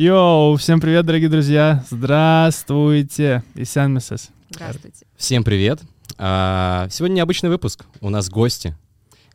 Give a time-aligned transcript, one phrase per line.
[0.00, 1.84] Йоу, всем привет, дорогие друзья.
[1.90, 3.44] Здравствуйте.
[3.54, 4.30] Исян Месес.
[4.48, 5.04] Здравствуйте.
[5.14, 5.82] Всем привет.
[6.16, 7.84] А, сегодня необычный выпуск.
[8.00, 8.74] У нас гости.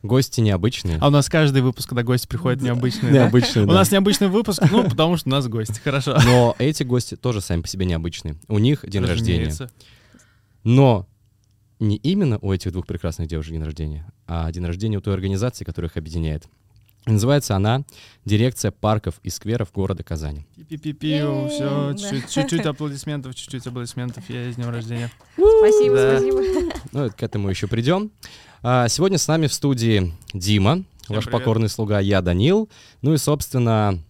[0.02, 0.98] Гости необычные.
[1.00, 3.12] А у нас каждый выпуск, когда гости приходят, необычные.
[3.12, 5.78] Необычные, У нас необычный выпуск, ну, потому что у нас гости.
[5.84, 6.18] Хорошо.
[6.24, 8.34] Но эти гости тоже сами по себе необычные.
[8.48, 9.54] У них день рождения.
[10.64, 11.06] Но
[11.78, 15.62] не именно у этих двух прекрасных девушек день рождения, а день рождения у той организации,
[15.62, 16.48] которая их объединяет.
[17.06, 17.84] Называется она
[18.24, 20.44] «Дирекция парков и скверов города Казани».
[20.68, 21.94] Пи-пи-пиу, все,
[22.28, 24.24] чуть-чуть, аплодисментов, чуть-чуть аплодисментов.
[24.28, 25.10] Я с днем рождения.
[25.34, 26.16] Спасибо, Да.
[26.18, 26.72] спасибо.
[26.90, 28.10] Ну, к этому еще придем.
[28.62, 31.30] А, сегодня с нами в студии Дима, Всем ваш привет.
[31.38, 32.68] покорный слуга, я Данил.
[33.02, 34.02] Ну и, собственно,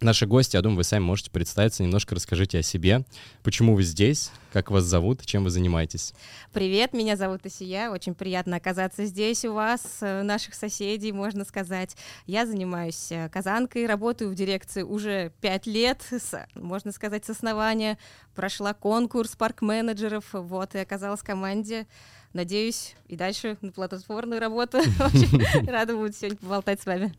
[0.00, 3.04] наши гости, я думаю, вы сами можете представиться, немножко расскажите о себе,
[3.42, 6.14] почему вы здесь, как вас зовут, чем вы занимаетесь.
[6.52, 7.90] Привет, меня зовут Исия.
[7.90, 11.96] Очень приятно оказаться здесь у вас, э, наших соседей, можно сказать.
[12.26, 17.98] Я занимаюсь э, казанкой, работаю в дирекции уже пять лет, с- можно сказать, с основания.
[18.34, 21.86] Прошла конкурс парк-менеджеров, вот, и оказалась в команде.
[22.32, 24.78] Надеюсь, и дальше на плодотворную работу.
[25.66, 27.12] Рада буду сегодня поболтать с вами.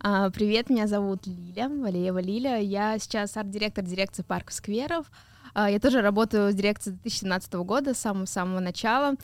[0.00, 2.60] А, Привет, меня зовут Лиля, Валеева Лиля.
[2.60, 5.10] Я сейчас арт-директор дирекции парков скверов.
[5.54, 9.14] А, Я тоже работаю с дирекцией 2017 года, с самого-самого начала.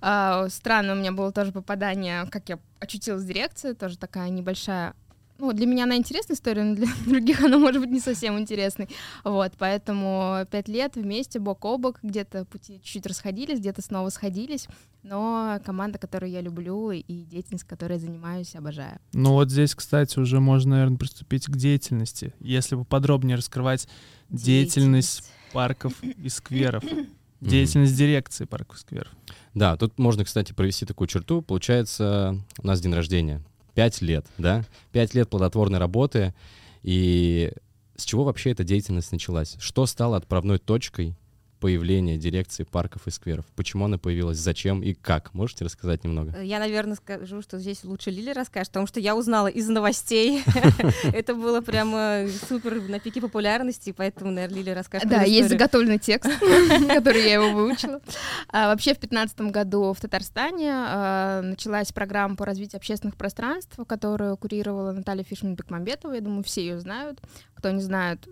[0.00, 4.94] А, Странно у меня было тоже попадание, как я очутилась в дирекции, тоже такая небольшая
[5.38, 8.88] ну, для меня она интересная история, но для других она может быть не совсем интересной.
[9.24, 14.68] Вот, поэтому пять лет вместе, бок о бок, где-то пути чуть-чуть расходились, где-то снова сходились,
[15.02, 18.98] но команда, которую я люблю, и деятельность, которой я занимаюсь, обожаю.
[19.12, 22.34] Ну вот здесь, кстати, уже можно, наверное, приступить к деятельности.
[22.40, 23.88] Если бы подробнее раскрывать
[24.28, 26.84] деятельность парков и скверов.
[27.40, 29.12] Деятельность дирекции парков и скверов.
[29.54, 31.42] Да, тут можно, кстати, провести такую черту.
[31.42, 33.42] Получается, у нас день рождения.
[33.76, 34.64] Пять лет, да?
[34.90, 36.34] Пять лет плодотворной работы.
[36.82, 37.52] И
[37.94, 39.54] с чего вообще эта деятельность началась?
[39.60, 41.14] Что стало отправной точкой
[41.66, 43.44] появления дирекции парков и скверов?
[43.56, 44.38] Почему она появилась?
[44.38, 45.34] Зачем и как?
[45.34, 46.40] Можете рассказать немного?
[46.40, 50.44] Я, наверное, скажу, что здесь лучше Лили расскажет, потому что я узнала из новостей.
[51.12, 55.08] Это было прямо супер на пике популярности, поэтому, наверное, Лили расскажет.
[55.08, 56.30] Да, есть заготовленный текст,
[56.88, 58.00] который я его выучила.
[58.48, 64.36] А, Вообще в 2015 году в Татарстане а, началась программа по развитию общественных пространств, которую
[64.36, 66.14] курировала Наталья Фишман-Бекмамбетова.
[66.14, 67.20] Я думаю, все ее знают.
[67.56, 68.28] Кто не знает,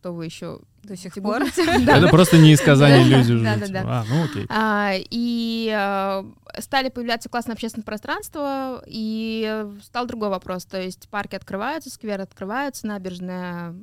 [0.00, 1.96] что вы еще До сих будете пор.
[1.96, 3.44] Это просто не из Казани люди уже.
[3.44, 3.82] да, да, типа, да.
[3.86, 4.46] А, ну окей.
[4.48, 6.24] А, И а,
[6.58, 10.64] стали появляться классные общественные пространства, и стал другой вопрос.
[10.64, 13.74] То есть парки открываются, скверы открываются, набережная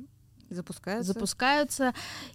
[0.50, 1.12] Запускаются.
[1.12, 1.92] запускаются.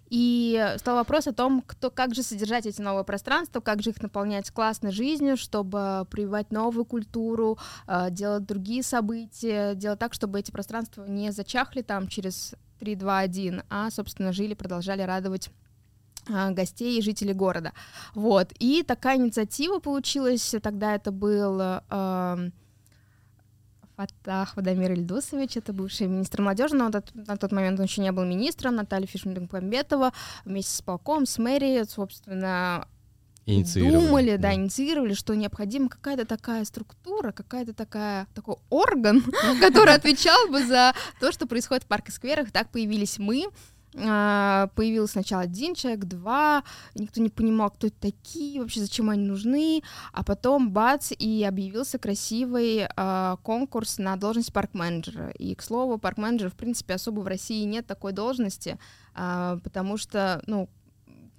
[0.08, 4.00] И стал вопрос о том, кто, как же содержать эти новые пространства, как же их
[4.00, 10.52] наполнять классной жизнью, чтобы прививать новую культуру, э, делать другие события, делать так, чтобы эти
[10.52, 15.50] пространства не зачахли там через 3, 2, 1, а, собственно, жили, продолжали радовать
[16.28, 17.72] а, гостей и жителей города.
[18.14, 18.52] Вот.
[18.58, 20.54] И такая инициатива получилась.
[20.62, 22.52] Тогда это был эм,
[23.96, 28.10] Фатах Вадамир Ильдусович, это бывший министр молодежи, но тот, на тот момент он еще не
[28.10, 30.12] был министром, Наталья Фишмбекмамбетова
[30.44, 32.88] вместе с полком, с мэрией, собственно,
[33.46, 34.06] Инициировали.
[34.06, 39.22] думали, да, инициировали, что необходима какая-то такая структура, какая-то такая такой орган,
[39.60, 42.50] который отвечал бы за то, что происходит в парке скверах.
[42.52, 43.44] Так появились мы.
[43.96, 49.24] А, Появился сначала один человек, два, никто не понимал, кто это такие, вообще зачем они
[49.24, 55.30] нужны, а потом бац, и объявился красивый а, конкурс на должность парк-менеджера.
[55.38, 58.78] И, к слову, парк-менеджер, в принципе, особо в России нет такой должности,
[59.14, 60.68] а, потому что, ну,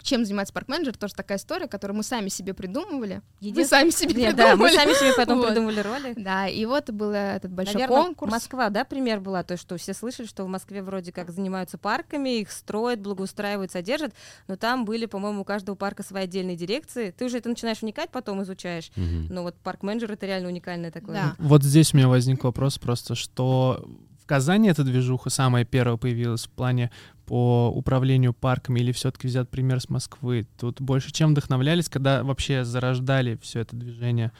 [0.05, 3.21] чем занимается парк-менеджер, тоже такая история, которую мы сами себе придумывали.
[3.41, 5.47] Вы Единственное- сами себе Нет, да, мы сами себе потом Вот.
[5.49, 6.13] придумали роли.
[6.15, 8.31] Да, и вот был этот большой Наверное, конкурс.
[8.31, 12.39] Москва, да, пример была, то, что все слышали, что в Москве вроде как занимаются парками,
[12.39, 14.13] их строят, благоустраивают, содержат,
[14.47, 17.11] но там были, по-моему, у каждого парка свои отдельные дирекции.
[17.11, 18.91] Ты уже это начинаешь вникать, потом изучаешь.
[18.95, 19.27] Мгм.
[19.29, 21.15] Но вот парк-менеджер это реально уникальное такое.
[21.15, 21.35] Да.
[21.39, 23.85] Вот здесь у меня возник вопрос просто, что
[24.25, 26.89] в Казани эта движуха самая первая появилась в плане
[27.27, 30.47] по управлению парками или все-таки взят пример с Москвы?
[30.59, 34.31] Тут больше чем вдохновлялись, когда вообще зарождали все это движение?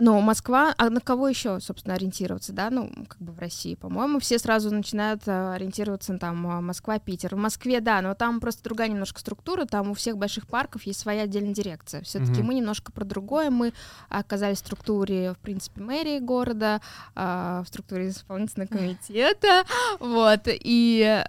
[0.00, 4.20] Но Москва, а на кого еще, собственно, ориентироваться, да, ну, как бы в России, по-моему,
[4.20, 7.34] все сразу начинают а, ориентироваться на там а, Москва, Питер.
[7.34, 11.00] В Москве, да, но там просто другая немножко структура, там у всех больших парков есть
[11.00, 12.02] своя отдельная дирекция.
[12.02, 12.46] Все-таки Мгм.
[12.46, 13.72] мы немножко про другое, мы
[14.08, 16.80] оказались в структуре, в принципе, мэрии города,
[17.16, 19.64] а, в структуре исполнительного комитета,
[19.98, 21.24] вот, и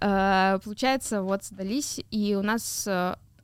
[0.63, 2.87] получается, вот сдались, и у нас,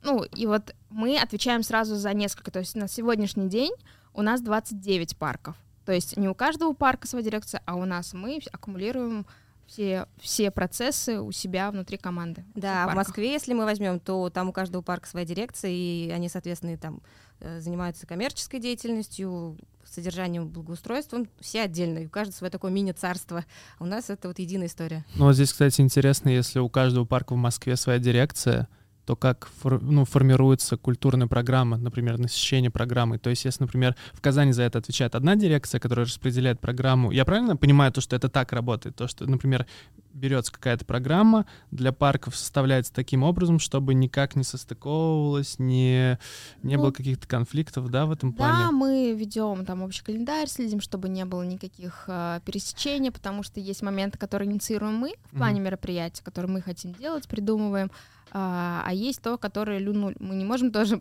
[0.02, 3.72] ну, и вот мы отвечаем сразу за несколько, то есть на сегодняшний день
[4.16, 5.56] у нас 29 парков.
[5.84, 9.26] То есть не у каждого парка своя дирекция, а у нас мы аккумулируем
[9.66, 12.44] все, все процессы у себя внутри команды.
[12.54, 16.28] Да, в Москве, если мы возьмем, то там у каждого парка своя дирекция, и они,
[16.28, 17.02] соответственно, там
[17.40, 23.44] э, занимаются коммерческой деятельностью, содержанием, благоустройством, все отдельно, и у каждого свое такое мини-царство.
[23.78, 25.04] А у нас это вот единая история.
[25.14, 28.68] Ну вот здесь, кстати, интересно, если у каждого парка в Москве своя дирекция,
[29.06, 33.18] то как фор, ну, формируется культурная программа, например, насыщение программы.
[33.18, 37.24] То есть, если, например, в Казани за это отвечает одна дирекция, которая распределяет программу, я
[37.24, 38.96] правильно понимаю то, что это так работает?
[38.96, 39.64] То, что, например,
[40.12, 46.18] берется какая-то программа для парков, составляется таким образом, чтобы никак не состыковывалось, не,
[46.64, 48.64] не ну, было каких-то конфликтов, да, в этом да, плане?
[48.64, 53.60] Да, мы ведем там общий календарь, следим, чтобы не было никаких э, пересечений, потому что
[53.60, 55.64] есть моменты, которые инициируем мы в плане mm-hmm.
[55.64, 57.90] мероприятия, которые мы хотим делать, придумываем,
[58.38, 61.00] а, а есть то, которое ну, мы не можем тоже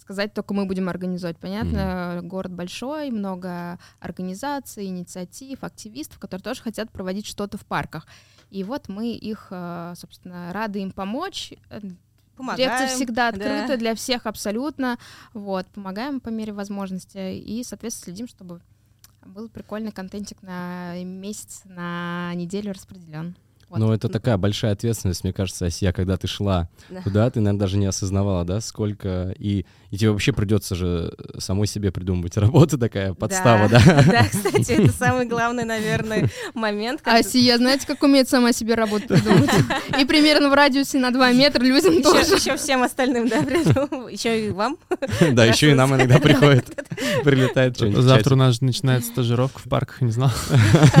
[0.00, 1.36] сказать, только мы будем организовать.
[1.36, 2.22] Понятно, mm-hmm.
[2.22, 8.06] город большой, много организаций, инициатив, активистов, которые тоже хотят проводить что-то в парках.
[8.48, 11.52] И вот мы их, э, собственно, рады им помочь.
[11.68, 11.80] Э,
[12.36, 12.70] помогаем.
[12.70, 13.76] Дирекция всегда открыта да.
[13.76, 14.98] для всех абсолютно.
[15.34, 18.62] Вот, помогаем по мере возможности и, соответственно, следим, чтобы
[19.26, 23.36] был прикольный контентик на месяц, на неделю распределен.
[23.72, 23.78] Вот.
[23.78, 27.00] Но это такая большая ответственность, мне кажется, Асия, когда ты шла да.
[27.00, 29.34] туда, ты, наверное, даже не осознавала, да, сколько...
[29.38, 33.80] И, и тебе вообще придется же самой себе придумывать работу такая, подстава, да?
[33.92, 37.02] Да, да кстати, это самый главный, наверное, момент.
[37.02, 37.18] Когда...
[37.18, 39.50] Асия, знаете, как умеет сама себе работу придумать?
[39.98, 42.34] И примерно в радиусе на 2 метра людям еще, тоже.
[42.36, 44.78] Еще всем остальным, да, Еще и вам.
[45.32, 46.74] Да, еще и нам иногда приходит,
[47.22, 48.02] прилетает что-нибудь.
[48.02, 50.30] Завтра у нас начинается стажировка в парках, не знал.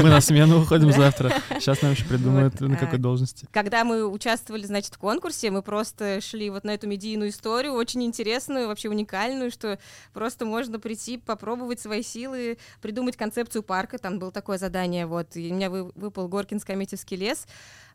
[0.02, 1.32] Мы на смену уходим завтра.
[1.58, 3.46] Сейчас нам еще придумают на какой должности?
[3.52, 8.04] Когда мы участвовали, значит, в конкурсе, мы просто шли вот на эту медийную историю, очень
[8.04, 9.78] интересную, вообще уникальную, что
[10.12, 13.98] просто можно прийти, попробовать свои силы, придумать концепцию парка.
[13.98, 17.46] Там было такое задание, вот, и у меня выпал Горкинско-Метьевский лес,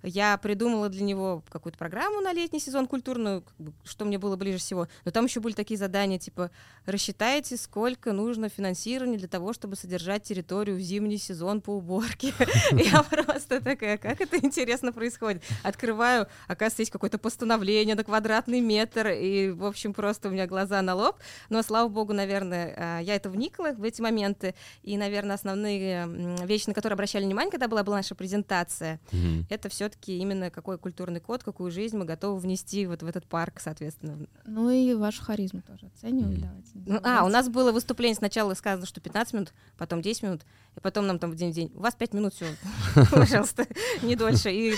[0.04, 3.44] я придумала для него какую-то программу на летний сезон культурную,
[3.84, 4.88] что мне было ближе всего.
[5.06, 6.52] Но там еще были такие задания, типа,
[6.86, 12.34] рассчитайте, сколько нужно финансирования для того, чтобы содержать территорию в зимний сезон по уборке.
[12.72, 15.44] Я просто такая, как это интересно происходит.
[15.64, 20.82] Открываю, оказывается, есть какое-то постановление на квадратный метр, и, в общем, просто у меня глаза
[20.82, 21.18] на лоб.
[21.50, 26.08] Но, слава богу, наверное, а, я это вникла в эти моменты, и, наверное, основные
[26.46, 29.00] вещи, на которые обращали внимание, когда была, была наша презентация,
[29.50, 33.26] это все все-таки именно какой культурный код, какую жизнь мы готовы внести вот в этот
[33.26, 34.28] парк, соответственно.
[34.46, 36.42] Ну и вашу харизму тоже оценивали, mm.
[36.42, 36.72] давайте.
[36.76, 40.42] Ну, а, у нас было выступление, сначала сказано, что 15 минут, потом 10 минут,
[40.76, 42.48] и потом нам там в день в день, у вас 5 минут все,
[43.12, 43.66] пожалуйста,
[44.02, 44.52] не дольше.
[44.52, 44.74] И...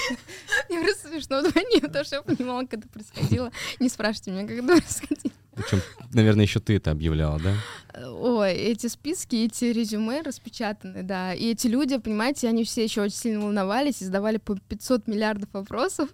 [0.69, 3.51] Мне просто смешно вдвойне, потому что я понимала, как это происходило.
[3.79, 5.33] Не спрашивайте меня, как это происходило.
[5.59, 5.81] Причем,
[6.13, 7.55] наверное, еще ты это объявляла, да?
[8.07, 11.33] Ой, эти списки, эти резюме распечатаны, да.
[11.33, 15.49] И эти люди, понимаете, они все еще очень сильно волновались и задавали по 500 миллиардов
[15.51, 16.09] вопросов.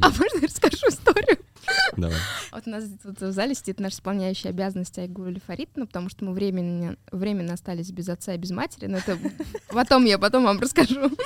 [0.00, 1.38] А можно я расскажу историю?
[1.96, 2.16] Давай.
[2.52, 6.32] Вот у нас тут в зале сидит наш исполняющий обязанности Айгуль Фаритовна, потому что мы
[6.32, 9.18] временно, временно остались без отца и без матери, но это
[9.68, 11.10] потом я потом вам расскажу.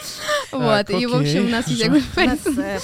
[0.50, 2.60] Вот, и в общем у нас есть Айгуль Фаритовна.
[2.60, 2.78] Э,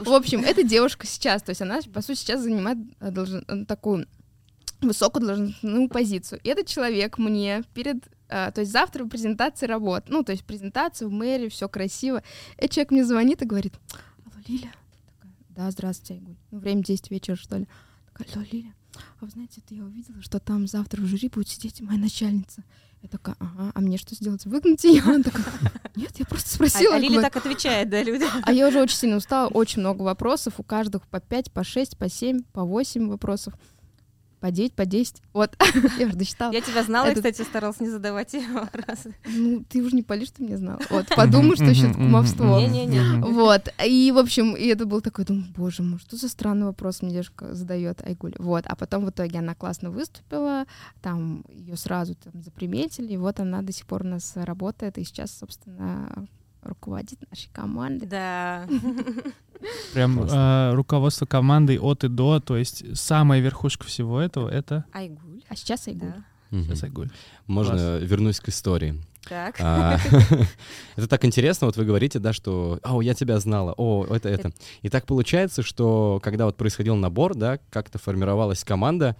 [0.00, 4.06] в общем, эта девушка сейчас, то есть она, по сути, сейчас занимает э, такую
[4.80, 6.40] высокую должностную позицию.
[6.44, 7.96] И этот человек мне перед
[8.28, 12.22] Uh, то есть завтра презентация работ, ну, то есть презентация в мэрии, все красиво.
[12.58, 14.70] Этот человек мне звонит и говорит, алло, Лиля,
[15.58, 16.36] да, здравствуйте, Айгуль.
[16.52, 17.66] Ну, время 10 вечера, что ли.
[18.06, 21.48] Такая, алло, Лиля, а вы знаете, это я увидела, что там завтра в жюри будет
[21.48, 22.62] сидеть моя начальница.
[23.02, 24.46] Я такая, ага, а мне что сделать?
[24.46, 25.02] Выгнать ее?
[25.02, 25.44] Она такая,
[25.96, 26.94] нет, я просто спросила.
[26.94, 28.30] А, а Лиля так отвечает, да, людям?
[28.44, 31.98] А я уже очень сильно устала, очень много вопросов, у каждого по 5, по 6,
[31.98, 33.54] по 7, по 8 вопросов
[34.40, 35.22] по 9, по 10.
[35.32, 35.56] Вот,
[35.98, 36.52] я уже досчитала.
[36.52, 37.24] Я тебя знала, Этот...
[37.24, 39.14] кстати, старалась не задавать вопросы.
[39.26, 40.80] Ну, ты уже не палишь, ты меня знала.
[40.90, 42.58] Вот, подумай, что еще кумовство.
[42.58, 43.20] Не-не-не.
[43.20, 47.02] Вот, и, в общем, и это был такой, думаю, боже мой, что за странный вопрос
[47.02, 48.34] мне девушка задает Айгуль.
[48.38, 50.64] Вот, а потом в итоге она классно выступила,
[51.02, 55.04] там ее сразу там заприметили, и вот она до сих пор у нас работает, и
[55.04, 56.26] сейчас, собственно,
[56.62, 58.06] руководит нашей командой.
[58.06, 58.66] Да.
[59.92, 64.84] Прям э, руководство командой от и до, то есть самая верхушка всего этого— это...
[64.92, 65.42] Айгуль.
[65.48, 66.12] А сейчас Айгуль.
[66.50, 66.62] Да.
[66.62, 67.10] Сейчас Айгуль.
[67.46, 68.02] Можно Класс.
[68.02, 69.02] вернусь к истории.
[69.28, 69.56] Так.
[69.60, 69.98] А,
[70.96, 74.52] это так интересно, вот вы говорите, да, что, о, я тебя знала, о, это, это.
[74.82, 79.16] И так получается, что когда вот происходил набор, да, как-то формировалась команда,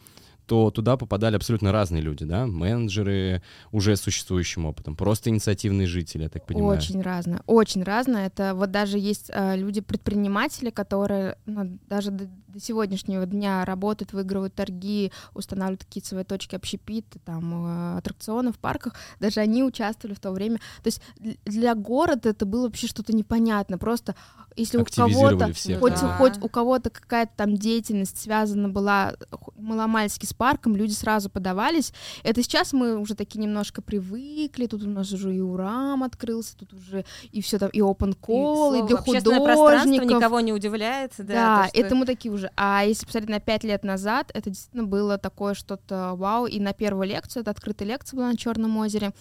[0.48, 6.22] то туда попадали абсолютно разные люди, да, менеджеры уже с существующим опытом, просто инициативные жители,
[6.22, 6.78] я так понимаю.
[6.78, 8.26] Очень разное, очень разное.
[8.26, 12.10] Это вот даже есть э, люди-предприниматели, которые ну, даже
[12.58, 18.94] до, сегодняшнего дня работают, выигрывают торги, устанавливают кицевые точки общепита, там, э, аттракционы в парках,
[19.20, 20.58] даже они участвовали в то время.
[20.82, 21.00] То есть
[21.44, 23.78] для города это было вообще что-то непонятно.
[23.78, 24.14] Просто
[24.56, 26.16] если у кого-то, хоть, да.
[26.18, 29.14] хоть у кого-то какая-то там деятельность связана была
[29.56, 31.92] маломальски с парком, люди сразу подавались.
[32.24, 36.72] Это сейчас мы уже такие немножко привыкли, тут у нас уже и УРАМ открылся, тут
[36.72, 40.16] уже и все там, и open call, и, слово, для пространство художников.
[40.18, 41.12] никого не удивляет.
[41.18, 42.47] Да, Да, то, что- это мы такие уже.
[42.56, 46.46] А если посмотреть на пять лет назад, это действительно было такое что-то вау.
[46.46, 49.12] И на первую лекцию, это открытая лекция была на Черном озере,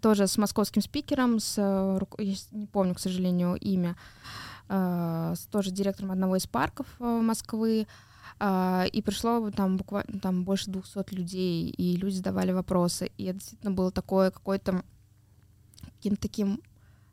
[0.00, 1.98] тоже с московским спикером, с э,
[2.52, 3.96] не помню, к сожалению, имя,
[4.68, 7.86] э, с тоже директором одного из парков э, Москвы.
[8.38, 13.10] А, И пришло там буквально там больше 200 людей, и люди задавали вопросы.
[13.16, 14.82] И это действительно было такое какое-то
[15.96, 16.60] каким-то таким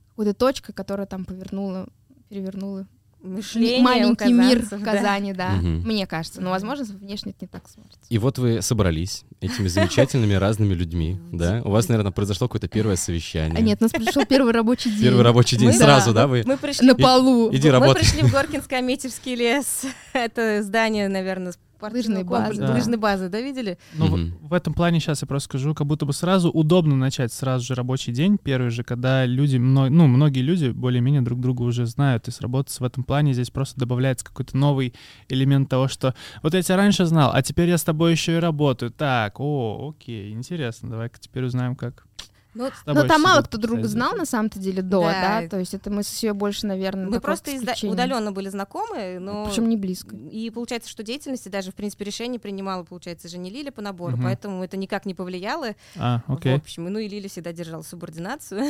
[0.10, 1.88] какой-то точкой, которая там повернула,
[2.30, 2.86] перевернула
[3.24, 4.78] мышление маленький у мир в да.
[4.78, 5.50] Казани, да.
[5.52, 5.82] Мгм.
[5.88, 6.42] Мне кажется.
[6.42, 8.02] Но, возможно, внешне это не так смотрится.
[8.10, 11.62] И вот вы собрались этими замечательными разными людьми, да?
[11.64, 13.58] У вас, наверное, произошло какое-то первое совещание.
[13.58, 15.02] А нет, у нас пришел первый рабочий день.
[15.02, 16.44] Первый рабочий день Мы- сразу, да, да, вы?
[16.46, 17.50] Мы пришли На полу.
[17.54, 18.02] Иди Мы работай.
[18.02, 19.84] пришли в Горкинско-Аметьевский лес.
[20.14, 21.54] Это здание, наверное,
[21.92, 22.62] Лыжной базы.
[22.62, 22.74] Да.
[22.74, 23.78] Лыжной базы, да, видели?
[23.96, 24.34] Ну, в- Мгм.
[24.42, 27.76] в, этом плане сейчас я просто скажу, как будто бы сразу удобно начать сразу же
[27.76, 32.28] рабочий день, первый же, когда люди, мно- ну, многие люди более-менее друг друга уже знают,
[32.28, 34.94] и сработаться в этом плане здесь просто добавляется какой-то новый
[35.30, 38.40] элемент того, что вот я тебя раньше знал, а теперь я с тобой еще и
[38.40, 38.92] работаю.
[38.92, 42.06] Так, о, окей, интересно, давай-ка теперь узнаем, как
[42.56, 43.92] Ну, Но там всё мало кто друга происходить.
[43.92, 45.42] знал на самом-то деле до, Да.
[45.42, 45.48] да.
[45.50, 47.52] То есть это мы с ее больше, наверное, мы просто
[47.84, 49.46] удаленно были знакомы, но...
[49.48, 50.16] Причем не близко.
[50.16, 54.14] И получается, что деятельности, даже, в принципе, решение принимала, получается, же не Лиля по набору,
[54.18, 54.24] Мгм.
[54.26, 55.70] поэтому это никак не повлияло.
[55.98, 56.56] А, В окей.
[56.56, 58.66] общем, ну и Лиля всегда держала субординацию.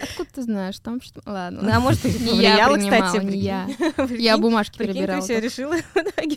[0.00, 0.78] Откуда ты знаешь?
[0.80, 1.60] Там что Ладно.
[1.62, 3.24] Ну, а может, и Не я повлияла, принимала, кстати.
[3.24, 3.68] не я.
[4.18, 5.22] Я бумажки Прикинь, ты перебирала.
[5.22, 6.36] все решила в итоге.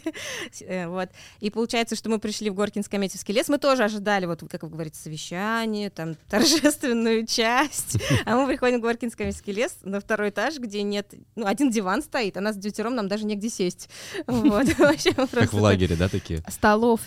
[0.62, 1.10] Э, Вот.
[1.40, 3.50] И получается, что мы пришли в Горкинско-Метьевский лес.
[3.50, 6.16] Мы тоже ожидали, вот как вы говорите, совещание, там,
[6.62, 7.98] торжественную часть.
[8.26, 11.14] А мы приходим в Горкинско-Метьевский лес на второй этаж, где нет...
[11.36, 13.90] Ну, один диван стоит, а нас с девятером нам даже негде сесть.
[14.28, 14.68] Вот.
[14.78, 16.44] Вообще Как в лагере, да, такие?
[16.48, 17.02] Столов,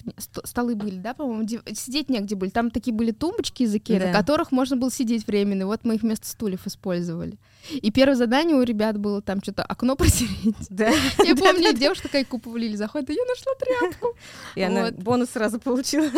[0.45, 2.51] столы были, да, по-моему, див- сидеть негде были.
[2.51, 4.07] Там такие были тумбочки из Икеи, Да.
[4.09, 5.67] на которых можно было сидеть временно.
[5.67, 7.39] Вот мы их вместо стульев использовали.
[7.71, 10.55] И первое задание у ребят было там что-то окно протереть.
[10.71, 10.91] Да.
[11.25, 14.17] Я помню, девушка такая купу Лили заходит, да я нашла тряпку.
[14.55, 16.09] И она бонус сразу получила.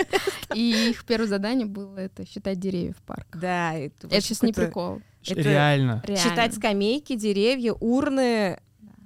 [0.54, 3.26] И их первое задание было это считать деревья в парк.
[3.34, 3.74] Да.
[3.74, 5.00] Это сейчас не прикол.
[5.24, 6.02] Реально.
[6.06, 6.22] Реально.
[6.22, 8.58] Считать скамейки, деревья, урны.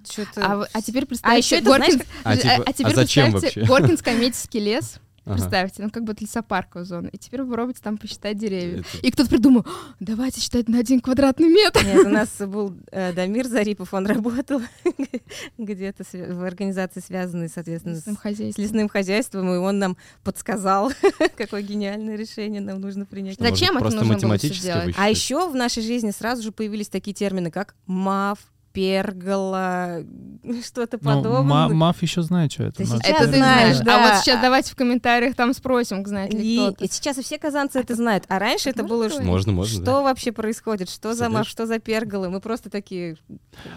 [0.09, 0.41] Что-то...
[0.43, 3.61] А, а теперь представьте, еще это, знаешь, Горкин- А, типа, а теперь а зачем представьте
[3.61, 3.73] вообще?
[3.87, 4.97] Горкинско-Метьевский лес.
[5.31, 5.39] Ага.
[5.41, 7.09] Представьте, ну как бы лесопарковая зона.
[7.09, 8.81] И теперь вы попробуйте там посчитать деревья.
[8.81, 9.71] Это- И кто-то придумал, «А,
[10.01, 11.85] давайте считать на один квадратный метр.
[11.85, 14.61] Нет, у нас был э, Дамир Зарипов, он работал
[15.59, 18.65] где-то в организации, связанной, соответственно, с, Лесным с хозяйством.
[18.65, 20.93] лесным хозяйством, и он нам подсказал,
[21.37, 23.39] какое гениальное решение нам нужно принять.
[23.39, 24.43] Зачем это нужно было делать?
[24.43, 24.95] высчитать?
[24.97, 28.39] А еще в нашей жизни сразу же появились такие термины, как МАФ,
[28.73, 30.03] пергола,
[30.65, 31.43] что-то Ну, подобное.
[31.43, 32.77] ма- Маф еще знает, что это.
[32.79, 33.97] Ты сейчас Это ты знаешь, да.
[33.97, 36.85] А вот сейчас давайте в комментариях там спросим, знает ли И, кто-то.
[36.85, 39.09] и сейчас и все казанцы это знают, а раньше это было?
[39.21, 40.01] Можно, можно, что да.
[40.03, 43.17] вообще происходит, что за МАФ, что за перголы, мы просто такие...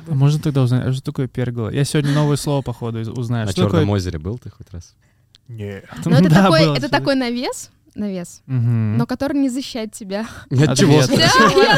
[0.07, 1.69] А можно тогда узнать, а что такое пергола?
[1.69, 3.45] Я сегодня новое слово, походу, узнаю.
[3.45, 4.95] На Черном озере был ты хоть раз?
[5.47, 5.85] Нет.
[6.05, 8.97] Но это, такой навес, навес, Мгм.
[8.97, 10.27] но который не защищает тебя.
[10.49, 10.99] От чего?
[11.05, 11.13] Да,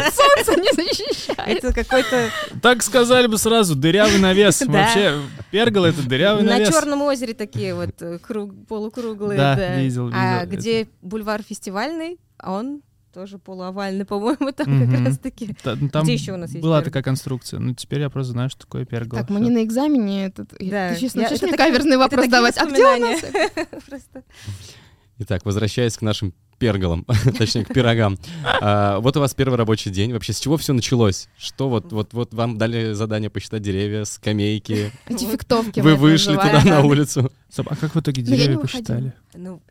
[0.07, 0.13] от
[0.45, 1.63] солнца не защищает.
[1.63, 2.29] Это какой-то...
[2.61, 4.61] Так сказали бы сразу, дырявый навес.
[4.65, 5.19] Вообще,
[5.51, 6.69] пергола— это дырявый На навес.
[6.69, 12.81] Черном озере такие вот э, круг, полукруглые, Да, видел, А где бульвар фестивальный, он
[13.13, 14.91] тоже полуовальный, по-моему, там Мгм.
[14.93, 15.55] как раз-таки.
[15.63, 16.83] Та- ну, Там Где ещё у нас есть была пергола?
[16.83, 17.59] такая конструкция.
[17.61, 19.21] Ну, теперь я просто знаю, что такое пергола.
[19.21, 20.25] Так, мы не на экзамене.
[20.25, 20.49] Этот...
[20.59, 22.57] Да, Ты сейчас я- начнешь это мне каверзный вопрос давать.
[22.57, 23.21] А где у нас?
[25.19, 27.05] Итак, возвращаясь к нашим перголам,
[27.37, 28.17] точнее, к пирогам.
[28.61, 30.13] А, Вот у вас первый рабочий день.
[30.13, 31.27] Вообще, с чего все началось?
[31.37, 35.79] Что вот, вот, вот вам дали задание посчитать деревья, скамейки, Эти фиктовки.
[35.79, 36.61] вы вышли называем.
[36.63, 37.31] туда на улицу.
[37.57, 39.13] А как в итоге деревья посчитали?
[39.37, 39.61] Ну,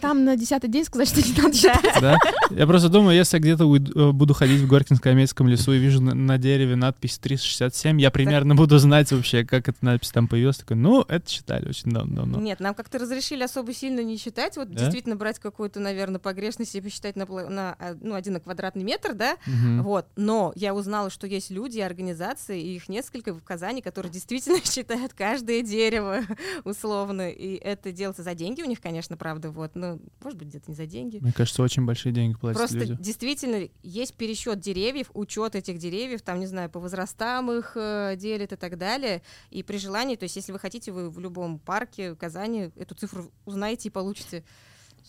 [0.00, 1.54] Там на десятый день сказать, что не надо да.
[1.74, 2.00] считать.
[2.00, 2.18] Да?
[2.50, 6.00] Я просто думаю, если я где-то уйду- э, буду ходить в Горкинско-Амельском лесу и вижу
[6.02, 10.58] на, на дереве надпись 367, я примерно буду знать вообще, как эта надпись там появилась.
[10.58, 12.40] Такой, ну, это считали очень давно-давно.
[12.40, 14.80] Нет, нам как-то разрешили особо сильно не считать, вот Да?
[14.80, 19.14] действительно брать какую-то, наверное, погрешность и посчитать на, на а, ну, один на квадратный метр,
[19.14, 19.82] да, Мгм.
[19.82, 20.06] вот.
[20.16, 25.12] Но я узнала, что есть люди, организации, и их несколько в Казани, которые действительно считают
[25.14, 26.20] каждое дерево
[26.64, 30.70] условно, и это делается за деньги, у них, конечно, правда, вот, но, может быть, где-то
[30.70, 31.18] не за деньги.
[31.18, 32.96] Мне кажется, очень большие деньги платят Просто люди.
[33.00, 38.52] действительно есть пересчет деревьев, учет этих деревьев, там, не знаю, по возрастам их э, делят
[38.52, 39.22] и так далее.
[39.50, 42.94] И при желании, то есть, если вы хотите, вы в любом парке в Казани эту
[42.94, 44.44] цифру узнаете и получите.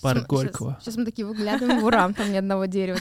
[0.02, 0.78] Парк Горького.
[0.82, 3.00] Сейчас, мы такие выглядываем в урам, там ни одного дерева.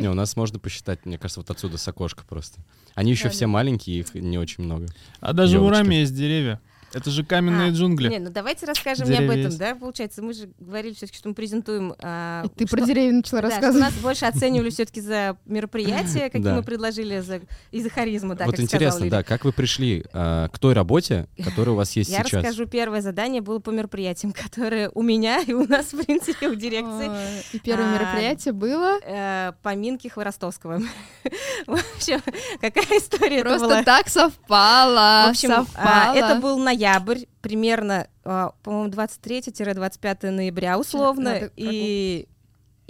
[0.00, 2.60] Не, у нас можно посчитать, мне кажется, вот отсюда с окошка просто.
[2.94, 4.86] Они еще все маленькие, их не очень много.
[5.20, 5.64] А даже в.
[5.64, 6.60] Ураме есть деревья.
[6.92, 8.08] Это же каменные А, джунгли.
[8.08, 9.58] Не, ну давайте расскажем не об Деревья этом, есть.
[9.58, 10.22] да, получается.
[10.22, 11.94] Мы же говорили все-таки, что мы презентуем...
[12.00, 13.80] а, И Ты что- про деревья начала Да, что рассказывать.
[13.92, 16.54] нас больше оценивали все-таки за мероприятия, какие Да.
[16.56, 20.58] мы предложили, за, и за харизму, да, вот интересно, да, как вы пришли а, к
[20.58, 22.42] той работе, которая у вас есть Я сейчас?
[22.42, 26.54] расскажу, первое задание было по мероприятиям, которые у меня и у нас, в принципе, у
[26.54, 27.10] дирекции.
[27.52, 30.80] И первое А, мероприятие было э, поминки Хворостовского.
[31.66, 32.20] В общем,
[32.60, 33.82] какая история просто была?
[33.84, 35.26] так совпало.
[35.26, 36.14] В общем, а, совпало.
[36.16, 42.26] это был ноябрь, примерно, а, по-моему, 23-25 ноября условно, и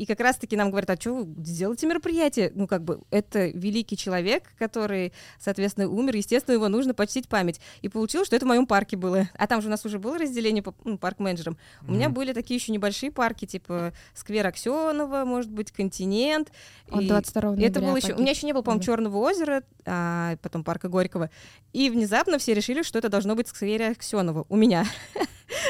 [0.00, 2.50] и как раз-таки нам говорят, а что вы сделаете мероприятие?
[2.54, 7.60] Ну, как бы, это великий человек, который, соответственно, умер, естественно, его нужно почтить память.
[7.82, 9.28] И получилось, что это в моем парке было.
[9.34, 11.58] А там же у нас уже было разделение по ну, парк-менеджерам.
[11.86, 16.50] У меня были такие еще небольшие парки, типа сквер Аксенова, может быть, континент.
[16.90, 18.14] Он И- 22 и ноября это было еще.
[18.14, 18.82] У меня еще не было, по-моему.
[18.82, 21.28] Черного озера, а потом парка Горького.
[21.74, 24.46] И внезапно все решили, что это должно быть в сквере Аксенова.
[24.48, 24.86] У меня.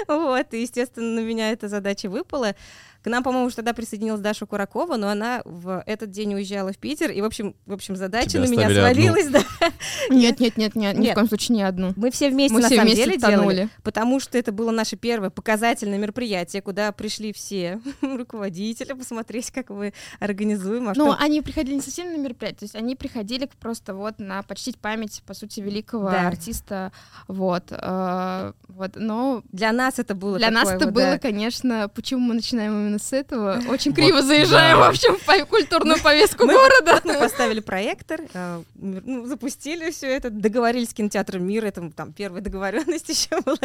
[0.08, 2.54] Вот, и, естественно, на меня эта задача выпала.
[3.02, 6.78] К нам, по-моему, уже тогда присоединилась Даша Куракова, но она в этот день уезжала в
[6.78, 8.80] Питер, и, в общем, в общем задача Тебя на меня одну.
[8.80, 9.42] свалилась, да.
[10.10, 11.12] Нет, нет, нет, нет, ни Нет.
[11.12, 11.92] в коем случае не одну.
[11.96, 13.68] Мы все вместе, Мы на все самом вместе деле, делали, тонули.
[13.82, 19.92] потому что это было наше первое показательное мероприятие, куда пришли все руководители посмотреть, как мы
[20.18, 20.88] организуем.
[20.88, 24.18] А Ну, что- они приходили не совсем на мероприятие, то есть они приходили просто вот
[24.18, 26.28] на почтить память, по сути, великого Да.
[26.28, 26.92] артиста,
[27.28, 31.18] вот, э, вот, но для нас это было для нас это вот, было, да.
[31.18, 34.86] конечно, почему мы начинаем именно с этого, очень Вот, криво заезжаем, да.
[34.86, 37.00] в общем, в по- культурную повестку Мы- города.
[37.04, 42.42] Мы поставили проектор, э, ну, запустили все это, договорились с кинотеатром Мир, это там первая
[42.42, 43.58] договоренность еще была,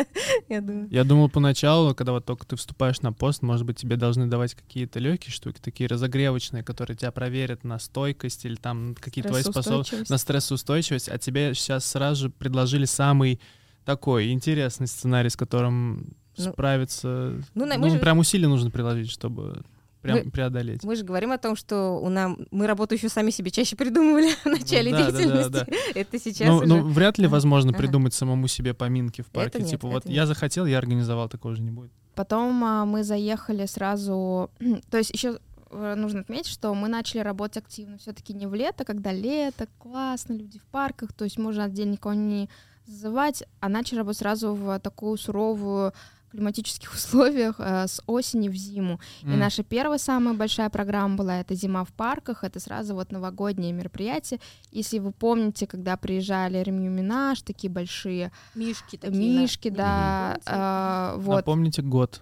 [0.50, 0.88] я думаю.
[0.92, 4.54] Я думал поначалу, когда вот только ты вступаешь на пост, может быть, тебе должны давать
[4.54, 10.06] какие-то легкие штуки, такие разогревочные, которые тебя проверят на стойкость или там какие твои способности,
[10.10, 13.40] на стрессоустойчивость, а тебе сейчас сразу же предложили самый
[13.86, 17.42] такой интересный сценарий, с которым Ну, справиться.
[17.54, 19.64] ну, на- Ну, мы же- прям усилия нужно приложить, чтобы
[20.02, 20.84] прям Мы- преодолеть.
[20.84, 24.30] Мы же говорим о том, что у нам мы работу еще сами себе чаще придумывали
[24.44, 25.52] в начале да, да, да, деятельности.
[25.52, 25.66] да.
[26.00, 26.68] Это сейчас Ну, уже.
[26.68, 27.80] ну, вряд ли возможно ага.
[27.80, 29.50] придумать самому себе поминки в парке.
[29.58, 30.28] Это нет, типа, вот это я нет.
[30.28, 31.92] захотел, я организовал, такого же не будет.
[32.14, 34.50] Потом а, мы заехали сразу,
[34.92, 35.40] то есть еще
[35.72, 40.60] нужно отметить, что мы начали работать активно все-таки не в лето, когда лето, классно, люди
[40.60, 42.48] в парках, то есть можно отдельно никого не
[42.86, 45.92] зазывать, а начали работать сразу в такую суровую
[46.36, 49.00] климатических условиях э, с осени в зиму.
[49.24, 49.40] И М.
[49.40, 54.40] наша первая самая большая программа была это зима в парках, это сразу вот новогоднее мероприятие.
[54.72, 59.40] Если вы помните, когда приезжали Ремью Минаж, такие большие Мишки такие.
[59.40, 61.38] мишки, да, э, вот.
[61.38, 62.22] Напомните год.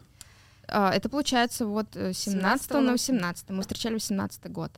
[0.68, 4.72] А, Это получается вот э, 17 на 18 Мы встречали 18 год.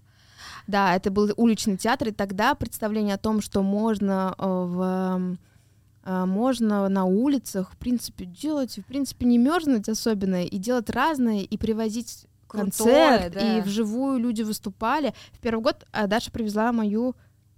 [0.67, 4.81] Да, это был уличный театр, и тогда представление о том, что можно э, в
[5.31, 5.35] э,
[6.05, 11.57] можно на улицах, в принципе, делать, в принципе, не мерзнуть особенно, и делать разное, и
[11.57, 13.57] привозить концерт, да.
[13.57, 15.13] и вживую люди выступали.
[15.33, 17.15] В первый год а, Даша привезла мою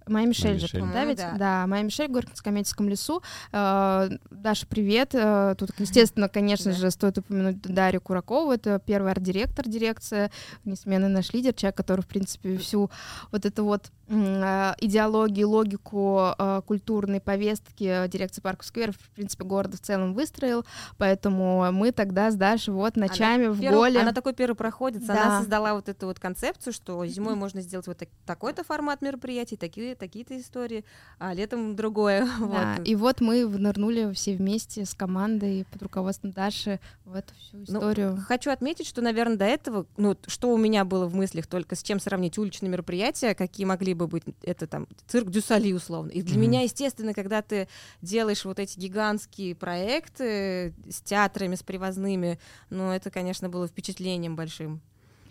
[0.08, 0.80] Моя Мишель же, Мишель.
[0.80, 1.16] по-моему, да, ведь?
[1.18, 1.34] да.
[1.38, 3.22] Да, Моя Мишель, Горьком комедийском лесу.
[3.52, 5.14] Э, Даша, привет.
[5.14, 6.78] Э, Тут, естественно, конечно Да.
[6.78, 8.52] же, стоит упомянуть Дарью Куракову.
[8.52, 10.30] Это первый арт-директор дирекции,
[10.64, 12.90] несменный наш лидер, человек, который, в принципе, всю
[13.32, 19.76] вот эту вот э, идеологию, логику э, культурной повестки дирекции Парк Сквер, в принципе, города
[19.76, 20.64] в целом выстроил.
[20.96, 24.00] Поэтому мы тогда с Дашей вот ночами в Первый- голе...
[24.00, 25.04] Она такой первый проходит.
[25.06, 25.12] Да.
[25.12, 29.56] Она создала вот эту вот концепцию, что зимой можно сделать вот так- такой-то формат мероприятий,
[29.56, 30.84] такие, такие-то истории,
[31.18, 32.26] а летом другое.
[32.40, 32.88] Да, Вот.
[32.88, 37.64] И вот мы нырнули все вместе с командой под руководством Даши в эту всю Ну,
[37.64, 38.16] историю.
[38.26, 41.82] Хочу отметить, что, наверное, до этого, ну, что у меня было в мыслях, только с
[41.82, 46.10] чем сравнить уличные мероприятия, какие могли бы быть, это там цирк Дюсали условно.
[46.10, 46.42] И для Мгм.
[46.42, 47.68] меня, естественно, когда ты
[48.02, 52.38] делаешь вот эти гигантские проекты с театрами, с привозными,
[52.70, 54.80] ну, это, конечно, было впечатлением большим.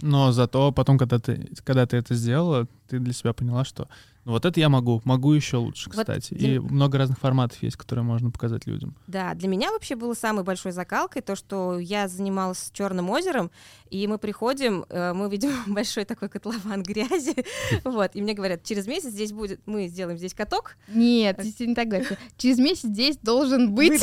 [0.01, 3.88] Но зато потом, когда ты, когда ты это сделала, ты для себя поняла, что
[4.26, 6.34] ну, вот это я могу, могу еще лучше, Вот кстати.
[6.34, 8.93] для- И много разных форматов есть, которые можно показать людям.
[9.08, 13.52] Да, для меня вообще было самой большой закалкой то, что я занималась Черным озером,
[13.89, 17.36] и мы приходим, э, мы видим большой такой котлован грязи,
[17.86, 21.73] вот, и мне говорят, через месяц здесь будет, мы сделаем здесь каток, Нет, здесь не
[21.73, 22.17] так говорите.
[22.36, 24.02] Через месяц здесь должен быть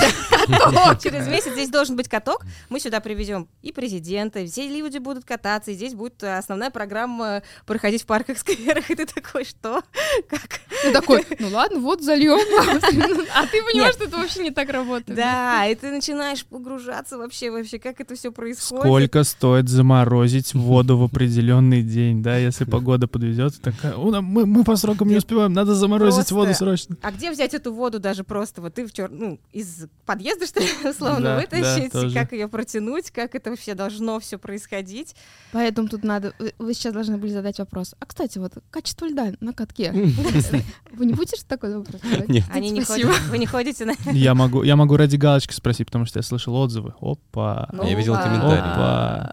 [1.03, 5.27] через месяц здесь должен быть каток, мы сюда привезем и президента, и все люди будут
[5.27, 9.83] кататься, и здесь будет э, основная программа проходить в парках, скверах, и ты такой, что?
[10.29, 10.61] Как?
[10.83, 12.39] Ты такой, ну ладно, вот зальем.
[13.35, 15.17] А ты понимаешь, что это вообще не так работает.
[15.17, 18.85] Да, и ты начинаешь погружаться вообще, вообще, как это все происходит.
[18.85, 24.47] Сколько стоит заморозить воду в определенный день, да, если погода подведет, такая, «О, нам- мы,
[24.47, 26.97] мы по срокам не успеваем, надо заморозить воду срочно.
[27.03, 28.61] А где взять эту воду даже просто?
[28.61, 29.11] Вот ты в чер...
[29.11, 34.39] ну, из подъезда, что ли, условно, вытащить, как ее протянуть, как это вообще должно все
[34.39, 35.15] происходить.
[35.53, 36.35] Поэтому тут надо...
[36.59, 37.95] Вы сейчас должны были задать вопрос.
[37.99, 39.93] А, кстати, вот качество льда на катке.
[40.93, 42.29] Вы не будете такой вопрос задать?
[42.29, 42.45] Нет.
[42.51, 43.13] Они не Спасибо.
[43.13, 43.95] ходят, вы не ходите на...
[44.13, 46.95] Я могу, я могу ради галочки спросить, потому что я слышал отзывы.
[47.01, 47.69] Опа.
[47.73, 48.59] Ну, Я видел комментарии.
[48.59, 49.33] Опа.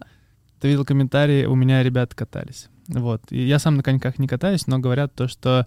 [0.60, 2.68] Ты видел комментарии, у меня ребята катались.
[2.88, 3.22] Вот.
[3.32, 5.66] И я сам на коньках не катаюсь, но говорят то, что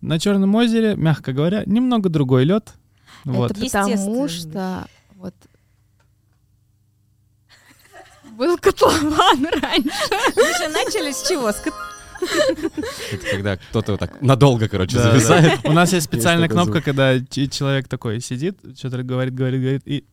[0.00, 2.72] на Черном озере, мягко говоря, немного другой лед.
[3.24, 3.52] Вот.
[3.52, 4.28] Это потому Естественно.
[4.28, 5.34] что вот
[8.36, 9.90] был котлован раньше.
[10.34, 11.52] Вы же начали с чего?
[11.52, 11.74] С кат-
[13.12, 15.60] Это когда кто-то так надолго, короче, зависает.
[15.64, 20.04] У нас есть специальная кнопка, когда человек такой сидит, что-то говорит, говорит, говорит, и,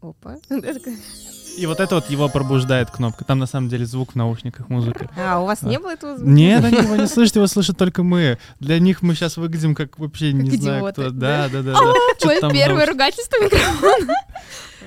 [0.00, 0.36] Опа.
[1.58, 3.24] и вот это вот его пробуждает кнопка.
[3.24, 5.10] Там на самом деле звук в наушниках, музыка.
[5.16, 6.30] А, у вас не было этого звука?
[6.30, 8.38] Нет, они его не слышат, его слышат только мы.
[8.60, 11.10] Для них мы сейчас выглядим как вообще не знаю кто.
[11.10, 11.48] да?
[11.48, 14.14] Да, да, в первое ругательство микрофона.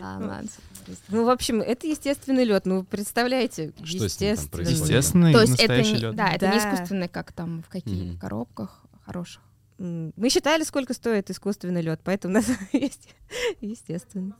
[0.01, 0.43] Ладно.
[1.09, 2.65] Ну, в общем, это естественный лед.
[2.65, 4.69] Ну, представляете, Что происходит?
[4.69, 6.15] Естественный То есть это не, лед.
[6.15, 6.57] да, это не Да.
[6.73, 8.17] искусственный, как там в каких Мгм.
[8.17, 9.41] коробках хороших.
[9.77, 13.09] Мы считали, сколько стоит искусственный лед, поэтому у нас есть
[13.61, 14.33] еще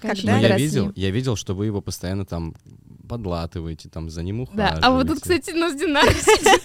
[0.00, 2.54] Когда не я видел, я видел, что вы его постоянно там
[3.08, 4.80] подлатываете, там за ним Да, ухаживаете.
[4.86, 6.62] а вот тут, кстати, у нас сидит.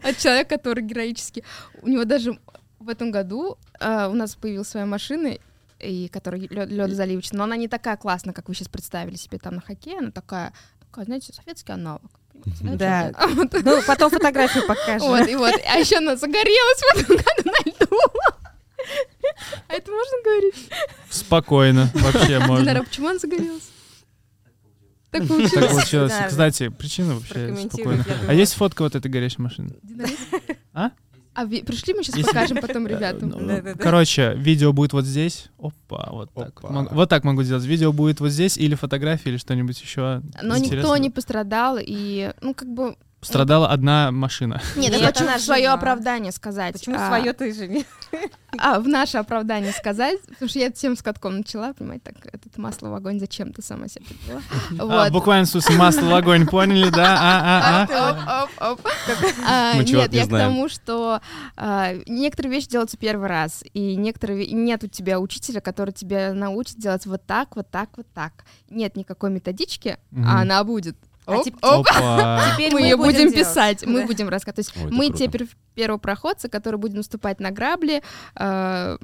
[0.04, 1.44] От человека, который героически...
[1.82, 2.38] У него даже
[2.78, 5.36] в этом году а, у нас появилась своя машина,
[5.82, 9.60] и которая ледозаливочная, но она не такая классная, как вы сейчас представили себе там на
[9.60, 12.10] хоккее, она такая, такая, знаете, советский аналог.
[12.62, 13.12] Да.
[13.64, 15.08] Ну, потом фотографию покажем.
[15.08, 15.54] Вот, и вот.
[15.70, 17.98] А еще она загорелась в этом году на льду.
[19.68, 20.68] А это можно говорить?
[21.10, 22.64] Спокойно, вообще можно.
[22.64, 23.62] Динара, почему она загорелась?
[25.10, 25.70] Так Так получилось.
[25.70, 26.12] получилось.
[26.12, 26.28] Да.
[26.28, 28.04] Кстати, причина вообще спокойно.
[28.26, 29.74] А есть фотка вот этой горящей машины?
[29.82, 30.10] Динара,
[30.72, 30.90] А?
[31.34, 33.28] А ви- пришли, мы сейчас Если- покажем потом ребятам.
[33.30, 33.82] Ну, Да-да-да.
[33.82, 35.46] Короче, видео будет вот здесь.
[35.58, 36.62] Опа, вот так.
[36.62, 36.92] Вот.
[36.92, 37.64] Вот так могу делать.
[37.64, 40.22] Видео будет вот здесь или фотографии, или что-нибудь еще.
[40.42, 42.96] Но никто не пострадал, и, ну, как бы...
[43.22, 44.60] Пострадала одна машина.
[44.74, 46.72] Нет, я хочу свое оправдание сказать.
[46.72, 47.86] Почему А, свое ты же не...
[48.58, 52.58] А, в наше оправдание сказать, потому что я тему с катком начала, понимаете, так, этот
[52.58, 54.42] масло в огонь зачем ты сама себе придала.
[54.76, 55.12] А, Вот.
[55.12, 57.16] буквально в масло в огонь, поняли, да?
[57.20, 58.42] А, а, а.
[58.42, 58.86] Оп, оп, оп.
[59.48, 61.20] А, Нет, не я к тому, что
[61.56, 66.76] а, некоторые вещи делаются первый раз, и некоторые нет у тебя учителя, который тебя научит
[66.76, 68.32] делать вот так, вот так, вот так.
[68.68, 70.96] Нет никакой методички, а она будет.
[71.26, 71.86] А Оп, теп- оп.
[71.88, 72.42] Опа.
[72.54, 73.34] Теперь мы ее будем делать.
[73.34, 74.06] писать, мы Да.
[74.06, 74.66] будем рассказывать.
[74.66, 75.18] То есть Ой, мы круто.
[75.18, 78.02] те пер- первопроходцы, которые будем наступать на грабли,
[78.34, 78.98] э,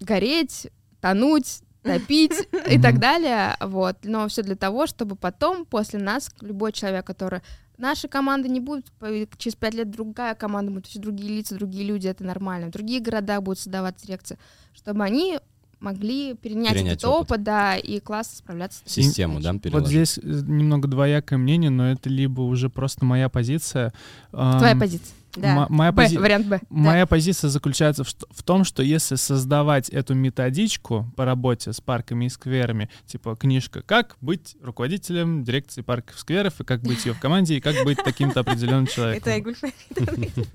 [0.00, 0.68] гореть,
[1.00, 3.56] тонуть, топить и так далее.
[3.60, 3.96] Вот.
[4.04, 7.40] Но все для того, чтобы потом, после нас, любой человек, который...
[7.78, 11.84] Наша команда не будет, по- через пять лет другая команда будет, все другие лица, другие
[11.84, 12.70] люди, это нормально.
[12.70, 14.38] Другие города будут создавать дирекции,
[14.74, 15.38] чтобы они
[15.80, 17.30] могли перенять, Перенять этот опыт.
[17.32, 18.80] опыт, да, и классно справляться.
[18.84, 18.92] с.
[18.92, 19.88] Систему, да, Вот переложить?
[19.88, 23.92] здесь э, немного двоякое мнение, но это либо уже просто моя позиция.
[24.30, 25.14] Твоя позиция.
[25.36, 25.66] Да.
[25.68, 26.60] Моя Б, пози- вариант Б.
[26.70, 32.24] Моя позиция заключается в, в том, что если создавать эту методичку по работе с парками
[32.24, 37.12] и скверами, типа книжка «Как быть руководителем дирекции парков и скверов, и как быть ее
[37.12, 39.32] в команде, и как быть таким-то определенным Это человеком».
[39.32, 39.56] Айгуль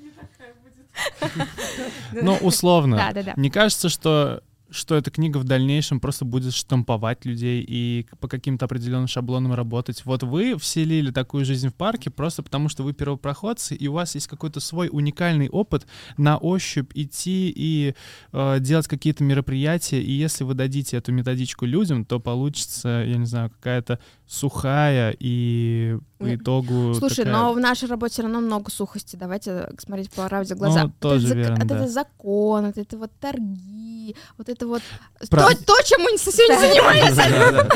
[2.12, 2.96] Ну, условно.
[2.96, 3.34] Да, да, да.
[3.36, 8.66] Не кажется, что что эта книга в дальнейшем просто будет штамповать людей и по каким-то
[8.66, 10.04] определенным шаблонам работать.
[10.04, 14.14] Вот вы вселили такую жизнь в парке просто потому, что вы первопроходцы, и у вас
[14.14, 15.86] есть какой-то свой уникальный опыт
[16.16, 17.94] на ощупь идти и
[18.32, 20.00] э, делать какие-то мероприятия.
[20.00, 23.98] И если вы дадите эту методичку людям, то получится, я не знаю, какая-то
[24.30, 26.40] сухая и по Нет.
[26.42, 29.16] итогу Слушай, такая- но в нашей работе все равно много сухости.
[29.16, 30.84] Давайте смотреть по правде в глаза.
[30.84, 31.76] Ну, тоже это, зак- верно, вот да.
[31.78, 34.82] это закон, вот это вот торги, вот это вот
[35.30, 37.22] Про- то, то, чем мы совсем не занимаемся.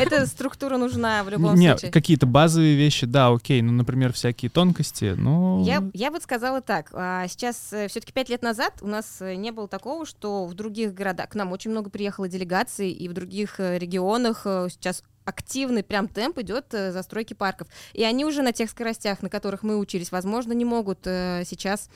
[0.01, 1.91] Эта структура нужна в любом случае.
[1.91, 5.61] какие-то базовые вещи, да, окей, ну, например, всякие тонкости, ну...
[5.65, 6.89] Я, я вот сказала так.
[6.93, 10.93] а, Сейчас все-таки пять лет назад у нас э, не было такого, что в других
[10.93, 15.83] городах к нам очень много приехало делегаций, и в других э, регионах э, сейчас активный
[15.83, 17.67] прям темп идет э, застройки парков.
[17.93, 21.89] И они уже на тех скоростях, на которых мы учились, возможно, не могут э, сейчас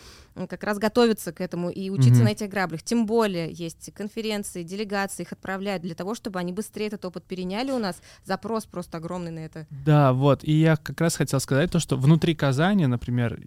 [0.48, 2.24] как раз готовиться к этому и учиться Мгм.
[2.24, 2.82] на этих граблях.
[2.84, 7.72] Тем более есть конференции, делегации, их отправляют для того, чтобы они быстрее этот опыт переняли
[7.72, 8.02] у нас.
[8.26, 9.68] Запрос просто огромный на это.
[9.70, 10.44] Да, вот.
[10.44, 13.40] И я как раз хотел сказать то, что внутри Казани, например,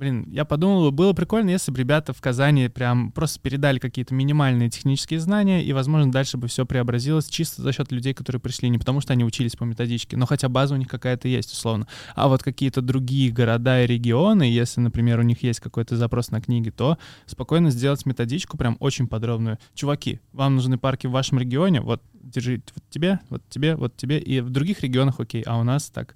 [0.00, 4.70] блин, я подумал, было прикольно, если бы ребята в Казани прям просто передали какие-то минимальные
[4.70, 8.78] технические знания, и, возможно, дальше бы все преобразилось чисто за счет людей, которые пришли, не
[8.78, 11.86] потому что они учились по методичке, но хотя база у них какая-то есть, условно.
[12.14, 16.40] А вот какие-то другие города и регионы, если, например, у них есть какой-то запрос на
[16.40, 19.58] книги, то спокойно сделать методичку прям очень подробную.
[19.74, 24.18] Чуваки, вам нужны парки в вашем регионе, вот держи вот тебе, вот тебе, вот тебе,
[24.18, 26.14] и в других регионах окей, а у нас так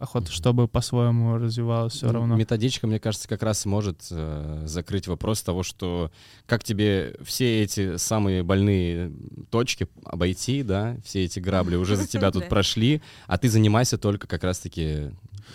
[0.00, 2.36] охота, чтобы по-своему развивалось все равно.
[2.36, 6.10] Методичка, мне кажется, как раз может э, закрыть вопрос того, что
[6.46, 9.12] как тебе все эти самые больные
[9.50, 14.26] точки обойти, да, все эти грабли уже за тебя тут прошли, а ты занимайся только
[14.26, 15.10] как раз-таки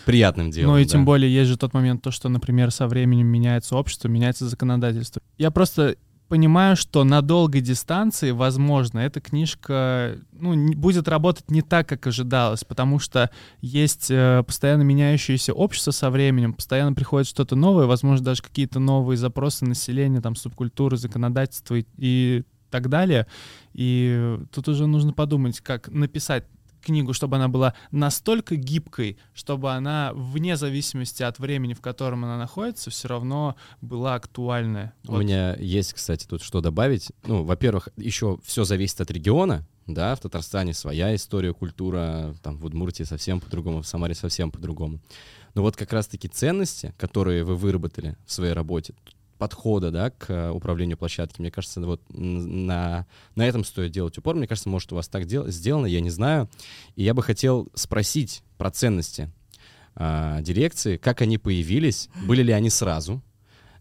[0.06, 0.74] приятным делом.
[0.74, 0.92] Ну и да.
[0.92, 5.22] тем более есть же тот момент, то, что, например, со временем меняется общество, меняется законодательство.
[5.38, 5.96] Я просто
[6.28, 12.64] понимаю, что на долгой дистанции, возможно, эта книжка ну, будет работать не так, как ожидалось,
[12.64, 13.30] потому что
[13.62, 19.18] есть э, постоянно меняющееся общество со временем, постоянно приходит что-то новое, возможно, даже какие-то новые
[19.18, 23.28] запросы населения, там, субкультуры, законодательства и, и так далее.
[23.74, 26.46] И тут уже нужно подумать, как написать
[26.86, 32.38] книгу, чтобы она была настолько гибкой, чтобы она, вне зависимости от времени, в котором она
[32.38, 34.94] находится, все равно была актуальная.
[35.08, 35.20] У Вот.
[35.20, 37.12] меня есть, кстати, тут что добавить.
[37.26, 39.66] Ну, во-первых, еще все зависит от региона.
[39.88, 45.00] Да, в Татарстане своя история, культура, там в Удмуртии совсем по-другому, в Самаре совсем по-другому.
[45.54, 48.96] Но вот как раз-таки ценности, которые вы выработали в своей работе,
[49.38, 54.36] подхода, да, к э, управлению площадки, мне кажется, вот на, на этом стоит делать упор.
[54.36, 56.50] Мне кажется, может, у вас так дел- сделано, я не знаю.
[56.96, 59.30] И я бы хотел спросить про ценности
[59.96, 63.22] а, дирекции, как они появились, были ли они сразу,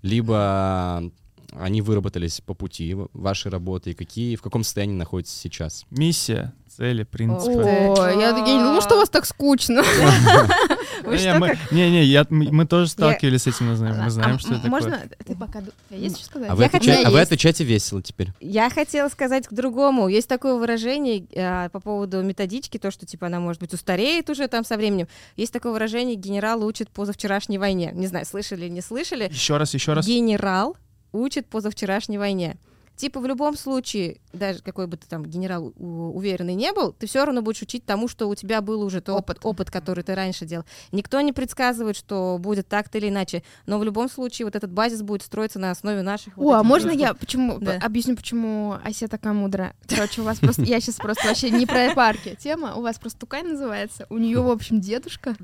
[0.02, 1.10] либо
[1.52, 5.84] они выработались по пути вашей работы, и какие, в каком состоянии находитесь сейчас?
[5.90, 7.62] Миссия, цели, принципы.
[7.62, 9.82] О, я, не думала, что у вас так скучно.
[11.04, 14.68] Вы Не, что, мы, тоже сталкивались с этим, мы знаем, мы знаем, А что это
[14.68, 15.60] Можно, ты пока...
[15.60, 16.50] тебя есть что сказать?
[16.50, 18.28] А вы, а отвечаете весело теперь.
[18.40, 20.08] Я хотела сказать к другому.
[20.08, 21.24] Есть такое выражение
[21.70, 25.08] по поводу методички, то, что типа она, может быть, устареет уже там со временем.
[25.36, 27.90] Есть такое выражение «генерал учит по завчерашней войне».
[27.94, 29.28] Не знаю, слышали или не слышали.
[29.30, 30.06] Еще раз, еще раз.
[30.06, 30.76] Генерал
[31.12, 32.56] учит по завчерашней войне.
[32.96, 37.24] Типа в любом случае, даже какой бы ты там генерал уверенный не был, ты все
[37.24, 40.46] равно будешь учить тому, что у тебя был уже тот опыт, опыт, который ты раньше
[40.46, 40.64] делал.
[40.92, 45.02] Никто не предсказывает, что будет так-то или иначе, но в любом случае вот этот базис
[45.02, 46.36] будет строиться на основе наших.
[46.36, 47.78] вот О, а этих можно вот- я почему Да.
[47.82, 49.74] объясню, почему Ася такая мудрая?
[49.88, 52.74] Короче, у вас просто я сейчас просто вообще не про парки тема.
[52.76, 54.06] У вас просто Тукай называется.
[54.08, 55.34] У нее, в общем, дедушка.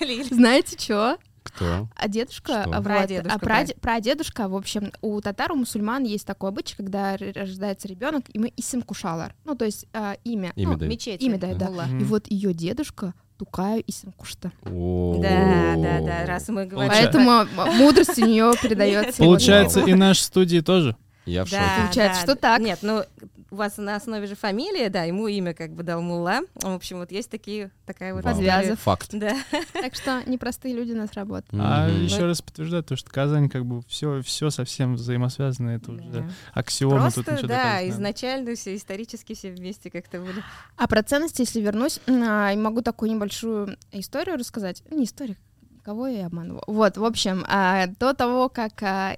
[0.00, 0.24] Лиль.
[0.32, 1.18] Знаете что?
[1.46, 1.88] Кто?
[1.94, 2.72] А дедушка, Что?
[2.72, 6.76] а, вот, Прадедушка, а праде- прадедушка, в общем, у татар, у мусульман есть такой обычай,
[6.76, 10.92] когда рождается ребенок, и мы исим кушалар, ну то есть а, имя, Имя ну, дают.
[10.92, 11.22] Мечеть.
[11.22, 11.66] имя дают, да.
[11.70, 11.86] Мулла.
[11.88, 14.50] И вот ее дедушка Тукаю исим кушта.
[14.64, 16.90] Да, да, да, раз мы говорим.
[16.90, 19.22] Поэтому мудрость у нее передается.
[19.22, 20.96] Получается, и наши студии тоже.
[21.26, 21.80] Я в Да, шоке.
[21.82, 22.60] Получается, да, что так.
[22.60, 23.02] Нет, ну
[23.50, 26.40] у вас на основе же фамилия, да, ему имя как бы дал Мулла.
[26.54, 28.24] В общем, вот есть такие, такая вот.
[28.24, 28.80] Подвязов.
[28.80, 29.10] Факт.
[29.12, 29.36] Да.
[29.72, 31.54] Так что непростые люди у нас работают.
[31.54, 36.02] А еще раз подтверждаю, то, что Казань как бы все, все совсем взаимосвязано, это уже
[36.10, 36.28] Да.
[36.54, 40.42] аксиома, тут Просто, ничего да, изначально все исторически все вместе как-то были.
[40.76, 44.82] А про ценности, если вернусь, а, могу такую небольшую историю рассказать.
[44.90, 45.36] Не историю,
[45.84, 46.62] кого я обманываю.
[46.66, 49.16] Вот, в общем, а, до того, как а,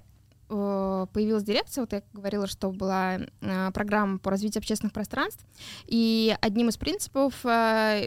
[0.49, 5.45] появилась дирекция, вот я говорила, что была а, программа по развитию общественных пространств,
[5.87, 8.01] и одним из принципов а,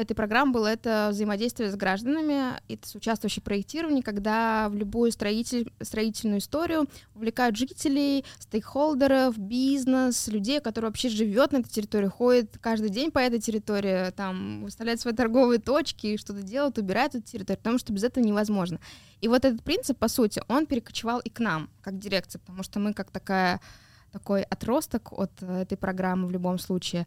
[0.00, 6.38] этой программы было это взаимодействие с гражданами, это соучаствующее проектирование, когда в любую строитель, строительную
[6.38, 13.10] историю увлекают жителей, стейкхолдеров, бизнес, людей, которые вообще живет на этой территории, ходит каждый день
[13.10, 17.92] по этой территории, там, выставляет свои торговые точки, что-то делает, убирает эту территорию, потому что
[17.92, 18.80] без этого невозможно.
[19.20, 22.80] И вот этот принцип, по сути, он перекочевал и к нам, как дирекция, потому что
[22.80, 23.60] мы как такая
[24.10, 27.06] такой отросток от э, этой программы в любом случае.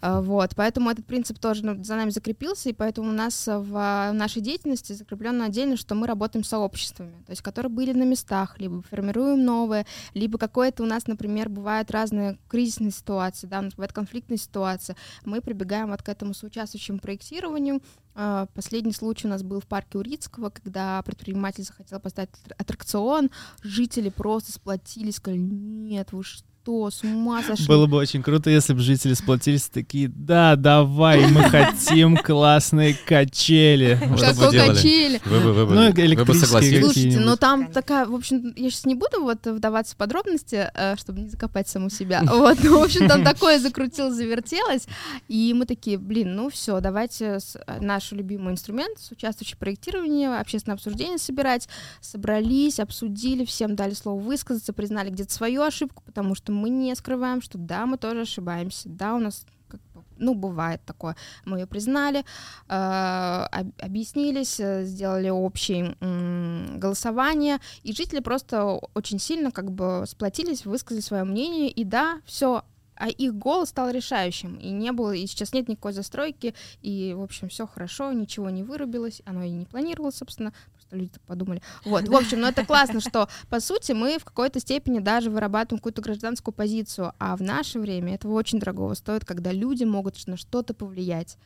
[0.00, 3.62] А, Вот, поэтому этот принцип тоже ну, за нами закрепился, и поэтому у нас в,
[3.62, 8.04] в нашей деятельности закреплено отдельно, что мы работаем с сообществами, то есть которые были на
[8.04, 13.62] местах, либо формируем новые, либо какое-то у нас, например, бывают разные кризисные ситуации, да, у
[13.62, 17.80] нас бывает конфликтная ситуация, мы прибегаем вот к этому соучаствующему проектированию.
[18.14, 23.30] А, Последний случай у нас был в парке Урицкого, когда предприниматель захотел поставить аттракцион,
[23.62, 27.66] жители просто сплотились, сказали, нет, вы что, с ума сошли?
[27.66, 33.98] Было бы очень круто, если бы жители сплотились такие, да, давай, мы хотим классные качели.
[34.16, 35.20] Что бы качели?
[35.24, 36.84] Вы бы, вы бы, Ну, вы бы согласились?
[36.84, 40.96] Слушайте, ну там такая, в общем, я сейчас не буду вот вдаваться в подробности, э,
[40.96, 42.22] чтобы не закопать саму себя.
[42.40, 44.86] Вот, ну, в общем, там такое закрутилось, завертелось,
[45.28, 50.74] и мы такие, блин, ну все, давайте э, наш любимый инструмент, с участвующее проектирование, общественное
[50.74, 51.68] обсуждение собирать,
[52.00, 57.42] собрались, обсудили, всем дали слово высказаться, признали где-то свою ошибку, потому что мы не скрываем,
[57.42, 61.16] что да, мы тоже ошибаемся, да, у нас как бы, ну, бывает такое.
[61.44, 62.24] Мы ее признали, э,
[62.68, 70.66] об- объяснились, э, сделали общее м, голосование, и жители просто очень сильно как бы сплотились,
[70.66, 72.64] высказали свое мнение, и да, все,
[72.96, 77.22] а их голос стал решающим, и не было, и сейчас нет никакой застройки, и, в
[77.22, 80.52] общем, все хорошо, ничего не вырубилось, оно и не планировалось, собственно,
[80.92, 81.62] люди так подумали.
[81.84, 85.78] Вот, в общем, ну это классно, что, по сути, мы в какой-то степени даже вырабатываем
[85.78, 90.36] какую-то гражданскую позицию, а в наше время этого очень дорогого стоит, когда люди могут на
[90.36, 91.36] что-то повлиять.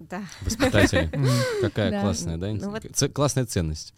[0.00, 0.22] Да.
[0.42, 1.08] Воспитатели.
[1.60, 2.00] Какая Да.
[2.02, 2.52] классная, да?
[2.52, 3.94] Ну вот- ц- Классная ценность.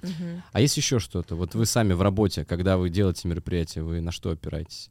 [0.53, 1.35] А есть еще что-то?
[1.37, 4.90] Вот вы сами в работе, когда вы делаете мероприятие, вы на что опираетесь?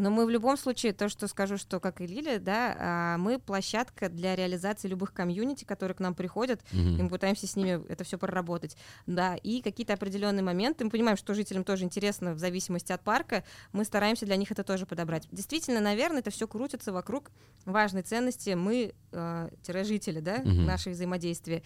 [0.00, 3.38] Но мы в любом случае, то, что скажу, что как и Лиля, да, а, мы
[3.38, 7.04] площадка для реализации любых комьюнити, которые к нам приходят, и Мгм.
[7.04, 8.78] мы пытаемся с ними это все проработать.
[9.06, 13.44] Да, и какие-то определенные моменты, мы понимаем, что жителям тоже интересно в зависимости от парка,
[13.72, 15.28] мы стараемся для них это тоже подобрать.
[15.30, 17.30] Действительно, наверное, это все крутится вокруг
[17.66, 20.64] важной ценности мы, э, тире жители, да, Мгм.
[20.64, 21.62] наши взаимодействия.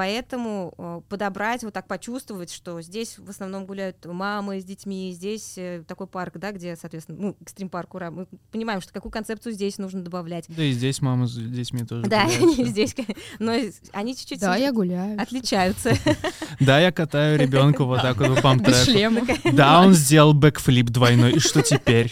[0.00, 5.58] Поэтому э, подобрать, вот так почувствовать, что здесь в основном гуляют мамы с детьми, здесь
[5.58, 9.76] э, такой парк, да, где, соответственно, ну, экстрим-парк, ура, мы понимаем, что какую концепцию здесь
[9.76, 10.46] нужно добавлять.
[10.48, 12.96] Да и здесь мама с детьми тоже Да, они здесь,
[13.38, 13.52] но
[13.92, 15.20] они чуть-чуть Да, я гуляю.
[15.20, 15.92] отличаются.
[16.60, 19.20] Да, я катаю ребенка вот так вот по шлема.
[19.52, 21.32] Да, он сделал бэкфлип двойной.
[21.32, 22.10] И что теперь?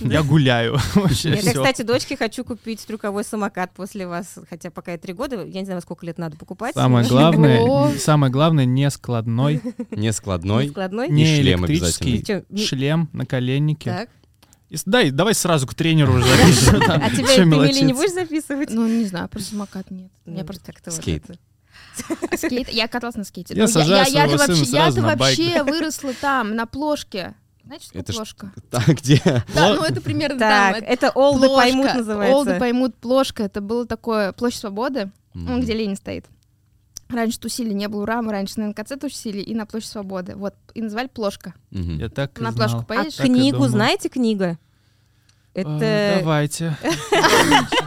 [0.00, 0.78] Я гуляю.
[0.94, 5.44] Вообще Я, кстати, дочке хочу купить трюковой самокат после вас, хотя пока ей три года,
[5.44, 6.74] я не знаю, сколько лет надо покупать.
[6.74, 10.64] Самое но главное, самое главное, не складной, Не складной.
[10.66, 11.08] не складной.
[11.08, 12.44] Не шлем обязательно.
[12.58, 13.88] Шлем, наколенники.
[13.88, 14.08] Так.
[14.68, 16.82] И с- Дай, давай сразу к тренеру уже запишем.
[16.88, 18.70] А тебя, ты, Мили, не будешь записывать?
[18.70, 20.10] Ну, не знаю, про самокат нет.
[20.26, 21.24] У меня Ну, просто как-то Скейт.
[22.36, 23.54] скейт, я каталась на скейте.
[23.54, 25.38] Я Ну, сажаю я, своего я-то сына вообще, сразу я-то на байк.
[25.38, 27.34] вообще выросла там, на плошке.
[27.94, 28.52] Это ж- плошка?
[28.70, 29.20] Так, где?
[29.54, 30.74] Да, ну это примерно там.
[30.74, 32.36] Так, это это Олды поймут называется.
[32.36, 33.42] Олды поймут плошка.
[33.44, 35.60] Это было такое площадь свободы, Мгм.
[35.60, 36.26] где Ленин стоит.
[37.08, 40.36] Раньше тусили, не было ура, мы раньше на НКЦ тусили и на площадь свободы.
[40.36, 41.54] Вот, и называли плошка.
[41.70, 42.68] Я так На знал.
[42.68, 43.14] плашку А поедешь?
[43.16, 44.58] Так книгу, знаете книга?
[45.52, 46.76] А, Это, Давайте.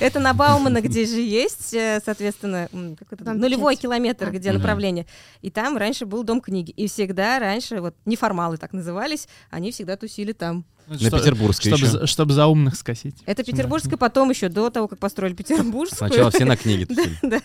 [0.00, 5.06] это на Баумана, где же есть, э, соответственно, нулевой километр, где направление.
[5.40, 6.70] И там раньше был дом книги.
[6.70, 10.64] И всегда раньше, вот неформалы так назывались, они всегда тусили там.
[10.88, 12.06] На Что- Петербургской Чтобы, еще.
[12.06, 13.16] чтобы за умных скосить.
[13.24, 16.08] Это петербургская, потом еще до того, как построили петербургскую.
[16.08, 17.16] Сначала все на книге тусили.
[17.22, 17.40] Да.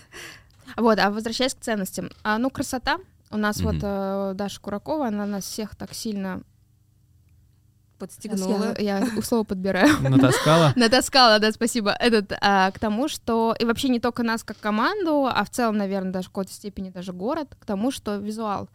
[0.75, 2.09] Вот, а возвращаясь к ценностям.
[2.23, 2.97] А, ну, красота.
[3.29, 3.81] У нас вот Мгм.
[3.83, 6.41] э, Даша Куракова, она нас всех так сильно...
[7.97, 8.75] Подстегнула.
[8.79, 9.89] Я, я слово подбираю.
[10.01, 10.73] Натаскала.
[10.75, 11.91] Натаскала, да, спасибо.
[11.91, 13.55] Этот, а, к тому, что...
[13.59, 16.89] И вообще не только нас как команду, а в целом, наверное, даже в какой-то степени
[16.89, 18.69] даже город, к тому, что визуал.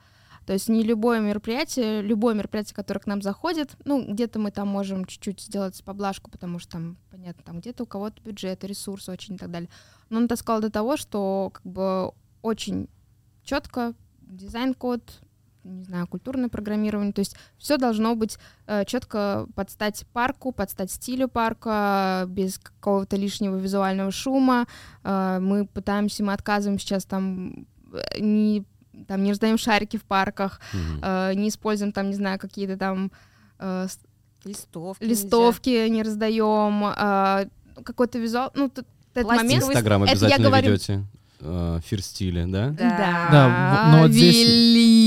[0.47, 4.67] То есть не любое мероприятие, любое мероприятие, которое к нам заходит, ну, где-то мы там
[4.67, 9.37] можем чуть-чуть сделать поблажку, потому что там, понятно, там где-то у кого-то бюджет, ресурсы очень
[9.37, 9.69] и так далее.
[10.11, 12.89] Но он таскал до того, что как бы очень
[13.45, 15.03] четко дизайн-код,
[15.65, 18.37] не знаю, культурное программирование, то есть все должно быть
[18.87, 24.67] четко под стать парку, под стать стилю парка, без какого-то лишнего визуального шума.
[25.05, 28.65] Э, мы пытаемся, мы отказываем сейчас там э, не
[29.09, 31.01] там не раздаем шарики в парках, Мгм.
[31.03, 33.11] э, не используем там, не знаю, какие-то там
[33.59, 33.99] э, с-
[34.45, 35.03] Листовки.
[35.05, 35.25] нельзя.
[35.25, 37.47] листовки, не раздаем, э,
[37.85, 38.83] какой-то визуал, ну, т-
[39.15, 39.63] этот момент.
[39.65, 41.05] Инстаграм это я обязательно говорю- ведете.
[41.41, 42.69] э, Фир стиля, да?
[42.71, 43.29] Да.
[43.31, 43.49] Да,
[43.89, 45.02] в- ну вот здесь- Вели,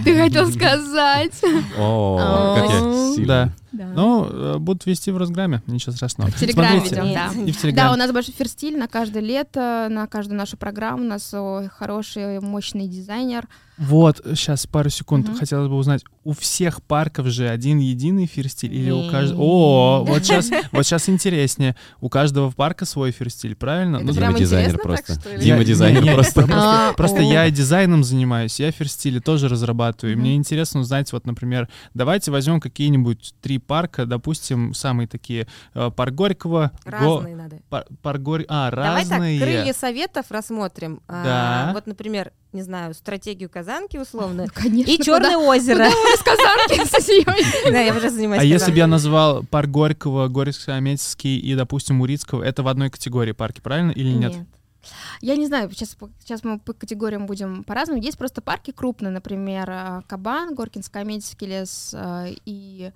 [0.00, 1.40] ты хотел сказать.
[1.78, 3.52] О, как я сильно.
[3.72, 3.86] Да.
[3.86, 3.92] Да.
[3.94, 6.30] Ну, э, будут вести в Росграме, ничего страшного.
[6.30, 7.26] В Телеграме Смотрите, ведем, да.
[7.32, 7.92] И в Да, Телеграме.
[7.94, 11.04] у нас большой ферстиль на каждое лето, на каждую нашу программу.
[11.04, 11.34] У нас
[11.76, 13.46] хороший, мощный дизайнер.
[13.78, 15.28] Вот, сейчас пару секунд.
[15.28, 15.38] Мгм.
[15.38, 19.40] Хотелось бы узнать, у всех парков же один единый ферстиль или у каждого...
[19.40, 21.76] О, вот сейчас, вот сейчас интереснее.
[22.00, 23.96] У каждого парка свой ферстиль, правильно?
[23.98, 25.14] Это Ну, Дима дизайнер просто.
[25.38, 26.42] Дима дизайнер не, не, просто.
[26.96, 30.18] Просто, А, я дизайном занимаюсь, я ферстили тоже разрабатываю.
[30.18, 36.14] Мне интересно узнать, вот, например, давайте возьмем какие-нибудь три парка, допустим, самые такие э, парк
[36.14, 37.58] Горького, Го- Разные надо.
[37.68, 41.00] пар- парк Горь- а Давай так, крылья советов рассмотрим.
[41.08, 41.24] А,
[41.66, 41.70] Да.
[41.74, 44.44] вот, например, не знаю, стратегию Казанки условно.
[44.46, 44.90] Ну, конечно.
[44.90, 45.84] И куда- Черное озеро.
[45.84, 47.72] Куда вы из Казанки семьей?
[47.72, 52.42] Да, я уже занимаюсь А если бы я назвал парк Горького, Горько-Аметьевский и, допустим, Урицкого,
[52.42, 54.34] это в одной категории парки, правильно или нет?
[55.20, 58.00] Я не знаю, сейчас, сейчас мы по категориям будем по-разному.
[58.00, 62.92] Есть просто парки крупные, например, э, Кабан, Горкинско-Аметьевский лес э, и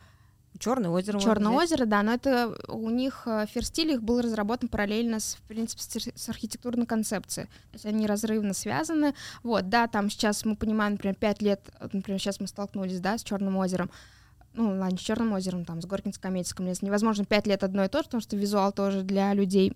[0.63, 1.19] Черное озеро.
[1.19, 5.43] Черное озеро, да, но это у них э, ферстиль их был разработан параллельно с, в
[5.43, 7.47] принципе, с, ар- с архитектурной концепцией.
[7.47, 9.15] То есть они разрывно связаны.
[9.43, 13.19] Вот, да, там сейчас мы понимаем, например, пять лет, вот, например, сейчас мы столкнулись, да,
[13.19, 13.91] с Черным озером.
[14.55, 16.87] Ну, ладно, с Черным озером, там, с Горкинско-Каменским лесом.
[16.89, 19.73] Невозможно пять лет одно и то же, потому что визуал тоже для людей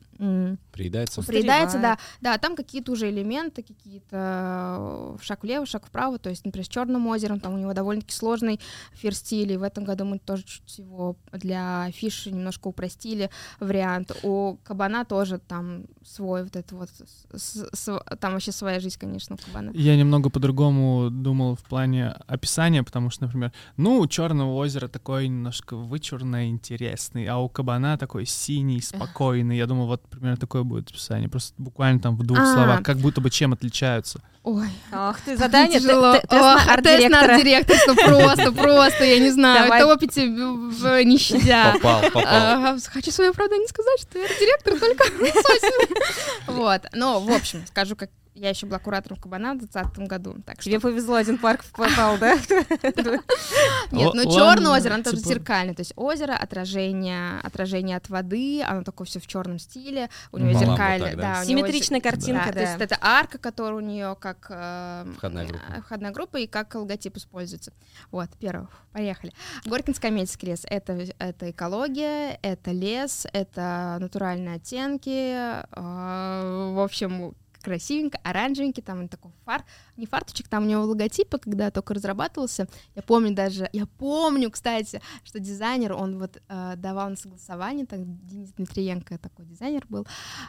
[0.72, 1.22] Приедается.
[1.22, 1.98] приедается, да.
[2.20, 6.18] Да, там какие-то уже элементы, какие-то э, шаг влево, шаг вправо.
[6.18, 8.60] То есть, например, с Черным озером, там у него довольно-таки сложный
[8.92, 9.52] ферстиль.
[9.52, 14.12] И в этом году мы тоже чуть его для фиши немножко упростили вариант.
[14.22, 16.90] У кабана тоже там свой вот это вот,
[17.34, 19.70] с- с- там вообще своя жизнь, конечно, у кабана.
[19.74, 25.28] Я немного по-другому думал в плане описания, потому что, например, ну, у Черного озера такой
[25.28, 29.56] немножко вычурно интересный, а у Кабана такой синий, спокойный.
[29.56, 31.28] Я думал, вот примерно такое будет описание.
[31.28, 32.52] Просто буквально там в двух А.
[32.54, 34.20] словах, как будто бы чем отличаются.
[34.42, 35.80] Ой, Ах ты, задание.
[35.80, 36.12] тяжело.
[36.14, 37.34] т- Тест на Ох, тест на арт-директора.
[37.34, 39.80] арт-директорство просто, просто, я не знаю, Давай.
[39.82, 41.72] топите в, не щадя.
[41.74, 42.22] Попал, попал.
[42.26, 45.04] А, Хочу свое оправдание сказать, что я директор только.
[46.46, 46.82] Вот.
[46.92, 50.36] Ну, в общем, скажу, как я еще была куратором кабана в 2020 году.
[50.44, 50.70] Так что...
[50.70, 52.34] Тебе повезло, один парк попал, да?
[53.90, 55.74] Нет, ну черное озеро, оно тоже типа- зеркальное.
[55.74, 60.10] То есть озеро, отражение, отражение от воды, оно такое все в черном стиле.
[60.32, 61.16] У него зеркальное.
[61.16, 61.44] Да?
[61.44, 65.62] Симметричная картинка, То есть это арка, которая у нее как э, Входная группа.
[65.76, 67.72] э, входная группа и как логотип используется.
[68.10, 69.32] Вот, первое, поехали.
[69.64, 75.08] Горкинско-Каменский лес это, это экология, это лес, это натуральные оттенки.
[75.10, 77.34] э, в общем,
[77.66, 79.64] красивенько, оранжевенький, там такой фар,
[79.96, 82.68] не фарточек, там у него логотипы, когда только разрабатывался.
[82.94, 87.98] Я помню даже, я помню, кстати, что дизайнер, он вот э, давал на согласование, так
[88.24, 90.06] Денис Дмитриенко такой дизайнер был,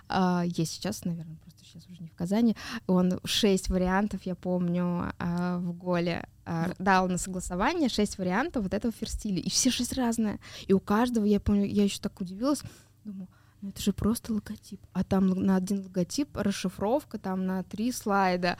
[0.09, 2.55] э, есть сейчас, наверное, просто сейчас уже не в Казани,
[2.85, 8.75] он шесть вариантов, я помню, э, в Голе э, дал на согласование шесть вариантов вот
[8.75, 12.61] этого ферстиля, и все шесть разные, и у каждого, я помню, я еще так удивилась,
[13.03, 13.27] думаю,
[13.61, 14.79] ну это же просто логотип.
[14.93, 18.57] А там на один логотип расшифровка там на три слайда.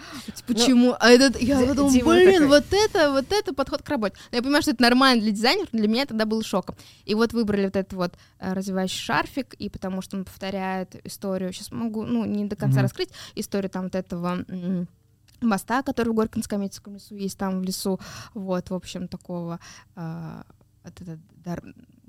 [0.47, 0.95] Почему?
[0.99, 2.47] а этот, я подумала, блин, такой.
[2.47, 4.15] вот это, вот это подход к работе.
[4.31, 6.75] Но я понимаю, что это нормально для дизайнера, но для меня тогда было шоком.
[7.05, 11.53] И вот выбрали вот этот вот э, развивающий шарфик, и потому что он повторяет историю,
[11.53, 12.83] сейчас могу, ну, не до конца Мгм.
[12.83, 14.45] раскрыть, историю там вот этого
[15.41, 17.99] моста, который в Горкинско-Аметьевском лесу есть там в лесу,
[18.33, 19.59] вот, в общем, такого
[19.95, 20.41] э,
[20.83, 20.93] вот
[21.43, 21.63] дар-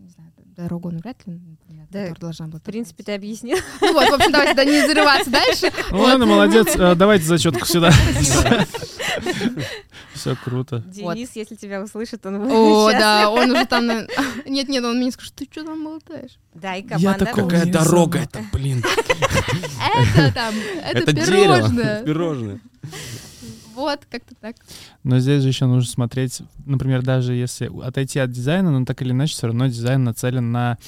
[0.09, 3.59] не знаю, дорогу, ну, вряд ли, например, Да, которая должна была В принципе, ты объяснил.
[3.81, 5.71] ну вот, в общем, давайте да, не зарываться дальше.
[5.91, 6.75] Ладно, молодец.
[6.77, 7.91] Э, Давайте зачетку сюда.
[10.15, 10.83] Все круто.
[10.87, 13.87] Денис, если тебя услышит, он будет О, да, он уже там...
[13.87, 14.07] на-
[14.47, 16.39] Нет, нет, он мне скажет, ты что там болтаешь?
[16.55, 17.51] Да, и Я кабан, да, такого был?
[17.51, 18.83] Какая дорога это, блин.
[19.95, 22.03] Это там, это пирожное.
[22.03, 22.61] Пирожное.
[23.79, 24.57] Вот, как-то так.
[25.05, 29.13] Но здесь же еще нужно смотреть, например, даже если отойти от дизайна, но так или
[29.13, 30.79] иначе все равно дизайн нацелен на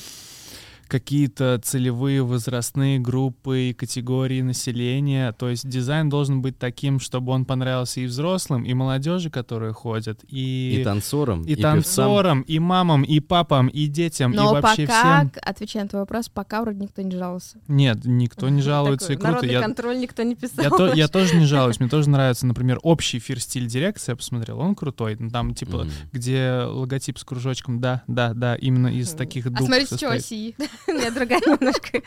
[0.91, 5.33] какие-то целевые возрастные группы и категории населения.
[5.33, 10.21] То есть дизайн должен быть таким, чтобы он понравился и взрослым, и молодежи, которые ходят,
[10.29, 11.73] и, И танцором, и и певцам.
[11.75, 15.33] танцорам, и мамам, и папам, и детям, и Но вообще пока, всем.
[15.43, 17.59] отвечая на твой вопрос, пока вроде никто не жаловался.
[17.69, 19.33] Нет, никто не жалуется, Такой и круто.
[19.33, 20.65] Народный Я, контроль никто не писал.
[20.65, 24.59] я, то- я тоже не жалуюсь, мне тоже нравится, например, общий фир-стиль дирекции, я посмотрел,
[24.59, 25.17] он крутой.
[25.19, 25.91] Ну, Там, типа, Мгм.
[26.13, 30.21] где логотип с кружочком, да, да, да, именно из таких А дуг смотрите, что состоит.
[30.21, 30.55] оси.
[30.89, 32.03] У меня другая немножко.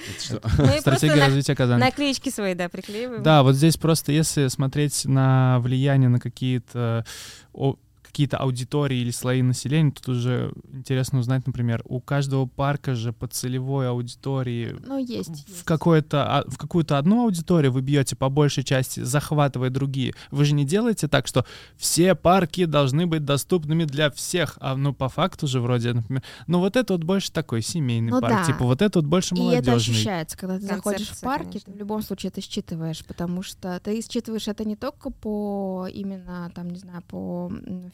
[0.58, 1.80] Ну Стратегия развития Казани.
[1.80, 3.24] наклеечки свои, да, приклеиваем.
[3.24, 7.06] Да, вот здесь просто если смотреть на влияние на какие-то
[8.14, 13.26] какие-то аудитории или слои населения, тут уже интересно узнать, например, у каждого парка же по
[13.28, 15.30] целевой аудитории Ну, есть.
[15.32, 15.64] в есть.
[15.64, 20.14] какое-то а, в какую-то одну аудиторию вы бьете по большей части, захватывая другие.
[20.30, 21.44] Вы же не делаете так, что
[21.76, 26.60] все парки должны быть доступными для всех, а ну по факту же вроде, например, ну
[26.60, 28.46] вот это вот больше такой семейный Ну парк, да.
[28.46, 29.42] типа вот это вот больше И это
[29.72, 29.76] молодежный.
[29.96, 31.72] ощущается, когда ты заходишь в Концепция, парке, конечно.
[31.72, 36.52] ты в любом случае это считываешь, потому что ты считываешь это не только по именно,
[36.54, 37.52] там, не знаю, по